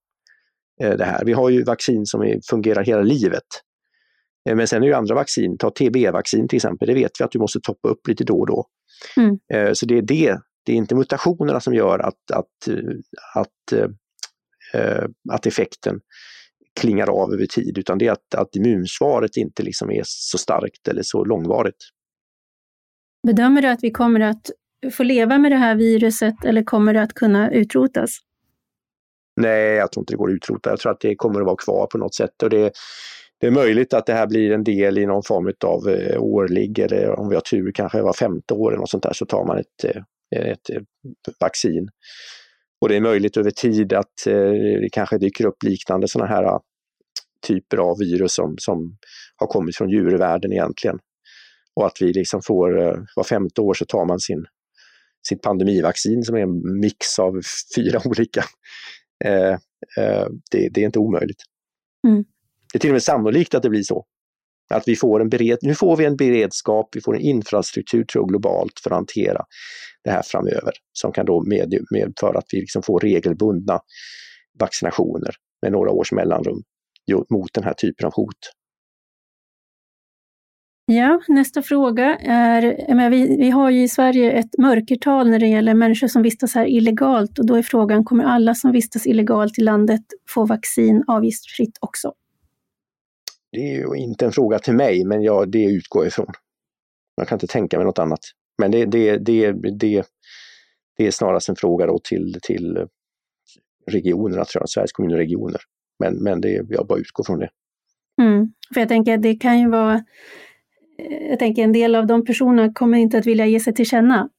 eh, 0.81 0.97
det 0.97 1.05
här. 1.05 1.25
Vi 1.25 1.33
har 1.33 1.49
ju 1.49 1.63
vaccin 1.63 2.05
som 2.05 2.39
fungerar 2.49 2.83
hela 2.83 3.01
livet. 3.01 3.43
Eh, 4.49 4.55
men 4.55 4.67
sen 4.67 4.83
är 4.83 4.87
det 4.87 4.97
andra 4.97 5.15
vaccin, 5.15 5.57
ta 5.57 5.69
TB-vaccin 5.69 6.47
till 6.47 6.57
exempel, 6.57 6.87
det 6.87 6.93
vet 6.93 7.11
vi 7.19 7.23
att 7.23 7.31
du 7.31 7.39
måste 7.39 7.59
toppa 7.59 7.89
upp 7.89 8.07
lite 8.07 8.23
då 8.23 8.39
och 8.39 8.47
då. 8.47 8.65
Mm. 9.17 9.39
Eh, 9.53 9.73
så 9.73 9.85
det 9.85 9.97
är 9.97 10.01
det 10.01 10.37
det 10.65 10.71
är 10.71 10.75
inte 10.75 10.95
mutationerna 10.95 11.59
som 11.59 11.73
gör 11.73 11.99
att, 11.99 12.31
att, 12.33 12.67
att, 13.35 13.89
att 15.31 15.45
effekten 15.45 15.99
klingar 16.79 17.07
av 17.07 17.33
över 17.33 17.45
tid, 17.45 17.77
utan 17.77 17.97
det 17.97 18.07
är 18.07 18.11
att, 18.11 18.35
att 18.35 18.55
immunsvaret 18.55 19.37
inte 19.37 19.63
liksom 19.63 19.91
är 19.91 20.01
så 20.05 20.37
starkt 20.37 20.87
eller 20.87 21.01
så 21.03 21.25
långvarigt. 21.25 21.89
Bedömer 23.27 23.61
du 23.61 23.67
att 23.67 23.83
vi 23.83 23.91
kommer 23.91 24.19
att 24.19 24.51
få 24.91 25.03
leva 25.03 25.37
med 25.37 25.51
det 25.51 25.57
här 25.57 25.75
viruset 25.75 26.45
eller 26.45 26.63
kommer 26.63 26.93
det 26.93 27.01
att 27.01 27.13
kunna 27.13 27.51
utrotas? 27.51 28.17
Nej, 29.41 29.73
jag 29.73 29.91
tror 29.91 30.01
inte 30.01 30.13
det 30.13 30.17
går 30.17 30.29
att 30.29 30.35
utrota. 30.35 30.69
Jag 30.69 30.79
tror 30.79 30.91
att 30.91 30.99
det 30.99 31.15
kommer 31.15 31.39
att 31.39 31.45
vara 31.45 31.55
kvar 31.55 31.87
på 31.87 31.97
något 31.97 32.15
sätt. 32.15 32.43
Och 32.43 32.49
det, 32.49 32.71
det 33.39 33.47
är 33.47 33.51
möjligt 33.51 33.93
att 33.93 34.05
det 34.05 34.13
här 34.13 34.27
blir 34.27 34.51
en 34.51 34.63
del 34.63 34.97
i 34.97 35.05
någon 35.05 35.23
form 35.23 35.53
av 35.65 35.89
eh, 35.89 36.21
årlig 36.21 36.79
eller 36.79 37.19
om 37.19 37.29
vi 37.29 37.35
har 37.35 37.41
tur 37.41 37.71
kanske 37.71 38.01
var 38.01 38.13
femte 38.13 38.53
år 38.53 38.71
eller 38.71 38.79
något 38.79 38.89
sånt 38.89 39.03
där 39.03 39.13
så 39.13 39.25
tar 39.25 39.45
man 39.45 39.57
ett, 39.57 39.83
eh, 39.83 40.51
ett 40.51 40.69
eh, 40.69 40.81
vaccin. 41.39 41.89
Och 42.81 42.89
det 42.89 42.95
är 42.95 43.01
möjligt 43.01 43.37
över 43.37 43.51
tid 43.51 43.93
att 43.93 44.13
det 44.25 44.89
kanske 44.91 45.17
dyker 45.17 45.45
upp 45.45 45.63
liknande 45.63 46.07
sådana 46.07 46.31
här 46.31 46.59
typer 47.47 47.77
av 47.77 47.97
virus 47.99 48.33
som, 48.33 48.55
som 48.57 48.97
har 49.35 49.47
kommit 49.47 49.77
från 49.77 49.89
djurvärlden 49.89 50.51
egentligen. 50.51 50.99
Och 51.75 51.85
att 51.85 52.01
vi 52.01 52.13
liksom 52.13 52.41
får, 52.41 52.69
var 53.15 53.23
femte 53.23 53.61
år 53.61 53.73
så 53.73 53.85
tar 53.85 54.05
man 54.05 54.19
sin, 54.19 54.45
sitt 55.27 55.41
pandemivaccin 55.41 56.23
som 56.23 56.35
är 56.35 56.39
en 56.39 56.79
mix 56.79 57.19
av 57.19 57.41
fyra 57.75 58.01
olika. 58.05 58.43
Eh, 59.25 59.51
eh, 59.97 60.27
det, 60.51 60.69
det, 60.69 60.81
är 60.81 60.85
inte 60.85 60.99
omöjligt. 60.99 61.43
Mm. 62.07 62.23
Det 62.73 62.77
är 62.77 62.79
till 62.79 62.89
och 62.89 62.93
med 62.93 63.03
sannolikt 63.03 63.55
att 63.55 63.63
det 63.63 63.69
blir 63.69 63.83
så. 63.83 64.05
Att 64.73 64.87
vi 64.87 64.95
får 64.95 65.21
en 65.21 65.29
bered, 65.29 65.57
nu 65.61 65.75
får 65.75 65.97
vi 65.97 66.05
en 66.05 66.15
beredskap, 66.15 66.89
vi 66.95 67.01
får 67.01 67.15
en 67.15 67.21
infrastruktur 67.21 68.03
tror 68.03 68.21
jag, 68.23 68.29
globalt 68.29 68.79
för 68.83 68.89
att 68.89 68.95
hantera 68.95 69.45
det 70.03 70.11
här 70.11 70.21
framöver 70.21 70.71
som 70.93 71.11
kan 71.11 71.25
då 71.25 71.43
med, 71.43 71.73
medföra 71.91 72.37
att 72.37 72.45
vi 72.51 72.59
liksom 72.59 72.83
får 72.83 72.99
regelbundna 72.99 73.79
vaccinationer 74.59 75.35
med 75.61 75.71
några 75.71 75.91
års 75.91 76.11
mellanrum 76.11 76.63
mot 77.29 77.53
den 77.53 77.63
här 77.63 77.73
typen 77.73 78.07
av 78.07 78.13
hot. 78.13 78.51
Ja, 80.91 81.21
nästa 81.27 81.61
fråga 81.61 82.17
är, 82.17 83.09
vi, 83.09 83.37
vi 83.37 83.49
har 83.49 83.69
ju 83.69 83.83
i 83.83 83.87
Sverige 83.87 84.31
ett 84.31 84.57
mörkertal 84.57 85.29
när 85.29 85.39
det 85.39 85.47
gäller 85.47 85.73
människor 85.73 86.07
som 86.07 86.21
vistas 86.21 86.55
här 86.55 86.65
illegalt 86.65 87.39
och 87.39 87.45
då 87.45 87.55
är 87.55 87.61
frågan, 87.61 88.05
kommer 88.05 88.23
alla 88.23 88.55
som 88.55 88.71
vistas 88.71 89.07
illegalt 89.07 89.59
i 89.59 89.61
landet 89.61 90.01
få 90.29 90.45
vaccin 90.45 91.03
avgiftsfritt 91.07 91.77
också? 91.81 92.13
Det 93.51 93.57
är 93.57 93.77
ju 93.77 93.95
inte 93.95 94.25
en 94.25 94.31
fråga 94.31 94.59
till 94.59 94.73
mig, 94.73 95.05
men 95.05 95.21
jag, 95.21 95.51
det 95.51 95.63
utgår 95.63 96.07
ifrån. 96.07 96.31
Jag 97.15 97.27
kan 97.27 97.35
inte 97.35 97.47
tänka 97.47 97.77
mig 97.77 97.85
något 97.85 97.99
annat. 97.99 98.19
Men 98.57 98.71
det, 98.71 98.85
det, 98.85 99.17
det, 99.17 99.51
det, 99.51 100.05
det 100.97 101.07
är 101.07 101.11
snarast 101.11 101.49
en 101.49 101.55
fråga 101.55 101.85
då 101.85 101.99
till, 102.03 102.39
till 102.41 102.87
regionerna, 103.91 104.45
tror 104.45 104.61
jag, 104.61 104.69
Sveriges 104.69 104.91
kommuner 104.91 105.15
och 105.15 105.19
regioner. 105.19 105.61
Men, 105.99 106.23
men 106.23 106.41
det, 106.41 106.65
jag 106.69 106.87
bara 106.87 106.99
utgår 106.99 107.23
från 107.23 107.39
det. 107.39 107.49
Mm, 108.21 108.53
för 108.73 108.81
jag 108.81 108.89
tänker 108.89 109.13
att 109.13 109.21
det 109.21 109.35
kan 109.35 109.59
ju 109.59 109.69
vara, 109.69 110.03
jag 111.29 111.39
tänker 111.39 111.63
en 111.63 111.73
del 111.73 111.95
av 111.95 112.07
de 112.07 112.25
personerna 112.25 112.73
kommer 112.73 112.97
inte 112.97 113.17
att 113.17 113.25
vilja 113.27 113.45
ge 113.45 113.59
sig 113.59 113.73
till 113.73 113.85
känna. 113.85 114.29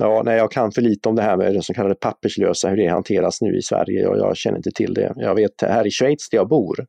Ja, 0.00 0.22
nej, 0.24 0.36
jag 0.36 0.52
kan 0.52 0.72
för 0.72 0.82
lite 0.82 1.08
om 1.08 1.16
det 1.16 1.22
här 1.22 1.36
med 1.36 1.54
det 1.54 1.62
så 1.62 1.74
kallade 1.74 1.94
papperslösa, 1.94 2.68
hur 2.68 2.76
det 2.76 2.88
hanteras 2.88 3.40
nu 3.40 3.56
i 3.56 3.62
Sverige. 3.62 4.02
Jag, 4.02 4.18
jag 4.18 4.36
känner 4.36 4.56
inte 4.56 4.70
till 4.70 4.94
det. 4.94 5.12
Jag 5.16 5.34
vet 5.34 5.62
här 5.62 5.86
i 5.86 5.90
Schweiz 5.90 6.28
där 6.30 6.38
jag 6.38 6.48
bor, 6.48 6.86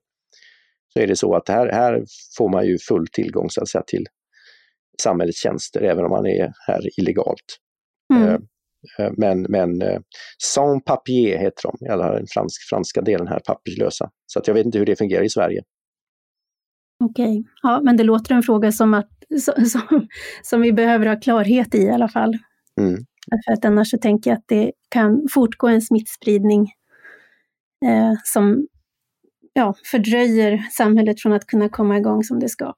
så 0.94 1.00
är 1.00 1.08
det 1.08 1.16
så 1.16 1.36
att 1.36 1.50
här, 1.50 1.68
här 1.72 2.04
får 2.38 2.50
man 2.50 2.66
ju 2.66 2.78
full 2.78 3.08
tillgång 3.08 3.50
så 3.50 3.62
att 3.62 3.70
säga, 3.70 3.84
till 3.88 4.06
samhällets 5.02 5.40
tjänster 5.40 5.82
även 5.82 6.06
om 6.06 6.12
man 6.12 6.26
är 6.26 6.54
här 6.68 7.00
illegalt. 7.00 7.58
Mm. 8.14 8.28
Eh, 8.28 8.36
eh, 9.00 9.12
men, 9.18 9.42
men 9.42 9.82
eh, 9.82 10.00
sans 10.44 10.84
papier 10.84 11.38
heter 11.38 11.62
de, 11.64 11.92
alla 11.92 12.12
den 12.12 12.26
fransk, 12.34 12.62
franska 12.70 13.02
delen 13.02 13.28
här, 13.28 13.40
papperslösa. 13.40 14.10
Så 14.26 14.40
att 14.40 14.48
jag 14.48 14.54
vet 14.54 14.66
inte 14.66 14.80
hur 14.80 14.86
det 14.86 14.96
fungerar 14.96 15.24
i 15.24 15.30
Sverige. 15.30 15.64
Okej, 17.04 17.44
ja, 17.62 17.82
men 17.84 17.98
det 17.98 18.04
låter 18.04 18.36
en 18.36 18.44
fråga 18.44 18.72
som, 18.72 18.94
att, 18.94 19.10
som, 19.72 20.08
som 20.42 20.62
vi 20.62 20.74
behöver 20.74 21.06
ha 21.06 21.20
klarhet 21.20 21.76
i 21.76 21.78
i 21.78 21.90
alla 21.90 22.08
fall. 22.08 22.38
Mm. 22.82 23.06
För 23.46 23.54
att 23.54 23.66
annars 23.66 23.90
så 23.90 23.98
tänker 23.98 24.30
jag 24.30 24.38
att 24.38 24.48
det 24.48 24.72
kan 24.90 25.28
fortgå 25.34 25.68
en 25.68 25.82
smittspridning 25.82 26.62
eh, 27.86 28.14
som 28.24 28.68
ja, 29.54 29.76
fördröjer 29.92 30.58
samhället 30.72 31.22
från 31.22 31.34
att 31.34 31.48
kunna 31.48 31.70
komma 31.70 31.98
igång 31.98 32.24
som 32.24 32.40
det 32.40 32.50
ska. 32.50 32.74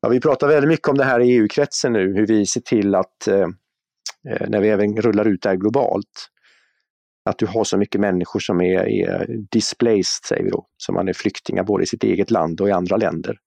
Ja, 0.00 0.08
vi 0.08 0.20
pratar 0.20 0.48
väldigt 0.48 0.68
mycket 0.68 0.88
om 0.88 0.98
det 0.98 1.04
här 1.04 1.20
i 1.20 1.32
EU-kretsen 1.32 1.92
nu, 1.92 2.14
hur 2.14 2.26
vi 2.26 2.46
ser 2.46 2.60
till 2.60 2.94
att 2.94 3.28
eh, 3.28 3.46
eh, 4.28 4.48
när 4.48 4.60
vi 4.60 4.68
även 4.68 4.96
rullar 4.96 5.24
ut 5.24 5.42
det 5.42 5.48
här 5.48 5.56
globalt, 5.56 6.28
att 7.24 7.38
du 7.38 7.46
har 7.46 7.64
så 7.64 7.76
mycket 7.76 8.00
människor 8.00 8.40
som 8.40 8.60
är, 8.60 8.88
är 8.88 9.26
displaced, 9.50 10.24
säger 10.28 10.44
vi 10.44 10.50
då, 10.50 10.66
som 10.76 10.94
man 10.94 11.08
är 11.08 11.12
flyktingar 11.12 11.64
både 11.64 11.84
i 11.84 11.86
sitt 11.86 12.04
eget 12.04 12.30
land 12.30 12.60
och 12.60 12.68
i 12.68 12.72
andra 12.72 12.96
länder 12.96 13.38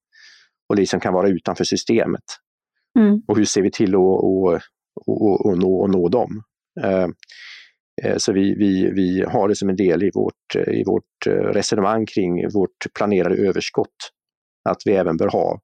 och 0.69 0.75
liksom 0.75 0.99
kan 0.99 1.13
vara 1.13 1.29
utanför 1.29 1.63
systemet. 1.63 2.23
Mm. 2.99 3.21
Och 3.27 3.37
hur 3.37 3.45
ser 3.45 3.61
vi 3.61 3.71
till 3.71 3.95
att, 3.95 4.01
att, 4.01 4.63
att, 5.07 5.45
att, 5.45 5.57
nå, 5.57 5.87
nå 5.87 6.09
dem? 6.09 6.43
Eh, 6.83 7.07
eh, 8.03 8.17
så 8.17 8.33
vi, 8.33 8.55
vi, 8.55 8.91
vi 8.91 9.23
har 9.27 9.47
det 9.47 9.55
som 9.55 9.69
en 9.69 9.75
del 9.75 10.03
i 10.03 10.11
vårt, 10.13 10.55
i 10.67 10.83
vårt 10.83 11.27
resonemang 11.27 12.05
kring 12.05 12.49
vårt 12.53 12.93
planerade 12.97 13.35
överskott. 13.35 14.11
Att 14.69 14.81
vi 14.85 14.91
även 14.91 15.17
bör 15.17 15.27
ha 15.27 15.59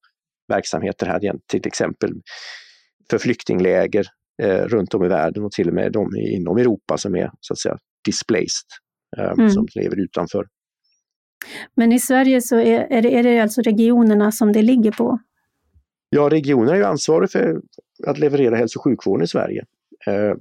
verksamheter 0.48 1.06
här, 1.06 1.20
till 1.48 1.68
exempel 1.68 2.12
för 3.10 3.18
flyktingläger 3.18 4.06
eh, 4.44 4.66
runt 4.66 4.94
om 4.94 5.06
i 5.06 5.08
världen 5.08 5.44
och 5.44 5.52
till 5.52 5.68
och 5.68 5.74
med 5.74 5.92
de 5.92 6.16
inom 6.16 6.58
Europa 6.58 6.98
som 6.98 7.16
är 7.16 7.32
så 7.40 7.54
att 7.54 7.60
säga 7.60 7.78
displaced, 8.06 8.68
eh, 9.18 9.32
mm. 9.32 9.50
som 9.50 9.68
lever 9.76 10.04
utanför. 10.04 10.46
Men 11.76 11.92
i 11.92 12.00
Sverige 12.00 12.42
så 12.42 12.56
är, 12.56 12.88
är, 12.92 13.02
det, 13.02 13.16
är 13.16 13.24
det 13.24 13.40
alltså 13.40 13.62
regionerna 13.62 14.32
som 14.32 14.54
det 14.54 14.62
ligger 14.62 14.92
på? 14.92 15.20
Ja, 16.10 16.30
regionerna 16.30 16.72
är 16.72 16.78
ju 16.78 16.86
ansvariga 16.86 17.28
för 17.28 17.62
att 18.08 18.20
leverera 18.20 18.56
hälso 18.56 18.80
och 18.80 18.84
sjukvården 18.84 19.24
i 19.24 19.28
Sverige. 19.28 19.66
Eh, 20.08 20.36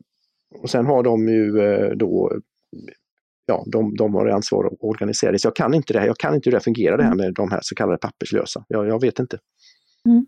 och 0.63 0.71
sen 0.71 0.87
har 0.87 1.03
de 1.03 1.29
ju 1.29 1.61
eh, 1.61 1.91
då 1.91 2.33
ja, 3.47 3.65
de, 3.67 3.97
de 3.97 4.15
har 4.15 4.27
ansvar 4.27 4.67
att 4.67 4.73
organisera 4.81 5.33
det. 5.33 5.39
Så 5.39 5.47
jag 5.47 5.57
kan 5.57 5.75
inte 5.75 5.93
det 5.93 5.99
här. 5.99 6.07
Jag 6.07 6.19
kan 6.19 6.35
inte 6.35 6.51
hur 6.51 6.57
det 6.57 6.61
fungerar 6.61 6.97
det 6.97 7.03
här 7.03 7.13
mm. 7.13 7.25
med 7.25 7.35
de 7.35 7.51
här 7.51 7.61
så 7.63 7.75
kallade 7.75 7.99
papperslösa. 7.99 8.65
Jag, 8.69 8.89
jag 8.89 9.01
vet 9.01 9.19
inte. 9.19 9.39
Mm. 10.07 10.27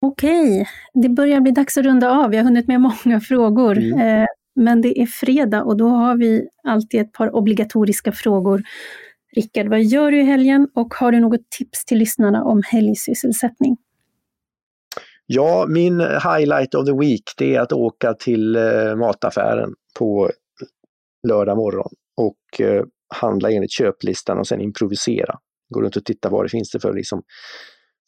Okej, 0.00 0.68
det 0.94 1.08
börjar 1.08 1.40
bli 1.40 1.52
dags 1.52 1.78
att 1.78 1.84
runda 1.84 2.10
av. 2.10 2.34
Jag 2.34 2.40
har 2.40 2.44
hunnit 2.44 2.68
med 2.68 2.80
många 2.80 3.20
frågor. 3.28 3.78
Mm. 3.78 4.22
Eh, 4.22 4.26
men 4.54 4.80
det 4.80 5.00
är 5.00 5.06
fredag 5.06 5.62
och 5.62 5.76
då 5.76 5.88
har 5.88 6.16
vi 6.16 6.48
alltid 6.64 7.00
ett 7.00 7.12
par 7.12 7.36
obligatoriska 7.36 8.12
frågor. 8.12 8.62
Rickard, 9.38 9.68
vad 9.68 9.82
gör 9.82 10.10
du 10.10 10.20
i 10.20 10.24
helgen 10.24 10.68
och 10.74 10.94
har 10.94 11.12
du 11.12 11.20
något 11.20 11.50
tips 11.58 11.84
till 11.84 11.98
lyssnarna 11.98 12.44
om 12.44 12.62
helgsysselsättning? 12.66 13.76
Ja, 15.26 15.66
min 15.68 16.00
highlight 16.00 16.74
of 16.74 16.86
the 16.86 16.92
week 16.92 17.22
det 17.36 17.54
är 17.54 17.60
att 17.60 17.72
åka 17.72 18.14
till 18.14 18.56
eh, 18.56 18.96
mataffären 18.96 19.74
på 19.98 20.30
lördag 21.28 21.56
morgon 21.56 21.90
och 22.16 22.60
eh, 22.60 22.84
handla 23.14 23.50
enligt 23.50 23.72
köplistan 23.72 24.38
och 24.38 24.46
sen 24.46 24.60
improvisera. 24.60 25.38
Gå 25.68 25.82
runt 25.82 25.96
och 25.96 26.04
titta 26.04 26.28
vad 26.28 26.44
det 26.44 26.48
finns 26.48 26.70
det 26.70 26.80
för 26.80 26.94
liksom, 26.94 27.22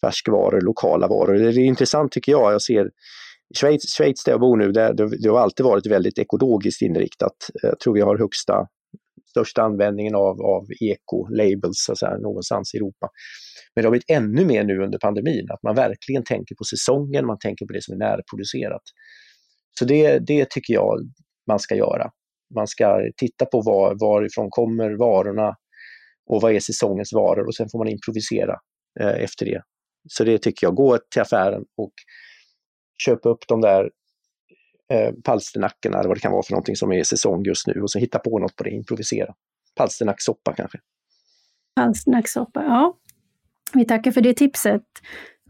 färskvaror, 0.00 0.60
lokala 0.60 1.08
varor. 1.08 1.34
Det 1.34 1.48
är 1.48 1.58
intressant 1.58 2.12
tycker 2.12 2.32
jag. 2.32 2.52
Jag 2.52 2.62
ser 2.62 2.90
Schweiz, 3.60 3.94
Schweiz 3.96 4.24
där 4.24 4.32
jag 4.32 4.40
bor 4.40 4.56
nu, 4.56 4.72
det, 4.72 4.92
det 5.22 5.28
har 5.28 5.38
alltid 5.38 5.66
varit 5.66 5.86
väldigt 5.86 6.18
ekologiskt 6.18 6.82
inriktat. 6.82 7.50
Jag 7.62 7.80
tror 7.80 7.94
vi 7.94 8.00
har 8.00 8.18
högsta, 8.18 8.66
största 9.30 9.62
användningen 9.62 10.14
av, 10.14 10.42
av 10.42 10.66
eco-labels 10.80 12.02
någonstans 12.22 12.74
i 12.74 12.76
Europa. 12.76 13.08
Men 13.74 13.82
det 13.82 13.86
har 13.86 13.90
blivit 13.90 14.10
ännu 14.10 14.44
mer 14.44 14.64
nu 14.64 14.82
under 14.84 14.98
pandemin, 14.98 15.46
att 15.50 15.62
man 15.62 15.74
verkligen 15.74 16.24
tänker 16.24 16.54
på 16.54 16.64
säsongen, 16.64 17.26
man 17.26 17.38
tänker 17.38 17.66
på 17.66 17.72
det 17.72 17.82
som 17.82 17.94
är 17.94 17.98
närproducerat. 17.98 18.82
Så 19.78 19.84
det, 19.84 20.18
det 20.18 20.50
tycker 20.50 20.74
jag 20.74 20.98
man 21.46 21.58
ska 21.58 21.74
göra. 21.74 22.10
Man 22.54 22.66
ska 22.66 23.00
titta 23.16 23.46
på 23.46 23.62
var, 23.62 23.96
varifrån 24.00 24.46
kommer 24.50 24.90
varorna 24.98 25.54
och 26.26 26.40
vad 26.42 26.52
är 26.52 26.60
säsongens 26.60 27.12
varor 27.12 27.46
och 27.46 27.54
sen 27.54 27.68
får 27.72 27.78
man 27.78 27.88
improvisera 27.88 28.56
eh, 29.00 29.22
efter 29.24 29.46
det. 29.46 29.62
Så 30.08 30.24
det 30.24 30.38
tycker 30.38 30.66
jag, 30.66 30.74
gå 30.74 30.98
till 31.12 31.22
affären 31.22 31.64
och 31.76 31.92
köpa 33.04 33.28
upp 33.28 33.44
de 33.48 33.60
där 33.60 33.90
eh, 34.90 35.12
palsternackorna 35.24 35.98
eller 35.98 36.08
vad 36.08 36.16
det 36.16 36.20
kan 36.20 36.32
vara 36.32 36.42
för 36.42 36.52
någonting 36.52 36.76
som 36.76 36.92
är 36.92 36.98
i 36.98 37.04
säsong 37.04 37.44
just 37.44 37.66
nu 37.66 37.82
och 37.82 37.90
så 37.90 37.98
hitta 37.98 38.18
på 38.18 38.38
något 38.38 38.56
på 38.56 38.64
det, 38.64 38.70
improvisera. 38.70 39.34
Palsternacksoppa 39.76 40.52
kanske. 40.52 40.78
Palsternacksoppa, 41.76 42.64
ja. 42.64 42.96
Vi 43.74 43.84
tackar 43.84 44.10
för 44.10 44.20
det 44.20 44.34
tipset. 44.34 44.82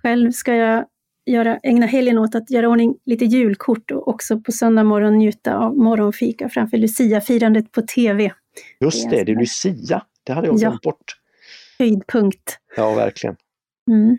Själv 0.03 0.33
ska 0.33 0.55
jag 0.55 0.85
göra, 1.27 1.59
ägna 1.63 1.87
helgen 1.87 2.19
åt 2.19 2.35
att 2.35 2.51
göra 2.51 2.69
ordning 2.69 2.97
lite 3.05 3.25
julkort 3.25 3.91
och 3.91 4.09
också 4.09 4.41
på 4.41 4.53
söndag 4.53 4.85
morgon 4.85 5.19
njuta 5.19 5.57
av 5.57 5.77
morgonfika 5.77 6.49
framför 6.49 6.77
Lucia-firandet 6.77 7.73
på 7.73 7.83
TV. 7.83 8.33
Just 8.81 9.11
det, 9.11 9.25
det 9.25 9.33
är 9.33 9.37
Lucia. 9.37 10.03
Det 10.25 10.33
hade 10.33 10.47
jag 10.47 10.59
glömt 10.59 10.81
ja. 10.83 10.91
bort. 10.91 11.17
Höjdpunkt. 11.79 12.59
Ja, 12.77 12.95
verkligen. 12.95 13.37
Mm. 13.91 14.19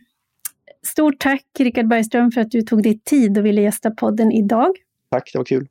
Stort 0.88 1.20
tack 1.20 1.46
Rickard 1.60 1.88
Bergström 1.88 2.32
för 2.32 2.42
att 2.42 2.52
du 2.52 2.62
tog 2.62 2.84
dig 2.84 3.00
tid 3.00 3.38
och 3.38 3.46
ville 3.46 3.62
gästa 3.62 3.92
podden 3.92 4.32
idag. 4.32 4.72
Tack, 5.12 5.30
det 5.34 5.40
var 5.40 5.46
kul. 5.46 5.68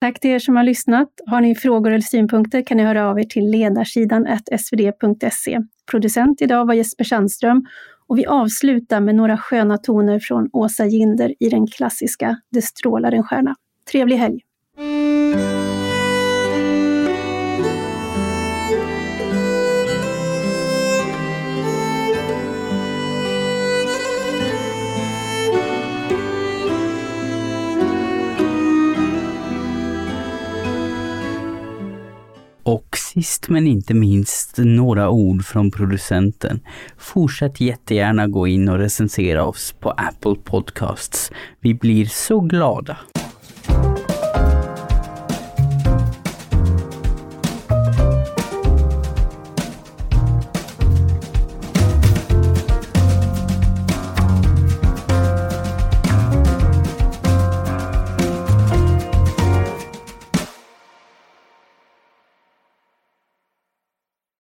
Tack 0.00 0.20
till 0.20 0.30
er 0.30 0.38
som 0.38 0.56
har 0.56 0.64
lyssnat. 0.64 1.08
Har 1.26 1.40
ni 1.40 1.54
frågor 1.54 1.90
eller 1.90 2.00
synpunkter 2.00 2.62
kan 2.62 2.76
ni 2.76 2.82
höra 2.82 3.10
av 3.10 3.20
er 3.20 3.24
till 3.24 3.50
ledarsidan 3.50 4.26
svd.se. 4.58 5.58
Producent 5.90 6.42
idag 6.42 6.66
var 6.66 6.74
Jesper 6.74 7.04
Sandström 7.04 7.66
och 8.06 8.18
vi 8.18 8.26
avslutar 8.26 9.00
med 9.00 9.14
några 9.14 9.36
sköna 9.36 9.78
toner 9.78 10.18
från 10.18 10.48
Åsa 10.52 10.86
Ginder 10.86 11.34
i 11.40 11.48
den 11.48 11.66
klassiska 11.66 12.40
Det 12.50 12.62
strålar 12.62 13.12
en 13.12 13.24
stjärna. 13.24 13.54
Trevlig 13.90 14.16
helg! 14.16 14.40
Och 32.68 32.96
sist 32.96 33.48
men 33.48 33.66
inte 33.66 33.94
minst 33.94 34.54
några 34.58 35.10
ord 35.10 35.44
från 35.44 35.70
producenten. 35.70 36.60
Fortsätt 36.98 37.60
jättegärna 37.60 38.26
gå 38.26 38.46
in 38.46 38.68
och 38.68 38.78
recensera 38.78 39.44
oss 39.44 39.74
på 39.80 39.90
Apple 39.90 40.34
Podcasts. 40.44 41.32
Vi 41.60 41.74
blir 41.74 42.06
så 42.06 42.40
glada. 42.40 42.96